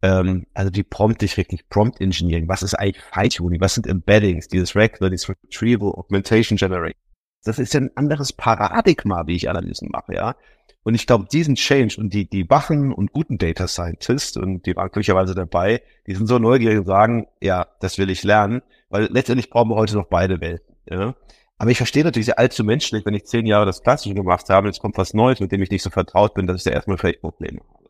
Ähm, 0.02 0.46
also 0.54 0.70
die 0.70 0.82
Prompt 0.82 1.22
nicht 1.22 1.36
richtig, 1.36 1.68
Prompt 1.68 2.00
Engineering, 2.00 2.48
was 2.48 2.62
ist 2.62 2.74
eigentlich 2.74 3.02
Fine-Tuning, 3.12 3.60
was 3.60 3.74
sind 3.74 3.86
Embeddings, 3.86 4.48
dieses 4.48 4.76
Regular, 4.76 5.10
dieses 5.10 5.28
Retrieval, 5.28 5.92
Augmentation 5.92 6.56
Generation. 6.56 7.00
Das 7.44 7.58
ist 7.58 7.74
ja 7.74 7.80
ein 7.80 7.90
anderes 7.96 8.32
Paradigma, 8.32 9.26
wie 9.26 9.36
ich 9.36 9.48
Analysen 9.48 9.88
mache, 9.90 10.14
ja. 10.14 10.36
Und 10.82 10.94
ich 10.94 11.06
glaube, 11.06 11.26
diesen 11.32 11.56
Change 11.56 11.96
und 11.98 12.12
die, 12.14 12.28
die 12.28 12.48
wachen 12.48 12.92
und 12.92 13.12
guten 13.12 13.38
Data 13.38 13.66
Scientists, 13.66 14.36
und 14.36 14.66
die 14.66 14.76
waren 14.76 14.90
glücklicherweise 14.90 15.34
dabei, 15.34 15.82
die 16.06 16.14
sind 16.14 16.26
so 16.26 16.38
neugierig 16.38 16.78
und 16.78 16.86
sagen, 16.86 17.26
ja, 17.40 17.66
das 17.80 17.98
will 17.98 18.10
ich 18.10 18.22
lernen, 18.22 18.62
weil 18.90 19.08
letztendlich 19.10 19.50
brauchen 19.50 19.70
wir 19.70 19.76
heute 19.76 19.96
noch 19.96 20.06
beide 20.06 20.40
Welten, 20.40 20.76
ja. 20.88 21.14
Aber 21.58 21.70
ich 21.70 21.78
verstehe 21.78 22.04
natürlich 22.04 22.26
sehr 22.26 22.38
allzu 22.38 22.64
menschlich, 22.64 23.06
wenn 23.06 23.14
ich 23.14 23.24
zehn 23.24 23.46
Jahre 23.46 23.64
das 23.64 23.82
Klassische 23.82 24.14
gemacht 24.14 24.50
habe, 24.50 24.66
jetzt 24.66 24.80
kommt 24.80 24.98
was 24.98 25.14
Neues, 25.14 25.40
mit 25.40 25.52
dem 25.52 25.62
ich 25.62 25.70
nicht 25.70 25.82
so 25.82 25.88
vertraut 25.88 26.34
bin, 26.34 26.46
dass 26.46 26.58
ich 26.58 26.64
da 26.64 26.70
erstmal 26.70 26.98
vielleicht 26.98 27.22
Probleme 27.22 27.60
habe 27.60 27.86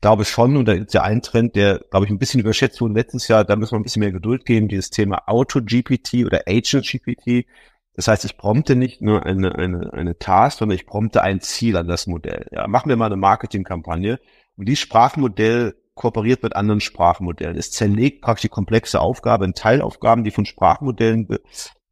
glaube 0.00 0.24
schon, 0.24 0.56
und 0.56 0.66
da 0.66 0.72
ist 0.72 0.94
ja 0.94 1.02
ein 1.02 1.22
Trend, 1.22 1.56
der, 1.56 1.80
glaube 1.90 2.06
ich, 2.06 2.10
ein 2.10 2.18
bisschen 2.18 2.40
überschätzt 2.40 2.80
wurde 2.80 2.94
letztes 2.94 3.28
Jahr, 3.28 3.44
da 3.44 3.56
müssen 3.56 3.72
wir 3.72 3.78
ein 3.78 3.84
bisschen 3.84 4.00
mehr 4.00 4.12
Geduld 4.12 4.44
geben, 4.44 4.68
dieses 4.68 4.90
Thema 4.90 5.22
Auto-GPT 5.26 6.24
oder 6.26 6.42
Agent-GPT. 6.46 7.46
Das 7.94 8.08
heißt, 8.08 8.24
ich 8.24 8.36
prompte 8.36 8.76
nicht 8.76 9.00
nur 9.00 9.24
eine, 9.24 9.54
eine, 9.54 9.92
eine 9.92 10.18
Task, 10.18 10.58
sondern 10.58 10.76
ich 10.76 10.86
prompte 10.86 11.22
ein 11.22 11.40
Ziel 11.40 11.76
an 11.76 11.88
das 11.88 12.06
Modell. 12.06 12.46
Ja, 12.50 12.66
machen 12.66 12.88
wir 12.88 12.96
mal 12.96 13.06
eine 13.06 13.16
Marketingkampagne 13.16 14.18
und 14.56 14.68
dieses 14.68 14.80
Sprachmodell 14.80 15.74
kooperiert 15.94 16.42
mit 16.42 16.56
anderen 16.56 16.80
Sprachmodellen. 16.80 17.56
Es 17.56 17.70
zerlegt 17.70 18.20
praktisch 18.20 18.50
komplexe 18.50 19.00
Aufgabe 19.00 19.44
in 19.44 19.54
Teilaufgaben, 19.54 20.24
die 20.24 20.32
von 20.32 20.44
Sprachmodellen 20.44 21.28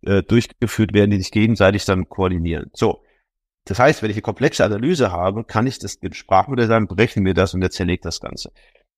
äh, 0.02 0.22
durchgeführt 0.22 0.92
werden, 0.92 1.12
die 1.12 1.18
sich 1.18 1.30
gegenseitig 1.30 1.84
dann 1.84 2.08
koordinieren. 2.08 2.70
So, 2.74 3.04
das 3.64 3.78
heißt, 3.78 4.02
wenn 4.02 4.10
ich 4.10 4.16
eine 4.16 4.22
komplexe 4.22 4.64
Analyse 4.64 5.12
habe, 5.12 5.44
kann 5.44 5.66
ich 5.66 5.78
das 5.78 6.00
dem 6.00 6.12
Sprachmodell 6.12 6.66
sagen, 6.66 6.88
berechne 6.88 7.22
mir 7.22 7.34
das 7.34 7.54
und 7.54 7.62
er 7.62 7.70
zerlegt 7.70 8.04
das 8.04 8.20
Ganze. 8.20 8.52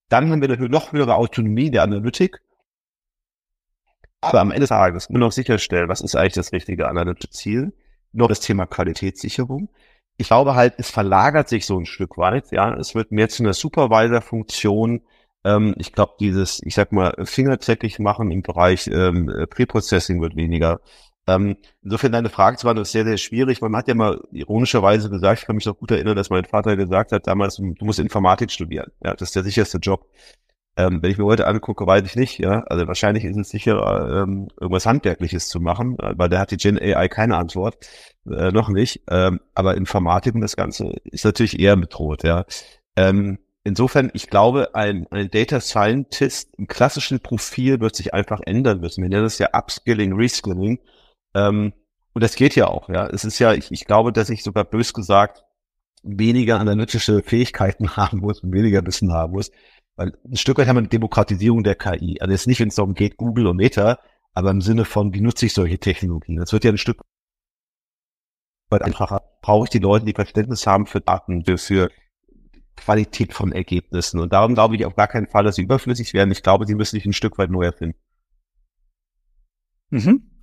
Dann 0.08 0.30
haben 0.30 0.40
wir 0.40 0.48
natürlich 0.48 0.72
noch 0.72 0.92
höhere 0.92 1.16
Autonomie 1.16 1.70
der 1.70 1.82
Analytik. 1.82 2.40
Aber 4.20 4.40
am 4.40 4.50
Ende 4.50 4.60
des 4.60 4.70
Tages 4.70 5.10
nur 5.10 5.20
noch 5.20 5.32
sicherstellen, 5.32 5.88
was 5.88 6.00
ist 6.00 6.16
eigentlich 6.16 6.32
das 6.32 6.52
richtige 6.52 6.88
analytische 6.88 7.30
Ziel. 7.30 7.72
Noch 8.12 8.28
das 8.28 8.40
Thema 8.40 8.66
Qualitätssicherung. 8.66 9.68
Ich 10.16 10.28
glaube 10.28 10.54
halt, 10.54 10.74
es 10.78 10.90
verlagert 10.90 11.48
sich 11.48 11.66
so 11.66 11.78
ein 11.78 11.84
Stück 11.84 12.16
weit. 12.16 12.52
Ja, 12.52 12.74
es 12.74 12.94
wird 12.94 13.10
mehr 13.12 13.28
zu 13.28 13.42
einer 13.42 13.52
Supervisor-Funktion. 13.52 15.02
Ähm, 15.44 15.74
ich 15.78 15.92
glaube, 15.92 16.14
dieses, 16.20 16.62
ich 16.62 16.74
sag 16.74 16.92
mal, 16.92 17.14
fingerzecklich 17.24 17.98
machen 17.98 18.30
im 18.30 18.42
Bereich 18.42 18.86
ähm, 18.86 19.26
Preprocessing 19.50 20.22
wird 20.22 20.36
weniger. 20.36 20.80
Ähm, 21.26 21.56
insofern 21.82 22.12
deine 22.12 22.28
Frage 22.28 22.58
zwar 22.58 22.74
noch 22.74 22.84
sehr, 22.84 23.04
sehr 23.04 23.16
schwierig. 23.16 23.60
Man 23.60 23.74
hat 23.76 23.88
ja 23.88 23.94
mal 23.94 24.20
ironischerweise 24.32 25.08
gesagt, 25.08 25.40
ich 25.40 25.46
kann 25.46 25.56
mich 25.56 25.64
noch 25.64 25.78
gut 25.78 25.90
erinnern, 25.90 26.16
dass 26.16 26.30
mein 26.30 26.44
Vater 26.44 26.76
gesagt 26.76 27.12
hat 27.12 27.26
damals, 27.26 27.56
du 27.56 27.84
musst 27.84 27.98
Informatik 27.98 28.50
studieren. 28.50 28.90
Ja, 29.02 29.14
das 29.14 29.28
ist 29.28 29.36
der 29.36 29.44
sicherste 29.44 29.78
Job. 29.78 30.06
Ähm, 30.76 31.02
wenn 31.02 31.10
ich 31.10 31.18
mir 31.18 31.24
heute 31.24 31.46
angucke, 31.46 31.86
weiß 31.86 32.04
ich 32.04 32.16
nicht, 32.16 32.38
ja. 32.38 32.64
Also 32.64 32.86
wahrscheinlich 32.88 33.24
ist 33.24 33.36
es 33.36 33.48
sicher, 33.48 34.24
ähm, 34.24 34.48
irgendwas 34.60 34.86
Handwerkliches 34.86 35.48
zu 35.48 35.60
machen, 35.60 35.96
weil 35.98 36.28
da 36.28 36.40
hat 36.40 36.50
die 36.50 36.56
Gen 36.56 36.78
AI 36.78 37.08
keine 37.08 37.36
Antwort, 37.36 37.76
äh, 38.28 38.50
noch 38.50 38.68
nicht. 38.68 39.02
Ähm, 39.08 39.40
aber 39.54 39.76
Informatik 39.76 40.34
und 40.34 40.40
das 40.40 40.56
Ganze 40.56 40.92
ist 41.04 41.24
natürlich 41.24 41.60
eher 41.60 41.76
bedroht, 41.76 42.24
ja. 42.24 42.44
Ähm, 42.96 43.38
insofern, 43.62 44.10
ich 44.14 44.28
glaube, 44.28 44.74
ein, 44.74 45.06
ein 45.10 45.30
Data 45.30 45.60
Scientist 45.60 46.50
im 46.58 46.66
klassischen 46.66 47.20
Profil 47.20 47.80
wird 47.80 47.94
sich 47.94 48.12
einfach 48.12 48.40
ändern 48.44 48.80
müssen. 48.80 49.02
Wir 49.02 49.10
nennen 49.10 49.24
das 49.24 49.38
ja 49.38 49.50
Upskilling, 49.52 50.12
Reskilling. 50.14 50.80
Ähm, 51.34 51.72
und 52.12 52.22
das 52.22 52.36
geht 52.36 52.54
ja 52.54 52.68
auch, 52.68 52.88
ja. 52.88 53.06
Es 53.08 53.24
ist 53.24 53.38
ja, 53.38 53.52
ich, 53.54 53.72
ich 53.72 53.86
glaube, 53.86 54.12
dass 54.12 54.30
ich 54.30 54.42
sogar 54.42 54.64
bös 54.64 54.92
gesagt 54.92 55.44
weniger 56.04 56.60
analytische 56.60 57.22
Fähigkeiten 57.22 57.90
haben 57.96 58.18
muss, 58.18 58.42
weniger 58.42 58.84
Wissen 58.86 59.12
haben 59.12 59.32
muss. 59.32 59.50
Weil 59.96 60.12
ein 60.24 60.36
Stück 60.36 60.58
weit 60.58 60.68
haben 60.68 60.76
wir 60.76 60.80
eine 60.80 60.88
Demokratisierung 60.88 61.62
der 61.62 61.76
KI. 61.76 62.20
Also 62.20 62.32
jetzt 62.32 62.46
nicht, 62.46 62.60
wenn 62.60 62.68
es 62.68 62.74
darum 62.74 62.94
geht, 62.94 63.16
Google 63.16 63.46
und 63.46 63.56
Meta, 63.56 63.98
aber 64.32 64.50
im 64.50 64.60
Sinne 64.60 64.84
von, 64.84 65.14
wie 65.14 65.20
nutze 65.20 65.46
ich 65.46 65.54
solche 65.54 65.78
Technologien? 65.78 66.36
Das 66.36 66.52
wird 66.52 66.64
ja 66.64 66.72
ein 66.72 66.78
Stück 66.78 67.00
weit 68.70 68.82
einfacher. 68.82 69.22
Brauche 69.40 69.64
ich 69.64 69.70
die 69.70 69.78
Leute, 69.78 70.04
die 70.04 70.12
Verständnis 70.12 70.66
haben 70.66 70.86
für 70.86 71.00
Daten, 71.00 71.44
für, 71.44 71.58
für 71.58 71.90
Qualität 72.76 73.32
von 73.32 73.52
Ergebnissen. 73.52 74.18
Und 74.18 74.32
darum 74.32 74.54
glaube 74.54 74.74
ich 74.74 74.84
auf 74.84 74.96
gar 74.96 75.06
keinen 75.06 75.28
Fall, 75.28 75.44
dass 75.44 75.56
sie 75.56 75.62
überflüssig 75.62 76.12
werden. 76.12 76.32
Ich 76.32 76.42
glaube, 76.42 76.66
sie 76.66 76.74
müssen 76.74 76.96
sich 76.96 77.06
ein 77.06 77.12
Stück 77.12 77.38
weit 77.38 77.50
neu 77.50 77.64
erfinden. 77.64 77.98
Mhm. 79.90 80.33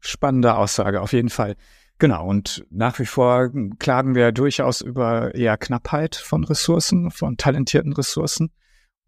Spannende 0.00 0.56
Aussage, 0.56 1.00
auf 1.00 1.12
jeden 1.12 1.28
Fall. 1.30 1.56
Genau, 1.98 2.26
und 2.28 2.64
nach 2.70 2.98
wie 3.00 3.06
vor 3.06 3.50
klagen 3.78 4.14
wir 4.14 4.30
durchaus 4.30 4.80
über 4.80 5.34
eher 5.34 5.56
Knappheit 5.56 6.14
von 6.14 6.44
Ressourcen, 6.44 7.10
von 7.10 7.36
talentierten 7.36 7.92
Ressourcen. 7.92 8.52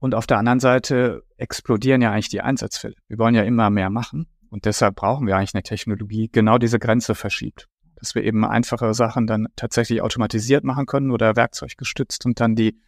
Und 0.00 0.14
auf 0.14 0.26
der 0.26 0.38
anderen 0.38 0.60
Seite 0.60 1.22
explodieren 1.36 2.02
ja 2.02 2.10
eigentlich 2.10 2.30
die 2.30 2.40
Einsatzfälle. 2.40 2.96
Wir 3.06 3.18
wollen 3.18 3.34
ja 3.34 3.42
immer 3.42 3.70
mehr 3.70 3.90
machen. 3.90 4.26
Und 4.48 4.64
deshalb 4.64 4.96
brauchen 4.96 5.26
wir 5.28 5.36
eigentlich 5.36 5.54
eine 5.54 5.62
Technologie, 5.62 6.28
genau 6.32 6.58
diese 6.58 6.80
Grenze 6.80 7.14
verschiebt. 7.14 7.68
Dass 7.94 8.16
wir 8.16 8.24
eben 8.24 8.44
einfache 8.44 8.92
Sachen 8.94 9.28
dann 9.28 9.46
tatsächlich 9.54 10.02
automatisiert 10.02 10.64
machen 10.64 10.86
können 10.86 11.12
oder 11.12 11.36
werkzeuggestützt 11.36 12.26
und 12.26 12.40
dann 12.40 12.56
die, 12.56 12.80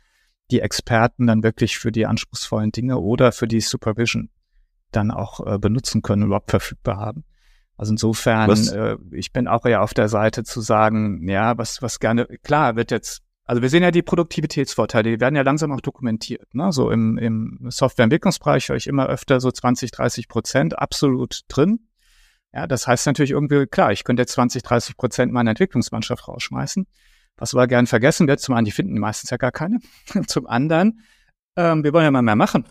die 0.51 0.61
Experten 0.61 1.29
dann 1.29 1.45
wirklich 1.45 1.79
für 1.79 1.93
die 1.93 2.07
anspruchsvollen 2.07 2.73
Dinge 2.73 2.99
oder 2.99 3.31
für 3.31 3.47
die 3.47 3.61
Supervision 3.61 4.31
dann 4.91 5.13
auch 5.13 5.47
äh, 5.47 5.59
benutzen 5.59 6.03
können, 6.03 6.25
überhaupt 6.25 6.51
verfügbar 6.51 6.97
haben. 6.97 7.25
Also 7.77 7.93
insofern, 7.93 8.51
äh, 8.51 8.97
ich 9.13 9.33
bin 9.33 9.49
auch 9.49 9.65
eher 9.65 9.83
auf 9.83 9.95
der 9.95 10.09
Seite 10.09 10.45
zu 10.45 10.61
sagen, 10.61 11.29
ja, 11.29 11.59
was, 11.59 11.83
was 11.83 11.99
gerne, 11.99 12.27
klar 12.43 12.77
wird 12.77 12.91
jetzt 12.91 13.23
also 13.45 13.61
wir 13.61 13.69
sehen 13.69 13.83
ja 13.83 13.91
die 13.91 14.03
Produktivitätsvorteile, 14.03 15.11
die 15.11 15.21
werden 15.21 15.35
ja 15.35 15.43
langsam 15.43 15.73
auch 15.73 15.81
dokumentiert. 15.81 16.55
Ne? 16.55 16.73
So 16.73 16.91
im, 16.91 17.19
im 17.19 17.59
Softwareentwicklungsbereich 17.69 18.69
höre 18.69 18.77
ich 18.77 18.87
immer 18.87 19.09
öfter 19.09 19.41
so 19.41 19.51
20, 19.51 19.91
30 19.91 20.29
Prozent 20.29 20.79
absolut 20.79 21.41
drin. 21.49 21.89
Ja, 22.55 22.67
das 22.67 22.87
heißt 22.87 23.07
natürlich 23.07 23.33
irgendwie, 23.33 23.67
klar, 23.67 23.93
ich 23.93 24.05
könnte 24.05 24.23
jetzt 24.23 24.33
20, 24.33 24.63
30 24.63 24.97
Prozent 24.97 25.33
meiner 25.33 25.51
Entwicklungsmannschaft 25.51 26.29
rausschmeißen. 26.29 26.87
Was 27.37 27.55
aber 27.55 27.67
gern 27.67 27.87
vergessen 27.87 28.29
wird, 28.29 28.41
zum 28.41 28.55
einen, 28.55 28.67
die 28.67 28.73
finden 28.73 28.99
meistens 28.99 29.31
ja 29.31 29.39
gar 29.39 29.53
keine. 29.53 29.81
zum 30.27 30.47
anderen, 30.47 31.01
ähm, 31.57 31.83
wir 31.83 31.93
wollen 31.93 32.05
ja 32.05 32.09
immer 32.09 32.23
mehr 32.23 32.37
machen. 32.37 32.65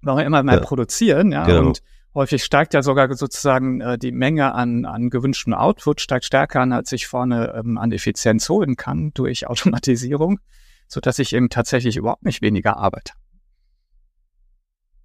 Wir 0.00 0.12
wollen 0.12 0.20
ja 0.20 0.26
immer 0.26 0.42
mehr 0.42 0.56
ja. 0.56 0.60
produzieren, 0.60 1.32
ja. 1.32 1.44
Genau. 1.46 1.68
Und 1.68 1.82
Häufig 2.12 2.42
steigt 2.42 2.74
ja 2.74 2.82
sogar 2.82 3.12
sozusagen 3.14 3.80
äh, 3.80 3.96
die 3.96 4.10
Menge 4.10 4.52
an, 4.52 4.84
an 4.84 5.10
gewünschtem 5.10 5.54
Output, 5.54 6.00
steigt 6.00 6.24
stärker 6.24 6.60
an, 6.60 6.72
als 6.72 6.90
ich 6.90 7.06
vorne 7.06 7.54
ähm, 7.54 7.78
an 7.78 7.92
Effizienz 7.92 8.48
holen 8.48 8.74
kann 8.76 9.12
durch 9.14 9.46
Automatisierung, 9.48 10.40
so 10.88 11.00
dass 11.00 11.20
ich 11.20 11.32
eben 11.32 11.50
tatsächlich 11.50 11.96
überhaupt 11.96 12.24
nicht 12.24 12.42
weniger 12.42 12.76
arbeite. 12.76 13.12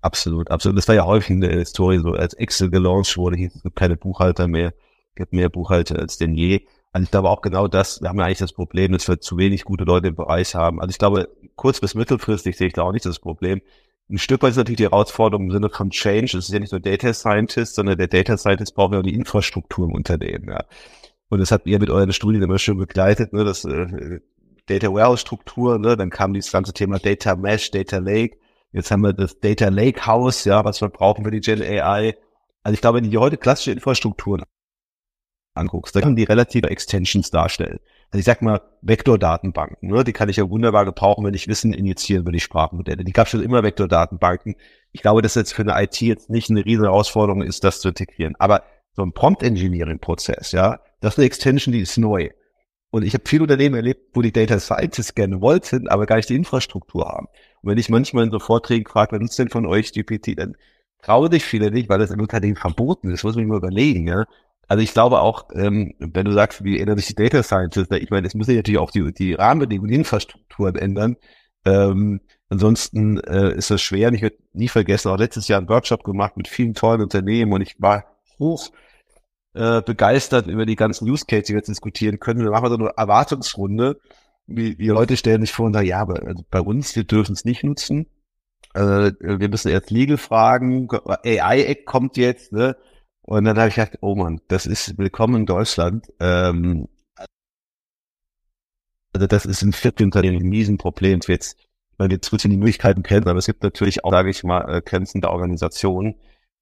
Absolut, 0.02 0.50
absolut. 0.52 0.78
Das 0.78 0.88
war 0.88 0.96
ja 0.96 1.06
häufig 1.06 1.32
in 1.32 1.42
der 1.42 1.52
Historie 1.52 2.00
so, 2.00 2.12
als 2.12 2.34
Excel 2.34 2.70
gelauncht 2.70 3.18
wurde, 3.18 3.38
hieß 3.38 3.56
es 3.56 3.64
gibt 3.64 3.76
keine 3.76 3.98
Buchhalter 3.98 4.48
mehr, 4.48 4.74
gibt 5.16 5.34
mehr 5.34 5.50
Buchhalter 5.50 6.00
als 6.00 6.18
denn 6.18 6.34
je. 6.36 6.66
Also 6.92 7.04
ich 7.04 7.12
glaube 7.12 7.30
auch 7.30 7.42
genau 7.42 7.68
das, 7.68 8.02
wir 8.02 8.10
haben 8.10 8.20
ja 8.20 8.26
eigentlich 8.26 8.38
das 8.38 8.54
Problem, 8.54 8.94
dass 8.94 9.08
wir 9.08 9.20
zu 9.20 9.38
wenig 9.38 9.64
gute 9.64 9.84
Leute 9.84 10.08
im 10.08 10.16
Bereich 10.16 10.56
haben. 10.56 10.80
Also 10.80 10.92
ich 10.92 10.98
glaube, 10.98 11.30
kurz- 11.56 11.82
bis 11.82 11.94
mittelfristig 11.94 12.56
sehe 12.56 12.68
ich 12.68 12.74
da 12.74 12.84
auch 12.84 12.92
nicht 12.92 13.06
das 13.06 13.20
Problem 13.20 13.62
ein 14.10 14.18
Stück 14.20 14.44
weit 14.44 14.52
ist 14.52 14.58
natürlich 14.58 14.78
die 14.78 14.84
Herausforderung 14.84 15.46
im 15.46 15.52
Sinne 15.52 15.70
von 15.70 15.90
Change. 15.90 16.38
Es 16.38 16.46
ist 16.46 16.54
ja 16.54 16.60
nicht 16.60 16.72
nur 16.72 16.82
Data 16.82 17.14
Scientist, 17.14 17.76
sondern 17.76 17.98
der 17.98 18.08
Data 18.08 18.38
Scientist 18.38 18.76
braucht 18.76 18.94
ja 18.94 19.00
auch 19.00 19.04
die 19.04 19.16
Infrastruktur 19.16 19.88
im 19.88 19.96
Unternehmen. 19.96 20.50
Ja. 20.50 20.64
Und 21.30 21.40
das 21.40 21.52
habt 21.52 21.66
ihr 21.66 21.80
mit 21.80 21.90
euren 21.90 22.14
Studien 22.14 22.44
immer 22.44 22.60
schön 22.60 22.78
begleitet, 22.78 23.34
ne, 23.34 23.44
das 23.44 23.66
äh, 23.66 24.20
Data 24.68 24.94
Warehouse 24.94 25.22
Struktur, 25.22 25.80
ne, 25.80 25.98
dann 25.98 26.12
kam 26.12 26.34
dieses 26.34 26.52
ganze 26.52 26.74
Thema 26.74 27.00
Data 27.00 27.36
Mesh, 27.36 27.72
Data 27.72 27.98
Lake. 27.98 28.38
Jetzt 28.72 28.92
haben 28.92 29.02
wir 29.02 29.14
das 29.14 29.40
Data 29.40 29.70
Lake 29.70 30.06
House, 30.06 30.46
ja, 30.46 30.64
was 30.66 30.82
wir 30.82 30.90
brauchen 30.90 31.24
für 31.24 31.32
die 31.32 31.40
Gen 31.40 31.62
AI. 31.62 32.16
Also 32.62 32.74
ich 32.74 32.82
glaube, 32.82 32.98
wenn 32.98 33.10
die 33.10 33.18
heute 33.18 33.38
klassische 33.38 33.72
Infrastrukturen 33.72 34.44
anguckst, 35.56 35.96
da 35.96 36.02
kann 36.02 36.16
die 36.16 36.24
relative 36.24 36.70
Extensions 36.70 37.32
darstellen. 37.32 37.80
Also 38.12 38.20
ich 38.20 38.26
sag 38.26 38.42
mal, 38.42 38.62
Vektordatenbanken, 38.82 39.90
ne? 39.90 40.04
die 40.04 40.14
kann 40.14 40.30
ich 40.30 40.38
ja 40.38 40.50
wunderbar 40.50 40.86
gebrauchen, 40.86 41.26
wenn 41.26 41.34
ich 41.34 41.48
Wissen 41.48 41.74
injizieren 41.74 42.26
will, 42.26 42.34
die 42.34 42.40
Sprachmodelle. 42.40 43.04
Die 43.04 43.12
gab 43.12 43.28
schon 43.28 43.44
immer 43.44 43.64
Vektordatenbanken. 43.64 44.56
Ich 44.92 45.02
glaube, 45.02 45.22
dass 45.22 45.36
jetzt 45.36 45.54
für 45.54 45.64
eine 45.64 45.84
IT 45.84 46.00
jetzt 46.02 46.30
nicht 46.30 46.50
eine 46.50 46.64
riesige 46.64 46.86
Herausforderung 46.86 47.42
ist, 47.42 47.64
das 47.64 47.82
zu 47.82 47.90
integrieren. 47.90 48.36
Aber 48.40 48.64
so 48.94 49.02
ein 49.02 49.12
Prompt-Engineering-Prozess, 49.12 50.54
ja, 50.54 50.80
das 51.02 51.16
ist 51.16 51.20
eine 51.20 51.26
Extension, 51.26 51.74
die 51.74 51.82
ist 51.82 51.98
neu. 51.98 52.30
Und 52.92 53.04
ich 53.04 53.14
habe 53.14 53.26
viele 53.28 53.44
Unternehmen 53.44 53.76
erlebt, 53.76 54.16
wo 54.16 54.22
die 54.22 54.32
Data 54.32 54.58
Scientists 54.58 55.16
gerne 55.16 55.42
wollten, 55.42 55.90
aber 55.90 56.06
gar 56.06 56.16
nicht 56.16 56.30
die 56.30 56.36
Infrastruktur 56.36 57.06
haben. 57.06 57.28
Und 57.62 57.72
wenn 57.72 57.78
ich 57.78 57.90
manchmal 57.90 58.24
in 58.24 58.32
so 58.32 58.40
Vorträgen 58.40 58.88
frage, 58.88 59.12
wer 59.12 59.20
nutzt 59.20 59.38
denn 59.38 59.50
von 59.50 59.66
euch 59.66 59.92
GPT, 59.92 60.40
dann 60.40 60.56
traue 61.02 61.30
dich 61.30 61.44
viele 61.44 61.72
nicht, 61.72 61.90
weil 61.90 62.00
das 62.00 62.12
im 62.12 62.22
Unternehmen 62.22 62.56
verboten 62.56 63.08
ist. 63.10 63.16
Das 63.16 63.24
muss 63.24 63.36
man 63.36 63.48
mal 63.48 63.58
überlegen, 63.58 64.08
ja. 64.08 64.26
Also 64.68 64.82
ich 64.82 64.94
glaube 64.94 65.22
auch, 65.22 65.48
ähm, 65.54 65.94
wenn 66.00 66.26
du 66.26 66.32
sagst, 66.32 66.64
wie 66.64 66.80
ändern 66.80 66.98
sich 66.98 67.08
die 67.08 67.16
Data 67.16 67.44
Scientists, 67.44 67.96
ich 67.96 68.10
meine, 68.10 68.28
es 68.28 68.34
müssen 68.34 68.56
natürlich 68.56 68.80
auch 68.80 68.92
die, 68.92 69.14
die 69.14 69.34
Rahmenbedingungen, 69.34 69.90
die 69.90 69.98
Infrastrukturen 69.98 70.76
ändern. 70.76 71.18
Ähm, 71.66 72.22
ansonsten 72.50 73.20
äh, 73.20 73.56
ist 73.56 73.72
das 73.72 73.82
schwer. 73.82 74.10
Und 74.10 74.16
ich 74.16 74.22
werde 74.22 74.38
nie 74.54 74.68
vergessen, 74.68 75.10
auch 75.10 75.18
letztes 75.18 75.48
Jahr 75.48 75.60
einen 75.60 75.70
Workshop 75.70 76.04
gemacht 76.04 76.38
mit 76.38 76.48
vielen 76.48 76.74
tollen 76.74 77.02
Unternehmen 77.02 77.54
und 77.54 77.62
ich 77.62 77.76
war 77.80 78.06
hoch 78.40 78.72
äh, 79.54 79.82
begeistert 79.82 80.48
über 80.48 80.66
die 80.66 80.76
ganzen 80.76 81.10
Use 81.10 81.26
Cases, 81.26 81.48
die 81.48 81.54
wir 81.54 81.60
jetzt 81.60 81.70
diskutieren 81.70 82.20
können. 82.20 82.44
Wir 82.44 82.52
machen 82.52 82.70
so 82.70 82.76
eine 82.76 82.92
Erwartungsrunde. 82.98 84.00
Wie, 84.48 84.78
wie 84.78 84.88
Leute 84.90 85.18
stellen 85.18 85.42
sich 85.42 85.54
vor 85.54 85.66
und 85.66 85.74
sagen, 85.74 85.88
ja, 85.88 86.00
aber 86.00 86.22
also 86.28 86.44
bei 86.52 86.60
uns, 86.60 86.96
wir 86.96 87.04
dürfen 87.04 87.34
es 87.34 87.46
nicht 87.46 87.64
nutzen. 87.64 88.08
Äh, 88.74 89.12
wir 89.20 89.50
müssen 89.50 89.70
erst 89.70 89.90
Legal 89.90 90.18
fragen, 90.18 90.88
AI-Act 90.92 91.86
kommt 91.86 92.18
jetzt, 92.18 92.52
ne? 92.52 92.76
Und 93.28 93.46
dann 93.46 93.58
habe 93.58 93.70
ich 93.70 93.76
gedacht, 93.76 93.98
oh 94.02 94.14
man, 94.14 94.40
das 94.48 94.68
ist 94.68 95.00
willkommen 95.00 95.36
in 95.42 95.46
Deutschland. 95.48 96.06
Ähm, 96.20 96.88
also 99.14 99.26
das 99.26 99.46
ist 99.46 99.64
ein 99.64 99.74
Viertelunternehmen 99.74 100.44
ein 100.44 100.52
Riesenproblem. 100.52 101.22
Jetzt, 101.26 101.58
weil 101.98 102.12
wir 102.12 102.22
zwischen 102.22 102.52
die 102.52 102.58
Möglichkeiten 102.58 103.02
kennen, 103.02 103.28
aber 103.28 103.40
es 103.40 103.48
gibt 103.48 103.64
natürlich 103.64 104.04
auch, 104.06 104.12
sage 104.12 104.30
ich 104.30 104.44
mal, 104.44 104.70
äh, 104.70 104.82
Grenzen 104.82 105.22
der 105.22 105.32
Organisation. 105.32 106.16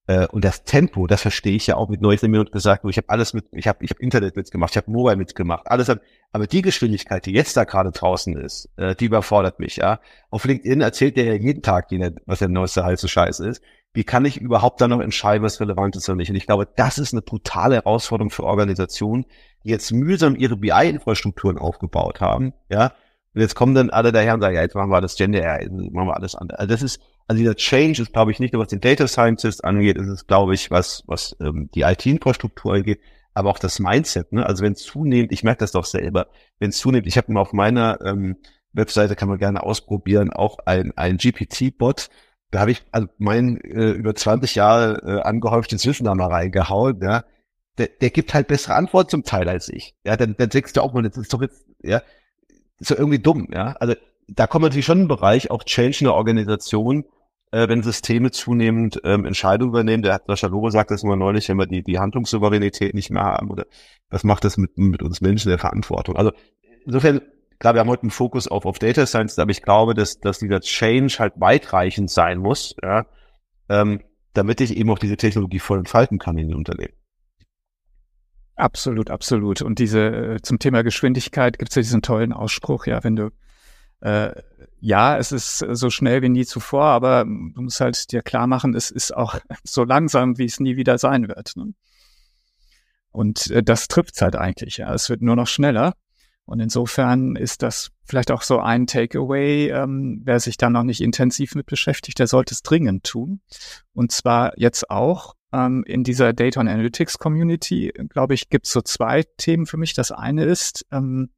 Äh, 0.08 0.28
und 0.28 0.46
das 0.46 0.64
Tempo, 0.64 1.06
das 1.06 1.22
verstehe 1.22 1.56
ich 1.56 1.68
ja 1.68 1.76
auch 1.76 1.90
mit 1.90 2.02
neues 2.02 2.22
mir 2.22 2.46
gesagt, 2.46 2.86
ich 2.86 2.98
habe 2.98 3.10
alles 3.10 3.34
mit, 3.34 3.46
ich 3.52 3.68
habe 3.68 3.84
ich 3.84 3.92
hab 3.92 4.00
Internet 4.00 4.38
mitgemacht, 4.38 4.72
ich 4.72 4.78
habe 4.78 4.92
Mobile 4.92 5.18
mitgemacht, 5.18 5.68
alles. 5.68 5.92
Aber 6.32 6.48
die 6.48 6.62
Geschwindigkeit, 6.62 7.26
die 7.26 7.34
jetzt 7.34 7.58
da 7.58 7.66
gerade 7.66 7.92
draußen 7.92 8.38
ist, 8.38 8.70
äh, 8.78 8.96
die 8.96 9.06
überfordert 9.06 9.60
mich. 9.60 9.78
Ja, 9.78 10.00
auf 10.30 10.46
LinkedIn 10.46 10.80
erzählt 10.80 11.18
der 11.18 11.26
ja 11.26 11.34
jeden 11.34 11.62
Tag, 11.62 11.90
was 12.26 12.40
der 12.40 12.48
neueste 12.48 12.86
heiße 12.86 13.10
Scheiß 13.10 13.42
ist 13.42 13.62
wie 13.94 14.04
kann 14.04 14.26
ich 14.26 14.42
überhaupt 14.42 14.82
dann 14.82 14.90
noch 14.90 15.00
entscheiden, 15.00 15.44
was 15.44 15.60
relevant 15.60 15.96
ist 15.96 16.10
oder 16.10 16.16
nicht? 16.16 16.30
Und 16.30 16.36
ich 16.36 16.48
glaube, 16.48 16.68
das 16.76 16.98
ist 16.98 17.14
eine 17.14 17.22
brutale 17.22 17.76
Herausforderung 17.76 18.32
für 18.32 18.44
Organisationen, 18.44 19.26
die 19.64 19.70
jetzt 19.70 19.92
mühsam 19.92 20.36
ihre 20.36 20.58
BI-Infrastrukturen 20.58 21.58
aufgebaut 21.58 22.20
haben, 22.20 22.54
ja. 22.70 22.94
Und 23.36 23.42
jetzt 23.42 23.56
kommen 23.56 23.74
dann 23.74 23.90
alle 23.90 24.12
daher 24.12 24.36
und 24.36 24.42
sagen, 24.42 24.56
ja, 24.56 24.62
jetzt 24.62 24.76
machen 24.76 24.92
wir 24.92 25.02
das 25.02 25.16
Gender, 25.16 25.42
ja, 25.42 25.68
machen 25.70 26.08
wir 26.08 26.16
alles 26.16 26.36
andere. 26.36 26.60
Also 26.60 26.72
das 26.72 26.84
ist, 26.84 27.02
also 27.28 27.40
dieser 27.40 27.56
Change 27.56 28.04
ist, 28.04 28.14
glaube 28.14 28.32
ich, 28.32 28.40
nicht 28.40 28.54
nur 28.54 28.62
was 28.62 28.70
den 28.70 28.82
Data 28.82 29.08
Scientist 29.08 29.64
angeht, 29.64 29.98
es 29.98 30.08
ist, 30.08 30.28
glaube 30.28 30.54
ich, 30.54 30.70
was, 30.70 31.04
was 31.08 31.36
ähm, 31.40 31.70
die 31.74 31.82
IT-Infrastruktur 31.82 32.74
angeht, 32.74 33.00
aber 33.34 33.50
auch 33.50 33.58
das 33.58 33.80
Mindset, 33.80 34.32
ne? 34.34 34.46
Also 34.46 34.64
wenn 34.64 34.76
zunehmend, 34.76 35.32
ich 35.32 35.44
merke 35.44 35.60
das 35.60 35.72
doch 35.72 35.86
selber, 35.86 36.28
wenn 36.60 36.72
zunehmend, 36.72 37.08
ich 37.08 37.18
habe 37.18 37.32
mal 37.32 37.42
auf 37.42 37.54
meiner 37.54 38.00
ähm, 38.06 38.38
Webseite, 38.74 39.16
kann 39.16 39.30
man 39.30 39.40
gerne 39.40 39.64
ausprobieren, 39.64 40.32
auch 40.32 40.60
ein, 40.66 40.96
ein 40.96 41.18
GPT-Bot, 41.18 42.10
da 42.54 42.60
habe 42.60 42.72
ich 42.72 42.84
also 42.92 43.08
mein 43.18 43.60
äh, 43.62 43.92
über 43.92 44.14
20 44.14 44.54
Jahre 44.56 45.02
äh, 45.04 45.22
angehäuftes 45.22 45.86
Wissen 45.88 46.06
da 46.06 46.14
mal 46.14 46.28
reingehauen, 46.28 47.00
ja. 47.02 47.24
Der, 47.80 47.88
der 47.88 48.12
gibt 48.12 48.36
halt 48.36 48.48
bessere 48.48 48.76
Antworten 48.76 49.10
zum 49.10 49.24
Teil 49.24 49.50
als 49.50 49.68
ich. 49.70 49.96
Ja, 50.06 50.16
dann, 50.16 50.36
dann 50.38 50.50
denkst 50.50 50.74
du 50.74 50.82
auch 50.82 50.94
mal, 50.94 51.02
das 51.02 51.18
ist 51.18 51.34
doch 51.34 51.42
jetzt, 51.42 51.66
ja, 51.82 52.04
ist 52.78 52.92
doch 52.92 52.98
irgendwie 53.00 53.18
dumm, 53.18 53.48
ja. 53.52 53.76
Also 53.80 53.96
da 54.28 54.46
kommt 54.46 54.64
natürlich 54.64 54.86
schon 54.86 55.02
ein 55.02 55.08
Bereich, 55.08 55.50
auch 55.50 55.64
Change 55.64 55.98
in 56.02 56.06
der 56.06 56.14
Organisation, 56.14 57.06
äh, 57.50 57.68
wenn 57.68 57.82
Systeme 57.82 58.30
zunehmend 58.30 59.02
ähm, 59.04 59.26
Entscheidungen 59.26 59.72
übernehmen. 59.72 60.04
Der 60.04 60.14
hat 60.14 60.28
Sascha 60.28 60.46
Lobo 60.46 60.70
sagt 60.70 60.92
das 60.92 61.02
immer 61.02 61.16
neulich, 61.16 61.50
wenn 61.50 61.58
wir 61.58 61.66
die, 61.66 61.82
die 61.82 61.98
Handlungssouveränität 61.98 62.94
nicht 62.94 63.10
mehr 63.10 63.24
haben 63.24 63.50
oder 63.50 63.66
was 64.12 64.24
macht 64.24 64.44
das 64.44 64.58
mit, 64.58 64.78
mit 64.78 65.02
uns 65.02 65.22
Menschen 65.22 65.50
der 65.50 65.58
Verantwortung? 65.58 66.18
Also 66.18 66.32
insofern 66.86 67.22
klar, 67.64 67.76
wir 67.76 67.80
haben 67.80 67.90
heute 67.90 68.04
einen 68.04 68.12
Fokus 68.12 68.50
auf, 68.50 68.66
auf 68.66 68.78
Data 68.78 69.06
Science, 69.06 69.40
aber 69.40 69.52
ich 69.52 69.62
glaube, 69.62 69.94
dass, 69.94 70.20
dass 70.20 70.40
dieser 70.40 70.60
Change 70.60 71.16
halt 71.18 71.36
weitreichend 71.38 72.12
sein 72.12 72.40
muss, 72.40 72.76
ja, 72.84 73.06
ähm, 73.70 74.02
damit 74.34 74.60
ich 74.60 74.76
eben 74.76 74.90
auch 74.90 75.00
diese 75.00 75.16
Technologie 75.16 75.60
voll 75.60 75.80
entfalten 75.80 76.20
kann 76.20 76.38
in 76.38 76.50
den 76.50 76.58
Unternehmen. 76.58 76.94
Absolut, 78.58 79.10
absolut. 79.10 79.62
Und 79.62 79.80
diese 79.80 80.02
äh, 80.02 80.42
zum 80.42 80.60
Thema 80.60 80.84
Geschwindigkeit 80.84 81.58
gibt 81.58 81.72
es 81.72 81.76
ja 81.76 81.82
diesen 81.84 82.02
tollen 82.02 82.34
Ausspruch, 82.34 82.86
ja, 82.86 83.02
wenn 83.06 83.16
du 83.16 83.30
äh, 84.02 84.34
ja, 84.82 85.18
es 85.18 85.32
ist 85.32 85.60
so 85.60 85.90
schnell 85.90 86.22
wie 86.22 86.28
nie 86.28 86.46
zuvor, 86.46 86.84
aber 86.84 87.24
du 87.24 87.62
musst 87.62 87.80
halt 87.80 88.12
dir 88.12 88.24
klar 88.24 88.46
machen, 88.46 88.76
es 88.76 88.92
ist 88.92 89.16
auch 89.16 89.40
so 89.64 89.86
langsam, 89.86 90.38
wie 90.38 90.46
es 90.46 90.60
nie 90.60 90.76
wieder 90.76 90.98
sein 90.98 91.30
wird. 91.30 91.56
Ne? 91.56 91.74
Und 93.14 93.50
äh, 93.52 93.64
das 93.64 93.88
trifft's 93.88 94.22
halt 94.22 94.36
eigentlich. 94.36 94.78
Ja, 94.78 94.94
es 94.94 95.10
wird 95.10 95.22
nur 95.22 95.38
noch 95.38 95.48
schneller. 95.48 95.94
Und 96.46 96.60
insofern 96.60 97.36
ist 97.36 97.64
das 97.64 97.92
vielleicht 98.06 98.32
auch 98.32 98.42
so 98.42 98.60
ein 98.60 98.86
Takeaway. 98.86 99.70
Ähm, 99.70 100.22
wer 100.24 100.40
sich 100.40 100.58
da 100.58 100.70
noch 100.70 100.84
nicht 100.84 101.02
intensiv 101.02 101.56
mit 101.56 101.68
beschäftigt, 101.68 102.20
der 102.20 102.28
sollte 102.28 102.54
es 102.54 102.64
dringend 102.64 103.06
tun. 103.06 103.42
Und 103.94 104.12
zwar 104.12 104.58
jetzt 104.58 104.90
auch 104.90 105.36
ähm, 105.54 105.84
in 105.86 106.04
dieser 106.04 106.34
Data 106.34 106.60
and 106.60 106.70
Analytics 106.70 107.18
Community, 107.18 107.94
glaube 108.10 108.34
ich, 108.34 108.50
gibt 108.50 108.66
es 108.66 108.74
so 108.74 108.82
zwei 108.82 109.24
Themen 109.38 109.66
für 109.66 109.78
mich. 109.78 109.94
Das 109.94 110.12
eine 110.12 110.44
ist, 110.44 110.86
ähm, 110.92 111.30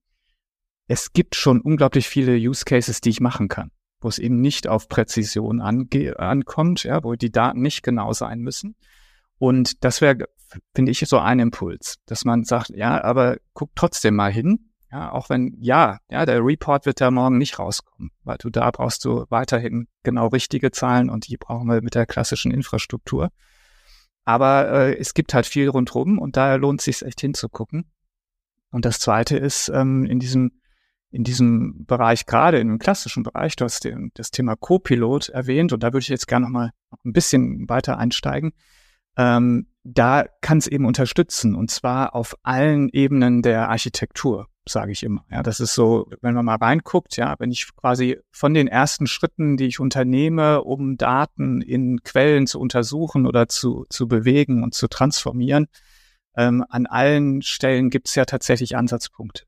es 0.87 1.13
gibt 1.13 1.35
schon 1.35 1.61
unglaublich 1.61 2.07
viele 2.07 2.35
Use 2.35 2.65
Cases, 2.65 2.99
die 3.01 3.09
ich 3.09 3.19
machen 3.19 3.47
kann, 3.47 3.71
wo 4.01 4.07
es 4.07 4.19
eben 4.19 4.41
nicht 4.41 4.67
auf 4.67 4.87
Präzision 4.87 5.61
ange 5.61 6.17
ankommt, 6.17 6.83
ja, 6.83 7.03
wo 7.03 7.13
die 7.13 7.31
Daten 7.31 7.61
nicht 7.61 7.83
genau 7.83 8.13
sein 8.13 8.39
müssen. 8.39 8.75
Und 9.37 9.83
das 9.83 10.01
wäre, 10.01 10.29
finde 10.73 10.91
ich, 10.91 10.99
so 10.99 11.19
ein 11.19 11.39
Impuls, 11.39 11.97
dass 12.05 12.25
man 12.25 12.43
sagt, 12.43 12.69
ja, 12.69 13.03
aber 13.03 13.37
guck 13.53 13.71
trotzdem 13.75 14.15
mal 14.15 14.31
hin, 14.31 14.71
ja, 14.95 15.11
auch 15.11 15.29
wenn, 15.29 15.57
ja, 15.59 15.99
ja, 16.09 16.25
der 16.25 16.39
Report 16.41 16.85
wird 16.85 17.01
da 17.01 17.11
morgen 17.11 17.37
nicht 17.37 17.59
rauskommen, 17.59 18.11
weil 18.23 18.37
du 18.37 18.49
da 18.49 18.71
brauchst 18.71 19.03
du 19.03 19.25
weiterhin 19.29 19.89
genau 20.03 20.27
richtige 20.27 20.71
Zahlen 20.71 21.09
und 21.09 21.27
die 21.27 21.35
brauchen 21.35 21.67
wir 21.67 21.81
mit 21.81 21.95
der 21.95 22.05
klassischen 22.05 22.49
Infrastruktur. 22.49 23.29
Aber 24.23 24.69
äh, 24.69 24.97
es 24.97 25.13
gibt 25.13 25.33
halt 25.33 25.47
viel 25.47 25.67
rundherum 25.67 26.17
und 26.17 26.37
daher 26.37 26.57
lohnt 26.57 26.79
es 26.79 26.85
sich 26.85 27.01
echt 27.05 27.19
hinzugucken. 27.19 27.91
Und 28.71 28.85
das 28.85 28.99
zweite 28.99 29.35
ist, 29.35 29.67
ähm, 29.67 30.05
in 30.05 30.19
diesem, 30.19 30.61
in 31.11 31.25
diesem 31.25 31.85
Bereich, 31.85 32.25
gerade 32.25 32.59
in 32.59 32.69
dem 32.69 32.79
klassischen 32.79 33.23
Bereich, 33.23 33.57
du 33.57 33.65
hast 33.65 33.83
den, 33.83 34.11
das 34.13 34.31
Thema 34.31 34.55
Co-Pilot 34.55 35.27
erwähnt 35.27 35.73
und 35.73 35.83
da 35.83 35.87
würde 35.87 36.03
ich 36.03 36.07
jetzt 36.07 36.27
gerne 36.29 36.45
noch 36.45 36.53
mal 36.53 36.71
ein 37.03 37.11
bisschen 37.11 37.67
weiter 37.67 37.97
einsteigen. 37.97 38.53
Ähm, 39.17 39.67
da 39.83 40.23
kann 40.39 40.59
es 40.59 40.67
eben 40.67 40.85
unterstützen 40.85 41.53
und 41.53 41.69
zwar 41.69 42.15
auf 42.15 42.37
allen 42.43 42.87
Ebenen 42.87 43.41
der 43.41 43.67
Architektur 43.67 44.47
sage 44.69 44.91
ich 44.91 45.03
immer. 45.03 45.25
Ja, 45.29 45.43
das 45.43 45.59
ist 45.59 45.75
so, 45.75 46.09
wenn 46.21 46.33
man 46.33 46.45
mal 46.45 46.55
reinguckt, 46.55 47.17
ja, 47.17 47.35
wenn 47.39 47.51
ich 47.51 47.75
quasi 47.75 48.19
von 48.31 48.53
den 48.53 48.67
ersten 48.67 49.07
Schritten, 49.07 49.57
die 49.57 49.65
ich 49.65 49.79
unternehme, 49.79 50.63
um 50.63 50.97
Daten 50.97 51.61
in 51.61 52.03
Quellen 52.03 52.47
zu 52.47 52.59
untersuchen 52.59 53.27
oder 53.27 53.47
zu, 53.47 53.85
zu 53.89 54.07
bewegen 54.07 54.63
und 54.63 54.73
zu 54.73 54.87
transformieren, 54.87 55.67
ähm, 56.35 56.65
an 56.69 56.85
allen 56.85 57.41
Stellen 57.41 57.89
gibt 57.89 58.07
es 58.09 58.15
ja 58.15 58.25
tatsächlich 58.25 58.75
Ansatzpunkte. 58.75 59.43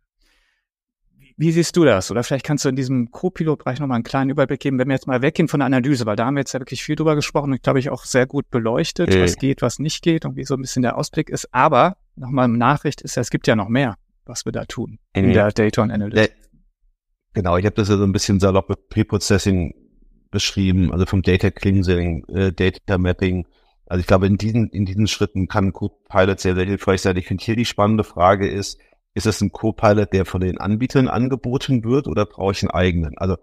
Wie, 1.18 1.34
wie 1.38 1.52
siehst 1.52 1.76
du 1.76 1.84
das? 1.84 2.12
Oder 2.12 2.24
vielleicht 2.24 2.46
kannst 2.46 2.64
du 2.66 2.70
in 2.70 2.76
diesem 2.76 3.12
Co-Pilot-Bereich 3.12 3.80
nochmal 3.80 3.96
einen 3.96 4.04
kleinen 4.04 4.30
Überblick 4.30 4.60
geben, 4.60 4.80
wenn 4.80 4.88
wir 4.88 4.96
jetzt 4.96 5.08
mal 5.08 5.22
weggehen 5.22 5.48
von 5.48 5.60
der 5.60 5.68
Analyse, 5.68 6.06
weil 6.06 6.16
da 6.16 6.26
haben 6.26 6.36
wir 6.36 6.42
jetzt 6.42 6.54
ja 6.54 6.60
wirklich 6.60 6.84
viel 6.84 6.96
drüber 6.96 7.16
gesprochen 7.16 7.52
und 7.52 7.64
glaube 7.64 7.80
ich 7.80 7.90
auch 7.90 8.06
sehr 8.06 8.26
gut 8.26 8.50
beleuchtet, 8.50 9.14
mhm. 9.14 9.22
was 9.22 9.38
geht, 9.38 9.62
was 9.62 9.80
nicht 9.80 10.02
geht 10.02 10.26
und 10.26 10.36
wie 10.36 10.46
so 10.46 10.54
ein 10.54 10.62
bisschen 10.62 10.84
der 10.84 10.98
Ausblick 10.98 11.30
ist. 11.30 11.54
Aber 11.54 11.98
nochmal 12.16 12.48
Nachricht 12.48 13.02
ist 13.02 13.16
ja, 13.16 13.22
es 13.22 13.30
gibt 13.30 13.48
ja 13.48 13.56
noch 13.56 13.68
mehr 13.68 13.96
was 14.28 14.46
wir 14.46 14.52
da 14.52 14.66
tun 14.66 15.00
in 15.14 15.28
mhm. 15.28 15.34
der 15.34 15.52
Data 15.52 15.82
und 15.82 15.92
Analytics. 15.92 16.34
Genau, 17.34 17.58
ich 17.58 17.66
habe 17.66 17.76
das 17.76 17.90
ja 17.90 17.98
so 17.98 18.04
ein 18.04 18.12
bisschen 18.12 18.40
salopp 18.40 18.70
mit 18.70 18.90
Pre-Processing 18.90 19.74
beschrieben, 20.32 20.92
also 20.92 21.06
vom 21.06 21.22
Data 21.22 21.52
Cleansing, 21.52 22.26
äh, 22.30 22.52
Data 22.52 22.98
Mapping. 22.98 23.46
Also 23.86 24.02
ich 24.02 24.08
glaube, 24.08 24.28
in 24.28 24.38
diesen, 24.38 24.70
in 24.70 24.86
diesen 24.86 25.08
Schritten 25.08 25.48
kann 25.48 25.72
Copilot 25.72 26.40
sehr, 26.40 26.56
sehr 26.56 26.66
hilfreich 26.66 27.02
sein. 27.02 27.16
Ich 27.16 27.28
finde 27.28 27.44
hier 27.44 27.56
die 27.56 27.66
spannende 27.66 28.04
Frage 28.04 28.50
ist, 28.50 28.80
ist 29.14 29.26
das 29.26 29.42
ein 29.42 29.52
Copilot, 29.52 30.14
der 30.14 30.26
von 30.26 30.42
den 30.42 30.58
Anbietern 30.58 31.08
angeboten 31.08 31.84
wird 31.84 32.08
oder 32.08 32.26
brauche 32.26 32.52
ich 32.52 32.64
einen 32.64 32.72
eigenen? 32.72 33.18
Also 33.18 33.38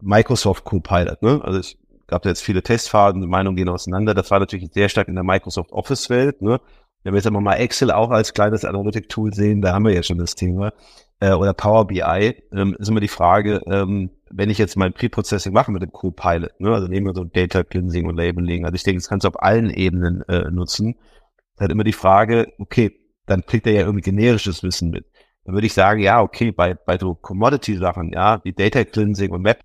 Microsoft 0.00 0.64
Copilot, 0.64 1.22
ne? 1.22 1.40
Also 1.42 1.58
es 1.58 1.76
gab 2.06 2.22
da 2.22 2.28
jetzt 2.28 2.42
viele 2.42 2.62
Testphasen, 2.62 3.20
die 3.20 3.26
Meinungen 3.26 3.56
gehen 3.56 3.68
auseinander. 3.68 4.14
Das 4.14 4.30
war 4.30 4.40
natürlich 4.40 4.70
sehr 4.72 4.88
stark 4.88 5.08
in 5.08 5.14
der 5.14 5.24
Microsoft 5.24 5.72
Office 5.72 6.10
Welt, 6.10 6.42
ne? 6.42 6.60
Wenn 7.02 7.12
wir 7.12 7.18
jetzt 7.18 7.26
aber 7.26 7.40
mal 7.40 7.54
Excel 7.54 7.90
auch 7.90 8.10
als 8.10 8.34
kleines 8.34 8.64
Analytic-Tool 8.64 9.32
sehen, 9.32 9.62
da 9.62 9.72
haben 9.72 9.84
wir 9.84 9.92
ja 9.92 10.02
schon 10.02 10.18
das 10.18 10.34
Thema. 10.34 10.72
Äh, 11.20 11.32
oder 11.32 11.54
Power 11.54 11.86
BI, 11.86 12.42
ähm, 12.52 12.76
ist 12.78 12.88
immer 12.88 13.00
die 13.00 13.08
Frage, 13.08 13.62
ähm, 13.66 14.10
wenn 14.30 14.50
ich 14.50 14.58
jetzt 14.58 14.76
mein 14.76 14.92
Pre-Processing 14.92 15.52
mache 15.52 15.70
mit 15.72 15.82
dem 15.82 15.92
Copilot, 15.92 16.60
ne, 16.60 16.74
also 16.74 16.88
nehmen 16.88 17.06
wir 17.06 17.14
so 17.14 17.24
Data 17.24 17.62
Cleansing 17.62 18.06
und 18.06 18.16
Labeling, 18.16 18.64
also 18.64 18.74
ich 18.74 18.82
denke, 18.82 19.00
das 19.00 19.08
kannst 19.08 19.24
du 19.24 19.28
auf 19.28 19.42
allen 19.42 19.70
Ebenen 19.70 20.22
äh, 20.28 20.50
nutzen. 20.50 20.96
Da 21.56 21.64
hat 21.64 21.70
immer 21.70 21.84
die 21.84 21.92
Frage, 21.92 22.52
okay, 22.58 22.92
dann 23.26 23.46
kriegt 23.46 23.66
er 23.66 23.72
ja 23.72 23.80
irgendwie 23.82 24.02
generisches 24.02 24.62
Wissen 24.62 24.90
mit. 24.90 25.06
Dann 25.44 25.54
würde 25.54 25.66
ich 25.66 25.74
sagen, 25.74 26.00
ja, 26.00 26.20
okay, 26.20 26.50
bei, 26.52 26.74
bei 26.74 26.98
so 26.98 27.14
Commodity-Sachen, 27.14 28.12
ja, 28.12 28.40
wie 28.44 28.52
Data 28.52 28.84
Cleansing 28.84 29.30
und 29.30 29.42
Map, 29.42 29.60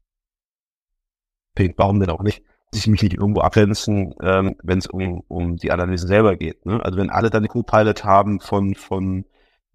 warum 1.75 1.99
denn 1.99 2.09
auch 2.09 2.23
nicht? 2.23 2.43
Sich 2.73 2.87
mich 2.87 3.03
nicht 3.03 3.15
irgendwo 3.15 3.41
abgrenzen, 3.41 4.15
ähm, 4.21 4.55
wenn 4.63 4.79
es 4.79 4.87
um, 4.87 5.23
um 5.27 5.57
die 5.57 5.71
Analyse 5.71 6.07
selber 6.07 6.35
geht. 6.37 6.65
Ne? 6.65 6.83
Also 6.83 6.97
wenn 6.97 7.09
alle 7.09 7.29
dann 7.29 7.47
Co-Pilot 7.47 8.03
haben 8.03 8.39
von, 8.39 8.75
von 8.75 9.25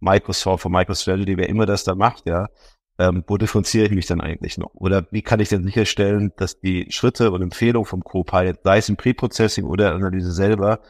Microsoft, 0.01 0.63
von 0.63 0.73
MicroStrategy, 0.73 1.37
wer 1.37 1.49
immer 1.49 1.67
das 1.67 1.85
da 1.85 1.95
macht, 1.95 2.27
ja, 2.27 2.49
ähm, 2.99 3.25
wo 3.27 3.37
differenziere 3.37 3.87
ich 3.87 3.93
mich 3.93 4.07
dann 4.07 4.21
eigentlich 4.21 4.57
noch? 4.57 4.75
Oder 4.75 5.07
wie 5.11 5.23
kann 5.23 5.41
ich 5.41 5.51
denn 5.51 5.65
sicherstellen, 5.65 6.33
dass 6.37 6.61
die 6.61 6.87
Schritte 6.91 7.31
und 7.31 7.43
Empfehlungen 7.43 7.87
vom 7.87 8.03
Co-Pilot, 8.03 8.61
sei 8.65 8.79
es 8.79 8.89
im 8.89 8.97
Pre-Processing 8.97 9.65
oder 9.65 9.95
Analyse 9.95 10.33
selber, 10.33 10.81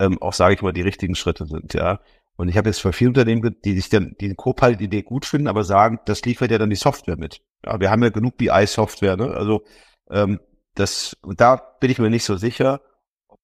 ähm, 0.00 0.20
auch, 0.20 0.32
sage 0.32 0.54
ich 0.54 0.62
mal, 0.62 0.72
die 0.72 0.82
richtigen 0.82 1.14
Schritte 1.14 1.46
sind, 1.46 1.74
ja. 1.74 2.00
Und 2.36 2.48
ich 2.48 2.56
habe 2.56 2.68
jetzt 2.68 2.80
für 2.80 2.92
viele 2.92 3.10
Unternehmen, 3.10 3.56
die 3.64 3.76
sich 3.76 3.88
dann 3.88 4.16
die 4.20 4.34
Co-Pilot-Idee 4.34 5.02
gut 5.02 5.24
finden, 5.24 5.46
aber 5.46 5.62
sagen, 5.62 6.00
das 6.06 6.24
liefert 6.24 6.50
ja 6.50 6.58
dann 6.58 6.70
die 6.70 6.76
Software 6.76 7.16
mit. 7.16 7.40
Ja, 7.64 7.78
wir 7.78 7.92
haben 7.92 8.02
ja 8.02 8.08
genug 8.08 8.36
BI-Software, 8.36 9.16
ne? 9.16 9.30
Also 9.30 9.62
ähm, 10.10 10.40
das, 10.74 11.16
und 11.22 11.40
da 11.40 11.56
bin 11.56 11.90
ich 11.90 11.98
mir 11.98 12.10
nicht 12.10 12.24
so 12.24 12.36
sicher, 12.36 12.80
ob 13.28 13.38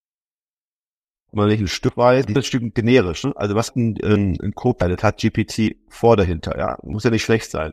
man 1.36 1.48
nicht 1.48 1.60
ein 1.60 1.68
Stück 1.68 1.96
weit, 1.96 2.28
ein 2.28 2.42
Stück 2.42 2.74
generisch, 2.74 3.24
ne? 3.24 3.32
also 3.36 3.54
was 3.54 3.74
ein, 3.76 3.96
ein, 4.02 4.38
ein 4.40 4.54
Copilot 4.54 5.02
hat 5.02 5.20
GPT 5.20 5.76
vor 5.88 6.16
dahinter, 6.16 6.58
ja, 6.58 6.78
muss 6.82 7.04
ja 7.04 7.10
nicht 7.10 7.22
schlecht 7.22 7.50
sein. 7.50 7.72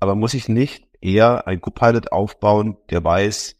Aber 0.00 0.14
muss 0.14 0.34
ich 0.34 0.48
nicht 0.48 0.88
eher 1.00 1.46
ein 1.46 1.60
Copilot 1.60 2.10
aufbauen, 2.10 2.76
der 2.90 3.04
weiß, 3.04 3.56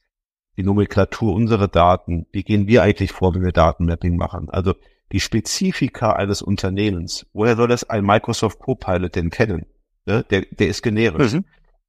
die 0.57 0.63
Nomenklatur 0.63 1.35
unserer 1.35 1.69
Daten, 1.69 2.27
wie 2.33 2.43
gehen 2.43 2.67
wir 2.67 2.83
eigentlich 2.83 3.13
vor, 3.13 3.35
wenn 3.35 3.45
wir 3.45 3.53
Datenmapping 3.53 4.17
machen? 4.17 4.51
Also 4.51 4.75
die 5.13 5.21
Spezifika 5.21 6.13
eines 6.13 6.43
Unternehmens, 6.43 7.27
woher 7.33 7.57
soll 7.57 7.69
das 7.69 7.89
ein 7.89 8.05
Microsoft 8.05 8.59
Copilot 8.59 9.15
denn 9.15 9.31
kennen? 9.31 9.67
Ne? 10.07 10.25
Der, 10.31 10.43
der 10.51 10.69
ist 10.69 10.83
generisch. 10.83 11.35
Mhm. 11.35 11.45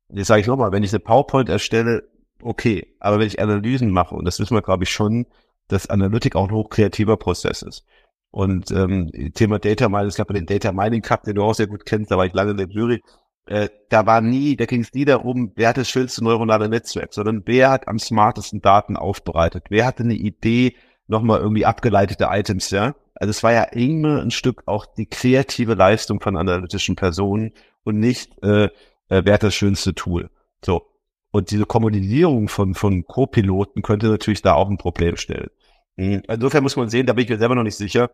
Jetzt 0.09 0.27
sage 0.27 0.41
ich 0.41 0.47
nochmal, 0.47 0.71
wenn 0.71 0.83
ich 0.83 0.91
eine 0.91 0.99
PowerPoint 0.99 1.49
erstelle, 1.49 2.09
okay. 2.43 2.95
Aber 2.99 3.19
wenn 3.19 3.27
ich 3.27 3.39
Analysen 3.39 3.91
mache, 3.91 4.15
und 4.15 4.25
das 4.25 4.39
wissen 4.39 4.55
wir, 4.55 4.61
glaube 4.61 4.83
ich, 4.83 4.89
schon, 4.89 5.25
dass 5.67 5.89
Analytik 5.89 6.35
auch 6.35 6.47
ein 6.47 6.53
hochkreativer 6.53 7.17
Prozess 7.17 7.61
ist. 7.61 7.85
Und 8.31 8.71
ähm, 8.71 9.11
Thema 9.33 9.59
Data 9.59 9.89
Mining, 9.89 10.11
gab 10.15 10.29
ja 10.29 10.35
den 10.35 10.45
Data 10.45 10.71
Mining 10.71 11.01
Cup, 11.01 11.23
den 11.23 11.35
du 11.35 11.43
auch 11.43 11.53
sehr 11.53 11.67
gut 11.67 11.85
kennst, 11.85 12.11
da 12.11 12.17
war 12.17 12.25
ich 12.25 12.33
lange 12.33 12.51
in 12.51 12.57
der 12.57 12.67
Jury. 12.67 13.01
Äh, 13.45 13.69
da 13.89 14.05
war 14.05 14.21
nie, 14.21 14.55
da 14.55 14.65
ging 14.65 14.81
es 14.81 14.93
nie 14.93 15.03
darum, 15.03 15.51
wer 15.55 15.69
hat 15.69 15.77
das 15.77 15.89
schönste 15.89 16.23
neuronale 16.23 16.69
Netzwerk, 16.69 17.13
sondern 17.13 17.43
wer 17.45 17.71
hat 17.71 17.87
am 17.87 17.99
smartesten 17.99 18.61
Daten 18.61 18.95
aufbereitet, 18.95 19.65
wer 19.69 19.85
hatte 19.85 20.03
eine 20.03 20.13
Idee, 20.13 20.75
nochmal 21.07 21.41
irgendwie 21.41 21.65
abgeleitete 21.65 22.27
Items, 22.29 22.69
ja. 22.69 22.95
Also 23.15 23.31
es 23.31 23.43
war 23.43 23.51
ja 23.51 23.63
immer 23.63 24.21
ein 24.21 24.31
Stück 24.31 24.63
auch 24.65 24.85
die 24.85 25.07
kreative 25.07 25.73
Leistung 25.73 26.21
von 26.21 26.37
analytischen 26.37 26.95
Personen 26.95 27.51
und 27.83 27.99
nicht, 27.99 28.41
äh, 28.43 28.65
äh, 28.65 28.69
wer 29.07 29.33
hat 29.33 29.43
das 29.43 29.53
schönste 29.53 29.93
Tool. 29.93 30.29
So. 30.63 30.90
Und 31.31 31.51
diese 31.51 31.65
Kommunisierung 31.65 32.49
von, 32.49 32.75
von 32.75 33.05
Co-Piloten 33.05 33.81
könnte 33.81 34.07
natürlich 34.07 34.41
da 34.41 34.53
auch 34.53 34.69
ein 34.69 34.77
Problem 34.77 35.15
stellen. 35.15 35.49
Mhm. 35.95 36.23
Insofern 36.27 36.63
muss 36.63 36.75
man 36.75 36.89
sehen, 36.89 37.05
da 37.05 37.13
bin 37.13 37.23
ich 37.23 37.29
mir 37.29 37.37
selber 37.37 37.55
noch 37.55 37.63
nicht 37.63 37.77
sicher. 37.77 38.11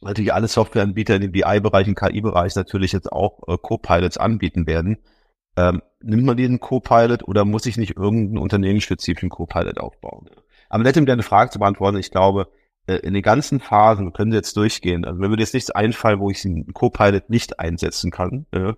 Natürlich 0.00 0.32
alle 0.32 0.48
Softwareanbieter 0.48 1.16
in 1.16 1.22
dem 1.22 1.32
BI-Bereich, 1.32 1.86
im 1.86 1.94
KI-Bereich 1.94 2.56
natürlich 2.56 2.92
jetzt 2.92 3.12
auch 3.12 3.40
äh, 3.48 3.56
Co-Pilots 3.60 4.18
anbieten 4.18 4.66
werden. 4.66 4.98
Ähm, 5.56 5.82
nimmt 6.02 6.24
man 6.24 6.36
diesen 6.36 6.58
Co-Pilot 6.58 7.28
oder 7.28 7.44
muss 7.44 7.66
ich 7.66 7.76
nicht 7.76 7.96
irgendeinen 7.96 8.38
unternehmensspezifischen 8.38 9.30
Co-Pilot 9.30 9.78
aufbauen? 9.78 10.28
Aber 10.68 10.82
nett, 10.82 10.96
um 10.96 11.06
deine 11.06 11.22
Frage 11.22 11.50
zu 11.50 11.58
beantworten, 11.58 11.98
ich 11.98 12.10
glaube, 12.10 12.48
äh, 12.86 12.96
in 12.96 13.14
den 13.14 13.22
ganzen 13.22 13.60
Phasen 13.60 14.12
können 14.12 14.32
Sie 14.32 14.36
jetzt 14.36 14.56
durchgehen. 14.56 15.04
Also 15.04 15.20
wenn 15.20 15.30
mir 15.30 15.38
jetzt 15.38 15.54
nichts 15.54 15.70
einfallen, 15.70 16.18
wo 16.18 16.30
ich 16.30 16.44
einen 16.44 16.72
Co-Pilot 16.72 17.30
nicht 17.30 17.60
einsetzen 17.60 18.10
kann, 18.10 18.46
ja, 18.52 18.74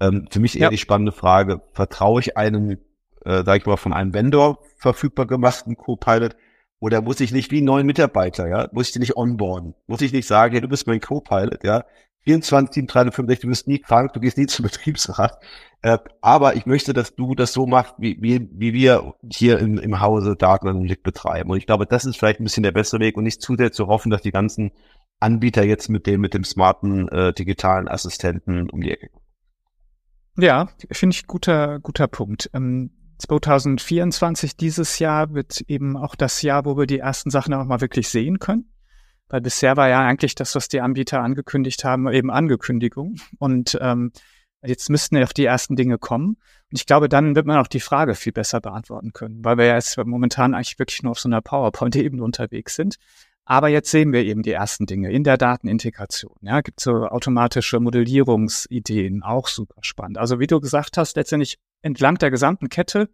ähm, 0.00 0.26
für 0.30 0.40
mich 0.40 0.56
eher 0.56 0.64
ja. 0.64 0.70
die 0.70 0.78
spannende 0.78 1.12
Frage, 1.12 1.60
vertraue 1.72 2.20
ich 2.20 2.36
einem 2.36 2.78
äh, 3.24 3.42
sag 3.44 3.58
ich 3.58 3.66
mal, 3.66 3.76
von 3.76 3.92
einem 3.92 4.14
Vendor 4.14 4.58
verfügbar 4.76 5.26
gemachten 5.26 5.76
Co-Pilot? 5.76 6.36
Oder 6.80 7.00
muss 7.00 7.20
ich 7.20 7.32
nicht 7.32 7.50
wie 7.50 7.58
einen 7.58 7.66
neuen 7.66 7.86
Mitarbeiter, 7.86 8.46
ja, 8.46 8.68
muss 8.72 8.88
ich 8.88 8.92
den 8.92 9.00
nicht 9.00 9.16
onboarden? 9.16 9.74
Muss 9.86 10.02
ich 10.02 10.12
nicht 10.12 10.26
sagen, 10.26 10.52
hey, 10.52 10.60
du 10.60 10.68
bist 10.68 10.86
mein 10.86 11.00
Co-Pilot, 11.00 11.64
ja, 11.64 11.84
24, 12.24 12.74
7, 12.74 12.86
365, 12.86 13.40
du 13.40 13.48
bist 13.48 13.68
nie 13.68 13.78
krank, 13.78 14.12
du 14.12 14.20
gehst 14.20 14.38
nie 14.38 14.46
zum 14.46 14.62
Betriebsrat. 14.64 15.38
Äh, 15.82 15.98
aber 16.20 16.56
ich 16.56 16.66
möchte, 16.66 16.92
dass 16.92 17.14
du 17.14 17.34
das 17.34 17.52
so 17.52 17.66
machst, 17.66 17.94
wie, 17.98 18.16
wie, 18.20 18.48
wie 18.52 18.72
wir 18.72 19.14
hier 19.30 19.58
im, 19.58 19.78
im 19.78 20.00
Hause 20.00 20.34
Datenanalytik 20.36 21.02
betreiben. 21.02 21.50
Und 21.50 21.58
ich 21.58 21.66
glaube, 21.66 21.86
das 21.86 22.04
ist 22.04 22.16
vielleicht 22.16 22.40
ein 22.40 22.44
bisschen 22.44 22.62
der 22.62 22.72
bessere 22.72 23.00
Weg 23.00 23.16
und 23.16 23.24
nicht 23.24 23.42
zu 23.42 23.56
sehr 23.56 23.72
zu 23.72 23.86
hoffen, 23.86 24.10
dass 24.10 24.22
die 24.22 24.32
ganzen 24.32 24.72
Anbieter 25.20 25.64
jetzt 25.64 25.88
mit 25.88 26.06
dem, 26.06 26.20
mit 26.20 26.34
dem 26.34 26.44
smarten 26.44 27.08
äh, 27.08 27.32
digitalen 27.32 27.88
Assistenten 27.88 28.70
um 28.70 28.80
die 28.80 28.90
Ecke 28.90 29.08
kommen. 29.08 29.24
Ja, 30.36 30.68
finde 30.90 31.14
ich 31.14 31.26
guter, 31.26 31.78
guter 31.80 32.08
Punkt. 32.08 32.50
Ähm 32.54 32.90
2024 33.18 34.56
dieses 34.56 34.98
Jahr 34.98 35.34
wird 35.34 35.62
eben 35.68 35.96
auch 35.96 36.14
das 36.14 36.42
Jahr, 36.42 36.64
wo 36.64 36.76
wir 36.76 36.86
die 36.86 36.98
ersten 36.98 37.30
Sachen 37.30 37.54
auch 37.54 37.64
mal 37.64 37.80
wirklich 37.80 38.08
sehen 38.08 38.38
können. 38.38 38.70
Weil 39.28 39.40
bisher 39.40 39.76
war 39.76 39.88
ja 39.88 40.00
eigentlich 40.00 40.34
das, 40.34 40.54
was 40.54 40.68
die 40.68 40.80
Anbieter 40.80 41.20
angekündigt 41.20 41.84
haben, 41.84 42.08
eben 42.12 42.30
Angekündigung. 42.30 43.16
Und 43.38 43.78
ähm, 43.80 44.12
jetzt 44.62 44.90
müssten 44.90 45.16
ja 45.16 45.24
auch 45.24 45.32
die 45.32 45.44
ersten 45.44 45.76
Dinge 45.76 45.98
kommen. 45.98 46.36
Und 46.70 46.78
ich 46.78 46.86
glaube, 46.86 47.08
dann 47.08 47.34
wird 47.34 47.46
man 47.46 47.58
auch 47.58 47.66
die 47.66 47.80
Frage 47.80 48.14
viel 48.14 48.32
besser 48.32 48.60
beantworten 48.60 49.12
können, 49.12 49.44
weil 49.44 49.58
wir 49.58 49.66
ja 49.66 49.74
jetzt 49.74 49.96
momentan 49.96 50.54
eigentlich 50.54 50.78
wirklich 50.78 51.02
nur 51.02 51.12
auf 51.12 51.18
so 51.18 51.28
einer 51.28 51.40
PowerPoint-Ebene 51.40 52.22
unterwegs 52.22 52.74
sind. 52.74 52.96
Aber 53.46 53.68
jetzt 53.68 53.90
sehen 53.90 54.12
wir 54.12 54.24
eben 54.24 54.42
die 54.42 54.52
ersten 54.52 54.86
Dinge 54.86 55.12
in 55.12 55.22
der 55.22 55.36
Datenintegration. 55.36 56.36
Ja, 56.40 56.62
gibt 56.62 56.80
so 56.80 57.06
automatische 57.06 57.78
Modellierungsideen, 57.78 59.22
auch 59.22 59.48
super 59.48 59.80
spannend. 59.82 60.16
Also 60.16 60.40
wie 60.40 60.46
du 60.46 60.60
gesagt 60.60 60.96
hast, 60.96 61.16
letztendlich 61.16 61.58
entlang 61.84 62.16
der 62.16 62.30
gesamten 62.30 62.68
Kette 62.68 63.08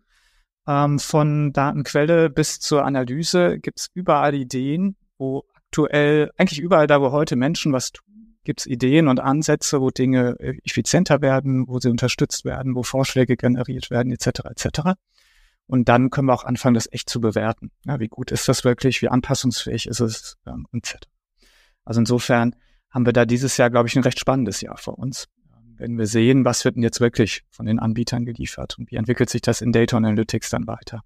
ähm, 0.66 0.98
von 0.98 1.52
Datenquelle 1.52 2.30
bis 2.30 2.60
zur 2.60 2.84
Analyse 2.84 3.58
gibt 3.58 3.80
es 3.80 3.90
überall 3.94 4.34
Ideen, 4.34 4.96
wo 5.18 5.44
aktuell, 5.54 6.30
eigentlich 6.36 6.60
überall 6.60 6.86
da, 6.86 7.00
wo 7.00 7.12
heute 7.12 7.36
Menschen 7.36 7.72
was 7.72 7.92
tun, 7.92 8.36
gibt 8.44 8.60
es 8.60 8.66
Ideen 8.66 9.08
und 9.08 9.20
Ansätze, 9.20 9.80
wo 9.80 9.90
Dinge 9.90 10.36
effizienter 10.64 11.20
werden, 11.20 11.66
wo 11.68 11.78
sie 11.78 11.90
unterstützt 11.90 12.44
werden, 12.44 12.74
wo 12.74 12.82
Vorschläge 12.82 13.36
generiert 13.36 13.90
werden, 13.90 14.12
etc. 14.12 14.40
etc. 14.50 14.80
Und 15.66 15.88
dann 15.88 16.10
können 16.10 16.28
wir 16.28 16.34
auch 16.34 16.44
anfangen, 16.44 16.74
das 16.74 16.90
echt 16.90 17.10
zu 17.10 17.20
bewerten. 17.20 17.70
Ja, 17.84 18.00
wie 18.00 18.08
gut 18.08 18.30
ist 18.30 18.48
das 18.48 18.64
wirklich? 18.64 19.02
Wie 19.02 19.08
anpassungsfähig 19.08 19.86
ist 19.86 20.00
es? 20.00 20.36
Ähm, 20.46 20.66
etc. 20.72 20.96
Also 21.84 22.00
insofern 22.00 22.56
haben 22.90 23.06
wir 23.06 23.12
da 23.12 23.24
dieses 23.24 23.56
Jahr, 23.56 23.70
glaube 23.70 23.88
ich, 23.88 23.96
ein 23.96 24.02
recht 24.02 24.18
spannendes 24.18 24.60
Jahr 24.60 24.78
vor 24.78 24.98
uns. 24.98 25.28
Wenn 25.80 25.96
wir 25.96 26.06
sehen, 26.06 26.44
was 26.44 26.66
wird 26.66 26.76
denn 26.76 26.82
jetzt 26.82 27.00
wirklich 27.00 27.42
von 27.50 27.64
den 27.64 27.78
Anbietern 27.78 28.26
geliefert 28.26 28.78
und 28.78 28.90
wie 28.90 28.96
entwickelt 28.96 29.30
sich 29.30 29.40
das 29.40 29.62
in 29.62 29.72
Data 29.72 29.96
Analytics 29.96 30.50
dann 30.50 30.66
weiter. 30.66 31.02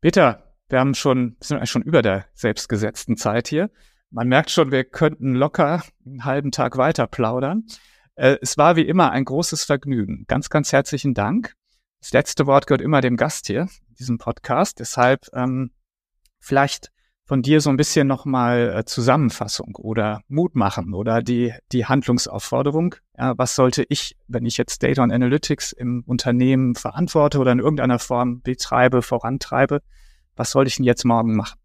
Peter, 0.00 0.54
wir 0.68 0.78
haben 0.78 0.94
schon, 0.94 1.36
sind 1.40 1.56
eigentlich 1.56 1.70
schon 1.70 1.82
über 1.82 2.02
der 2.02 2.26
selbstgesetzten 2.34 3.16
Zeit 3.16 3.48
hier. 3.48 3.68
Man 4.10 4.28
merkt 4.28 4.52
schon, 4.52 4.70
wir 4.70 4.84
könnten 4.84 5.34
locker 5.34 5.82
einen 6.04 6.24
halben 6.24 6.52
Tag 6.52 6.76
weiter 6.76 7.08
plaudern. 7.08 7.66
Äh, 8.14 8.36
es 8.40 8.56
war 8.58 8.76
wie 8.76 8.86
immer 8.86 9.10
ein 9.10 9.24
großes 9.24 9.64
Vergnügen. 9.64 10.24
Ganz, 10.28 10.48
ganz 10.48 10.72
herzlichen 10.72 11.12
Dank. 11.12 11.54
Das 11.98 12.12
letzte 12.12 12.46
Wort 12.46 12.68
gehört 12.68 12.80
immer 12.80 13.00
dem 13.00 13.16
Gast 13.16 13.48
hier 13.48 13.62
in 13.88 13.94
diesem 13.98 14.18
Podcast. 14.18 14.78
Deshalb 14.78 15.26
ähm, 15.32 15.72
vielleicht 16.38 16.92
von 17.26 17.42
dir 17.42 17.60
so 17.60 17.70
ein 17.70 17.76
bisschen 17.76 18.06
nochmal 18.06 18.72
äh, 18.76 18.84
Zusammenfassung 18.84 19.74
oder 19.76 20.20
Mut 20.28 20.54
machen 20.54 20.94
oder 20.94 21.22
die, 21.22 21.52
die 21.72 21.84
Handlungsaufforderung. 21.84 22.94
Ja, 23.18 23.36
was 23.36 23.56
sollte 23.56 23.84
ich, 23.88 24.16
wenn 24.28 24.46
ich 24.46 24.56
jetzt 24.56 24.82
Data 24.82 25.02
und 25.02 25.10
Analytics 25.10 25.72
im 25.72 26.04
Unternehmen 26.06 26.76
verantworte 26.76 27.38
oder 27.40 27.50
in 27.50 27.58
irgendeiner 27.58 27.98
Form 27.98 28.42
betreibe, 28.42 29.02
vorantreibe, 29.02 29.82
was 30.36 30.52
sollte 30.52 30.68
ich 30.68 30.76
denn 30.76 30.84
jetzt 30.84 31.04
morgen 31.04 31.34
machen? 31.34 31.58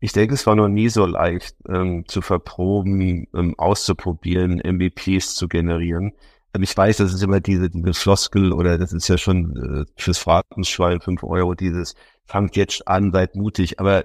Ich 0.00 0.12
denke, 0.12 0.34
es 0.34 0.46
war 0.46 0.54
noch 0.54 0.68
nie 0.68 0.90
so 0.90 1.06
leicht 1.06 1.56
ähm, 1.66 2.04
zu 2.06 2.20
verproben, 2.20 3.26
ähm, 3.34 3.54
auszuprobieren, 3.58 4.60
MVPs 4.62 5.34
zu 5.36 5.48
generieren. 5.48 6.12
Ähm, 6.54 6.62
ich 6.62 6.76
weiß, 6.76 6.98
das 6.98 7.14
ist 7.14 7.22
immer 7.22 7.40
diese, 7.40 7.70
diese 7.70 7.94
Floskel 7.94 8.52
oder 8.52 8.76
das 8.76 8.92
ist 8.92 9.08
ja 9.08 9.16
schon 9.16 9.56
äh, 9.56 9.92
fürs 9.96 10.18
Fahrtenschwein 10.18 11.00
fünf 11.00 11.24
Euro, 11.24 11.54
dieses 11.54 11.94
fangt 12.26 12.56
jetzt 12.56 12.86
an, 12.86 13.10
seid 13.10 13.34
mutig. 13.34 13.80
Aber 13.80 14.04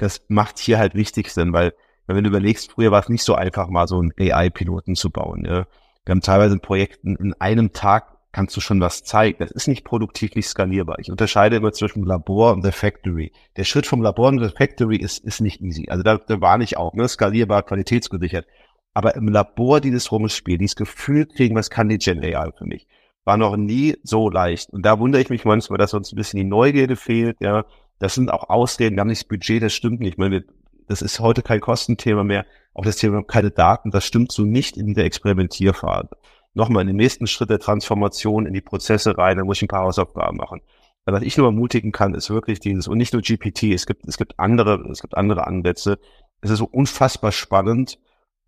das 0.00 0.22
macht 0.28 0.58
hier 0.58 0.78
halt 0.78 0.94
wichtig 0.94 1.30
Sinn, 1.30 1.52
weil 1.52 1.74
wenn 2.06 2.24
du 2.24 2.30
überlegst, 2.30 2.72
früher 2.72 2.90
war 2.90 3.00
es 3.00 3.08
nicht 3.08 3.22
so 3.22 3.34
einfach, 3.34 3.68
mal 3.68 3.86
so 3.86 4.00
einen 4.00 4.12
AI-Piloten 4.18 4.96
zu 4.96 5.10
bauen. 5.10 5.44
Ja. 5.44 5.66
Wir 6.04 6.12
haben 6.12 6.22
teilweise 6.22 6.54
in 6.54 6.60
Projekten 6.60 7.14
in 7.16 7.34
einem 7.34 7.72
Tag 7.72 8.16
kannst 8.32 8.56
du 8.56 8.60
schon 8.60 8.80
was 8.80 9.04
zeigen. 9.04 9.38
Das 9.40 9.50
ist 9.50 9.68
nicht 9.68 9.84
produktiv, 9.84 10.34
nicht 10.34 10.48
skalierbar. 10.48 10.98
Ich 11.00 11.10
unterscheide 11.10 11.56
immer 11.56 11.72
zwischen 11.72 12.04
Labor 12.04 12.52
und 12.52 12.64
der 12.64 12.72
Factory. 12.72 13.32
Der 13.56 13.64
Schritt 13.64 13.86
vom 13.86 14.02
Labor 14.02 14.28
und 14.28 14.38
der 14.38 14.50
Factory 14.50 14.96
ist, 14.96 15.18
ist 15.24 15.40
nicht 15.40 15.60
easy. 15.60 15.86
Also 15.88 16.02
da, 16.02 16.16
da 16.16 16.40
war 16.40 16.56
nicht 16.58 16.76
auch, 16.76 16.94
ne, 16.94 17.08
skalierbar, 17.08 17.62
qualitätsgesichert. 17.62 18.46
Aber 18.94 19.14
im 19.16 19.28
Labor 19.28 19.80
dieses 19.80 20.10
Rumspiel, 20.10 20.58
dieses 20.58 20.76
Gefühl 20.76 21.26
kriegen, 21.26 21.56
was 21.56 21.70
kann 21.70 21.88
die 21.88 21.98
Gen 21.98 22.22
AI 22.22 22.50
für 22.56 22.66
mich, 22.66 22.86
war 23.24 23.36
noch 23.36 23.56
nie 23.56 23.96
so 24.02 24.30
leicht. 24.30 24.70
Und 24.70 24.86
da 24.86 24.98
wundere 24.98 25.22
ich 25.22 25.30
mich 25.30 25.44
manchmal, 25.44 25.78
dass 25.78 25.94
uns 25.94 26.12
ein 26.12 26.16
bisschen 26.16 26.38
die 26.38 26.44
Neugierde 26.44 26.96
fehlt, 26.96 27.36
ja. 27.40 27.64
Das 28.00 28.14
sind 28.14 28.32
auch 28.32 28.48
Ausreden, 28.48 28.96
wir 28.96 29.02
haben 29.02 29.08
nicht 29.08 29.22
das 29.22 29.28
Budget, 29.28 29.62
das 29.62 29.72
stimmt 29.72 30.00
nicht. 30.00 30.14
Ich 30.14 30.18
meine, 30.18 30.44
das 30.88 31.02
ist 31.02 31.20
heute 31.20 31.42
kein 31.42 31.60
Kostenthema 31.60 32.24
mehr. 32.24 32.44
Auch 32.74 32.84
das 32.84 32.96
Thema 32.96 33.22
keine 33.22 33.52
Daten, 33.52 33.92
das 33.92 34.04
stimmt 34.04 34.32
so 34.32 34.42
nicht 34.42 34.76
in 34.76 34.94
der 34.94 35.04
Experimentierphase. 35.04 36.10
Nochmal 36.54 36.82
in 36.82 36.88
den 36.88 36.96
nächsten 36.96 37.28
Schritt 37.28 37.50
der 37.50 37.60
Transformation 37.60 38.46
in 38.46 38.54
die 38.54 38.60
Prozesse 38.60 39.16
rein, 39.16 39.36
da 39.36 39.44
muss 39.44 39.58
ich 39.58 39.62
ein 39.62 39.68
paar 39.68 39.84
Hausaufgaben 39.84 40.36
machen. 40.36 40.60
Was 41.04 41.22
ich 41.22 41.36
nur 41.36 41.46
ermutigen 41.46 41.92
kann, 41.92 42.14
ist 42.14 42.30
wirklich 42.30 42.60
dieses, 42.60 42.88
und 42.88 42.98
nicht 42.98 43.12
nur 43.12 43.22
GPT, 43.22 43.64
es 43.74 43.86
gibt, 43.86 44.06
es 44.06 44.16
gibt 44.16 44.38
andere, 44.38 44.88
es 44.90 45.00
gibt 45.00 45.16
andere 45.16 45.46
Ansätze. 45.46 45.98
Es 46.40 46.50
ist 46.50 46.58
so 46.58 46.66
unfassbar 46.66 47.32
spannend, 47.32 47.98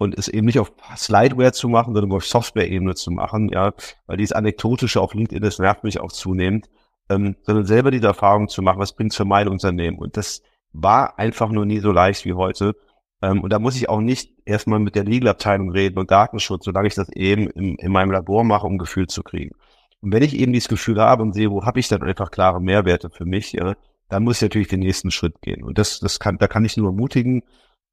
und 0.02 0.18
es 0.18 0.28
eben 0.28 0.46
nicht 0.46 0.58
auf 0.58 0.72
Slideware 0.96 1.52
zu 1.52 1.68
machen, 1.68 1.94
sondern 1.94 2.12
auf 2.12 2.26
Software-Ebene 2.26 2.94
zu 2.94 3.10
machen, 3.10 3.48
ja, 3.50 3.72
weil 4.06 4.16
dieses 4.16 4.32
anekdotische 4.32 5.00
auf 5.00 5.14
LinkedIn, 5.14 5.42
das 5.42 5.58
nervt 5.58 5.84
mich 5.84 6.00
auch 6.00 6.12
zunehmend, 6.12 6.68
ähm, 7.08 7.36
sondern 7.42 7.66
selber 7.66 7.90
diese 7.90 8.06
Erfahrung 8.06 8.48
zu 8.48 8.62
machen, 8.62 8.78
was 8.78 8.94
bringt's 8.94 9.16
für 9.16 9.24
mein 9.24 9.48
Unternehmen. 9.48 9.98
Und 9.98 10.16
das 10.16 10.42
war 10.72 11.18
einfach 11.18 11.50
nur 11.50 11.66
nie 11.66 11.80
so 11.80 11.92
leicht 11.92 12.24
wie 12.24 12.34
heute. 12.34 12.74
Ähm, 13.22 13.42
und 13.42 13.52
da 13.52 13.58
muss 13.58 13.76
ich 13.76 13.88
auch 13.88 14.00
nicht 14.00 14.32
erstmal 14.44 14.80
mit 14.80 14.94
der 14.94 15.04
Legal-Abteilung 15.04 15.70
reden 15.70 15.98
und 15.98 16.10
Datenschutz, 16.10 16.64
solange 16.64 16.88
ich 16.88 16.94
das 16.94 17.08
eben 17.10 17.48
im, 17.50 17.76
in 17.76 17.92
meinem 17.92 18.10
Labor 18.10 18.44
mache, 18.44 18.66
um 18.66 18.78
Gefühl 18.78 19.06
zu 19.06 19.22
kriegen. 19.22 19.54
Und 20.00 20.12
wenn 20.12 20.22
ich 20.22 20.36
eben 20.36 20.52
dieses 20.52 20.68
Gefühl 20.68 21.00
habe 21.00 21.22
und 21.22 21.32
sehe, 21.32 21.50
wo 21.50 21.64
habe 21.64 21.78
ich 21.78 21.88
dann 21.88 22.02
einfach 22.02 22.30
klare 22.30 22.60
Mehrwerte 22.60 23.10
für 23.10 23.24
mich, 23.24 23.52
ja, 23.52 23.74
dann 24.08 24.24
muss 24.24 24.36
ich 24.36 24.42
natürlich 24.42 24.68
den 24.68 24.80
nächsten 24.80 25.10
Schritt 25.10 25.40
gehen. 25.40 25.62
Und 25.62 25.78
das, 25.78 26.00
das 26.00 26.18
kann, 26.18 26.38
da 26.38 26.48
kann 26.48 26.64
ich 26.64 26.76
nur 26.76 26.88
ermutigen, 26.88 27.42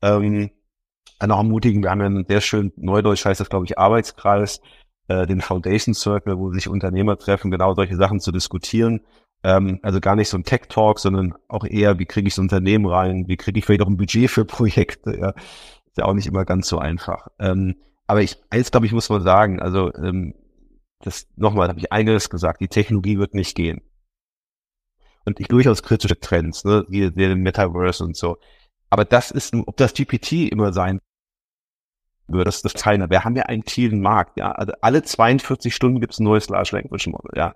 ähm, 0.02 0.50
auch 1.20 1.38
ermutigen, 1.38 1.84
wir 1.84 1.92
haben 1.92 2.00
ja 2.00 2.08
einen 2.08 2.26
sehr 2.26 2.42
schön, 2.42 2.72
Neudeutsch 2.78 3.26
heißt 3.26 3.40
das, 3.40 3.50
glaube 3.50 3.66
ich, 3.66 3.78
Arbeitskreis, 3.78 4.62
äh, 5.10 5.28
den 5.28 5.42
Foundation 5.42 5.94
Circle, 5.94 6.38
wo 6.38 6.52
sich 6.54 6.70
Unternehmer 6.70 7.18
treffen, 7.18 7.52
genau 7.52 7.74
solche 7.74 7.96
Sachen 7.96 8.20
zu 8.20 8.32
diskutieren. 8.32 9.02
Ähm, 9.44 9.80
also 9.82 10.00
gar 10.00 10.16
nicht 10.16 10.30
so 10.30 10.38
ein 10.38 10.44
Tech-Talk, 10.44 11.00
sondern 11.00 11.34
auch 11.48 11.66
eher, 11.66 12.00
wie 12.00 12.06
kriege 12.06 12.28
ich 12.28 12.36
das 12.36 12.40
Unternehmen 12.40 12.86
rein, 12.86 13.28
wie 13.28 13.38
kriege 13.38 13.58
ich 13.60 13.66
vielleicht 13.66 13.82
auch 13.82 13.88
ein 13.88 13.98
Budget 13.98 14.30
für 14.30 14.46
Projekte, 14.46 15.18
ja. 15.18 15.30
Ist 15.88 15.98
ja 15.98 16.06
auch 16.06 16.14
nicht 16.14 16.28
immer 16.28 16.46
ganz 16.46 16.68
so 16.68 16.78
einfach. 16.78 17.28
Ähm, 17.40 17.76
aber 18.06 18.22
ich, 18.22 18.38
eins 18.52 18.70
glaube 18.70 18.86
ich, 18.86 18.92
muss 18.92 19.10
man 19.10 19.24
sagen, 19.24 19.60
also 19.60 19.92
ähm, 19.96 20.36
das 21.00 21.28
nochmal, 21.36 21.70
habe 21.70 21.80
ich 21.80 21.92
eines 21.92 22.30
gesagt, 22.30 22.62
die 22.62 22.68
Technologie 22.68 23.18
wird 23.18 23.34
nicht 23.34 23.56
gehen. 23.56 23.82
Und 25.26 25.40
ich 25.40 25.48
durchaus 25.48 25.82
kritische 25.82 26.20
Trends, 26.20 26.64
ne, 26.66 26.86
wie 26.88 27.10
den 27.10 27.42
Metaverse 27.42 28.04
und 28.04 28.16
so. 28.16 28.38
Aber 28.92 29.06
das 29.06 29.32
ist, 29.32 29.54
ob 29.56 29.78
das 29.78 29.94
GPT 29.94 30.52
immer 30.52 30.74
sein 30.74 31.00
würde, 32.32 32.46
das 32.46 32.62
ist 32.62 32.84
keiner. 32.84 33.10
Wir 33.10 33.24
haben 33.24 33.36
ja 33.36 33.44
einen 33.44 33.64
tiefen 33.64 34.02
Markt, 34.02 34.38
ja. 34.38 34.52
Also 34.52 34.74
alle 34.82 35.04
42 35.04 35.74
Stunden 35.74 36.00
gibt 36.00 36.14
es 36.14 36.20
ein 36.20 36.24
neues 36.24 36.50
Large 36.50 36.72
Language 36.74 37.08
Model, 37.08 37.32
ja. 37.36 37.56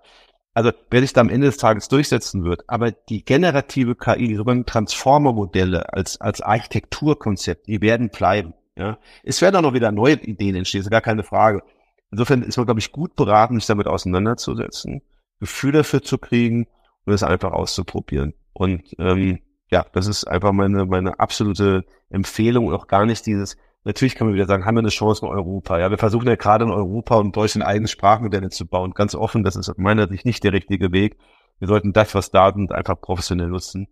Also 0.54 0.72
wer 0.92 1.02
sich 1.02 1.14
da 1.14 1.22
am 1.22 1.30
Ende 1.30 1.48
des 1.48 1.58
Tages 1.58 1.88
durchsetzen 1.88 2.44
wird, 2.44 2.64
aber 2.68 2.92
die 2.92 3.26
generative 3.26 3.96
KI, 3.96 4.28
die 4.28 4.36
sogenannten 4.36 4.68
Transformer-Modelle 4.68 5.92
als, 5.92 6.22
als 6.22 6.42
Architekturkonzept, 6.42 7.68
die 7.68 7.82
werden 7.82 8.10
bleiben. 8.10 8.54
Ja. 8.76 9.00
Es 9.24 9.42
werden 9.42 9.56
auch 9.56 9.62
noch 9.62 9.74
wieder 9.74 9.92
neue 9.92 10.16
Ideen 10.16 10.56
entstehen, 10.56 10.82
ist 10.82 10.92
gar 10.92 11.02
keine 11.02 11.24
Frage. 11.24 11.64
Insofern 12.12 12.44
ist 12.44 12.58
man, 12.58 12.68
glaube 12.68 12.80
ich, 12.80 12.92
gut 12.92 13.16
beraten, 13.16 13.56
sich 13.56 13.66
damit 13.66 13.88
auseinanderzusetzen, 13.88 15.02
Gefühl 15.40 15.72
dafür 15.72 16.04
zu 16.04 16.20
kriegen 16.20 16.68
und 17.06 17.14
es 17.14 17.24
einfach 17.24 17.52
auszuprobieren. 17.52 18.36
Und 18.54 18.84
ähm, 19.00 19.40
ja, 19.72 19.86
das 19.94 20.06
ist 20.06 20.26
einfach 20.26 20.52
meine, 20.52 20.86
meine 20.86 21.20
absolute 21.20 21.86
Empfehlung 22.12 22.68
und 22.68 22.76
auch 22.76 22.86
gar 22.86 23.08
nicht 23.08 23.26
dieses, 23.26 23.58
natürlich 23.84 24.16
kann 24.16 24.28
man 24.28 24.36
wieder 24.36 24.46
sagen, 24.46 24.66
haben 24.66 24.76
wir 24.76 24.80
eine 24.80 24.90
Chance 24.90 25.26
in 25.26 25.32
Europa. 25.32 25.80
Ja, 25.80 25.90
wir 25.90 25.98
versuchen 25.98 26.28
ja 26.28 26.36
gerade 26.36 26.66
in 26.66 26.72
Europa 26.72 27.16
und 27.16 27.36
Deutschland 27.36 27.66
eigene 27.66 27.88
Sprachmodelle 27.88 28.50
zu 28.50 28.68
bauen. 28.68 28.94
Ganz 28.94 29.16
offen, 29.16 29.44
das 29.44 29.56
ist 29.56 29.70
aus 29.70 29.78
meiner 29.78 30.08
Sicht 30.08 30.26
nicht 30.26 30.44
der 30.44 30.54
richtige 30.54 30.92
Weg. 30.92 31.18
Wir 31.60 31.68
sollten 31.68 31.94
das, 31.94 32.16
was 32.16 32.32
da 32.32 32.52
sind, 32.54 32.72
einfach 32.72 33.00
professionell 33.00 33.48
nutzen. 33.48 33.88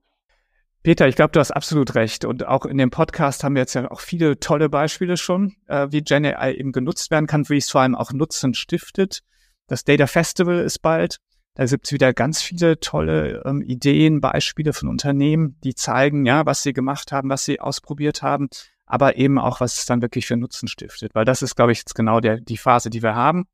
Peter, 0.83 1.07
ich 1.07 1.15
glaube, 1.15 1.31
du 1.31 1.39
hast 1.39 1.51
absolut 1.51 1.93
recht. 1.93 2.25
Und 2.25 2.47
auch 2.47 2.65
in 2.65 2.77
dem 2.77 2.89
Podcast 2.89 3.43
haben 3.43 3.53
wir 3.53 3.61
jetzt 3.61 3.75
ja 3.75 3.89
auch 3.91 3.99
viele 3.99 4.39
tolle 4.39 4.67
Beispiele 4.67 5.15
schon, 5.15 5.55
äh, 5.67 5.87
wie 5.91 6.01
GenAI 6.01 6.55
eben 6.55 6.71
genutzt 6.71 7.11
werden 7.11 7.27
kann, 7.27 7.47
wie 7.49 7.57
es 7.57 7.69
vor 7.69 7.81
allem 7.81 7.95
auch 7.95 8.11
Nutzen 8.13 8.55
stiftet. 8.55 9.21
Das 9.67 9.83
Data 9.83 10.07
Festival 10.07 10.59
ist 10.59 10.79
bald. 10.79 11.17
Da 11.53 11.65
gibt's 11.65 11.91
wieder 11.91 12.13
ganz 12.13 12.41
viele 12.41 12.79
tolle 12.79 13.43
ähm, 13.45 13.61
Ideen, 13.61 14.21
Beispiele 14.21 14.73
von 14.73 14.89
Unternehmen, 14.89 15.59
die 15.63 15.75
zeigen, 15.75 16.25
ja, 16.25 16.45
was 16.45 16.63
sie 16.63 16.73
gemacht 16.73 17.11
haben, 17.11 17.29
was 17.29 17.45
sie 17.45 17.59
ausprobiert 17.59 18.23
haben. 18.23 18.49
Aber 18.91 19.15
eben 19.15 19.39
auch, 19.39 19.61
was 19.61 19.79
es 19.79 19.85
dann 19.85 20.01
wirklich 20.01 20.27
für 20.27 20.35
Nutzen 20.35 20.67
stiftet. 20.67 21.15
Weil 21.15 21.23
das 21.23 21.41
ist, 21.41 21.55
glaube 21.55 21.71
ich, 21.71 21.77
jetzt 21.77 21.95
genau 21.95 22.19
der, 22.19 22.41
die 22.41 22.57
Phase, 22.57 22.89
die 22.89 23.01
wir 23.01 23.15
haben. 23.15 23.45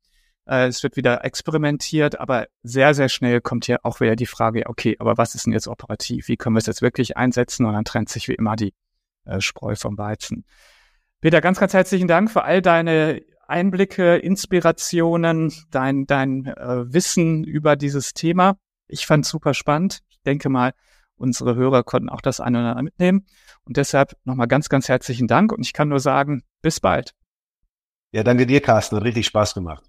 Äh, 0.46 0.66
es 0.66 0.82
wird 0.82 0.96
wieder 0.96 1.24
experimentiert, 1.24 2.18
aber 2.18 2.48
sehr, 2.64 2.92
sehr 2.92 3.08
schnell 3.08 3.40
kommt 3.40 3.66
hier 3.66 3.78
auch 3.84 4.00
wieder 4.00 4.16
die 4.16 4.26
Frage, 4.26 4.66
okay, 4.66 4.96
aber 4.98 5.16
was 5.16 5.36
ist 5.36 5.46
denn 5.46 5.52
jetzt 5.52 5.68
operativ? 5.68 6.26
Wie 6.26 6.36
können 6.36 6.56
wir 6.56 6.58
es 6.58 6.66
jetzt 6.66 6.82
wirklich 6.82 7.16
einsetzen? 7.16 7.66
Und 7.66 7.74
dann 7.74 7.84
trennt 7.84 8.08
sich 8.08 8.26
wie 8.26 8.34
immer 8.34 8.56
die 8.56 8.74
äh, 9.26 9.40
Spreu 9.40 9.76
vom 9.76 9.96
Weizen. 9.96 10.44
Peter, 11.20 11.40
ganz, 11.40 11.60
ganz 11.60 11.72
herzlichen 11.72 12.08
Dank 12.08 12.32
für 12.32 12.42
all 12.42 12.60
deine 12.60 13.22
Einblicke, 13.46 14.16
Inspirationen, 14.16 15.52
dein, 15.70 16.06
dein 16.06 16.46
äh, 16.46 16.92
Wissen 16.92 17.44
über 17.44 17.76
dieses 17.76 18.12
Thema. 18.12 18.58
Ich 18.88 19.06
fand 19.06 19.24
super 19.24 19.54
spannend. 19.54 20.00
Ich 20.08 20.20
denke 20.22 20.48
mal, 20.48 20.72
unsere 21.18 21.54
Hörer 21.54 21.82
konnten 21.82 22.08
auch 22.08 22.20
das 22.20 22.40
eine 22.40 22.58
oder 22.58 22.68
andere 22.70 22.84
mitnehmen. 22.84 23.26
Und 23.64 23.76
deshalb 23.76 24.16
nochmal 24.24 24.48
ganz, 24.48 24.68
ganz 24.68 24.88
herzlichen 24.88 25.28
Dank. 25.28 25.52
Und 25.52 25.60
ich 25.60 25.72
kann 25.72 25.88
nur 25.88 26.00
sagen, 26.00 26.42
bis 26.62 26.80
bald. 26.80 27.14
Ja, 28.12 28.22
danke 28.22 28.46
dir, 28.46 28.60
Carsten. 28.60 28.96
Hat 28.96 29.04
richtig 29.04 29.26
Spaß 29.26 29.54
gemacht. 29.54 29.84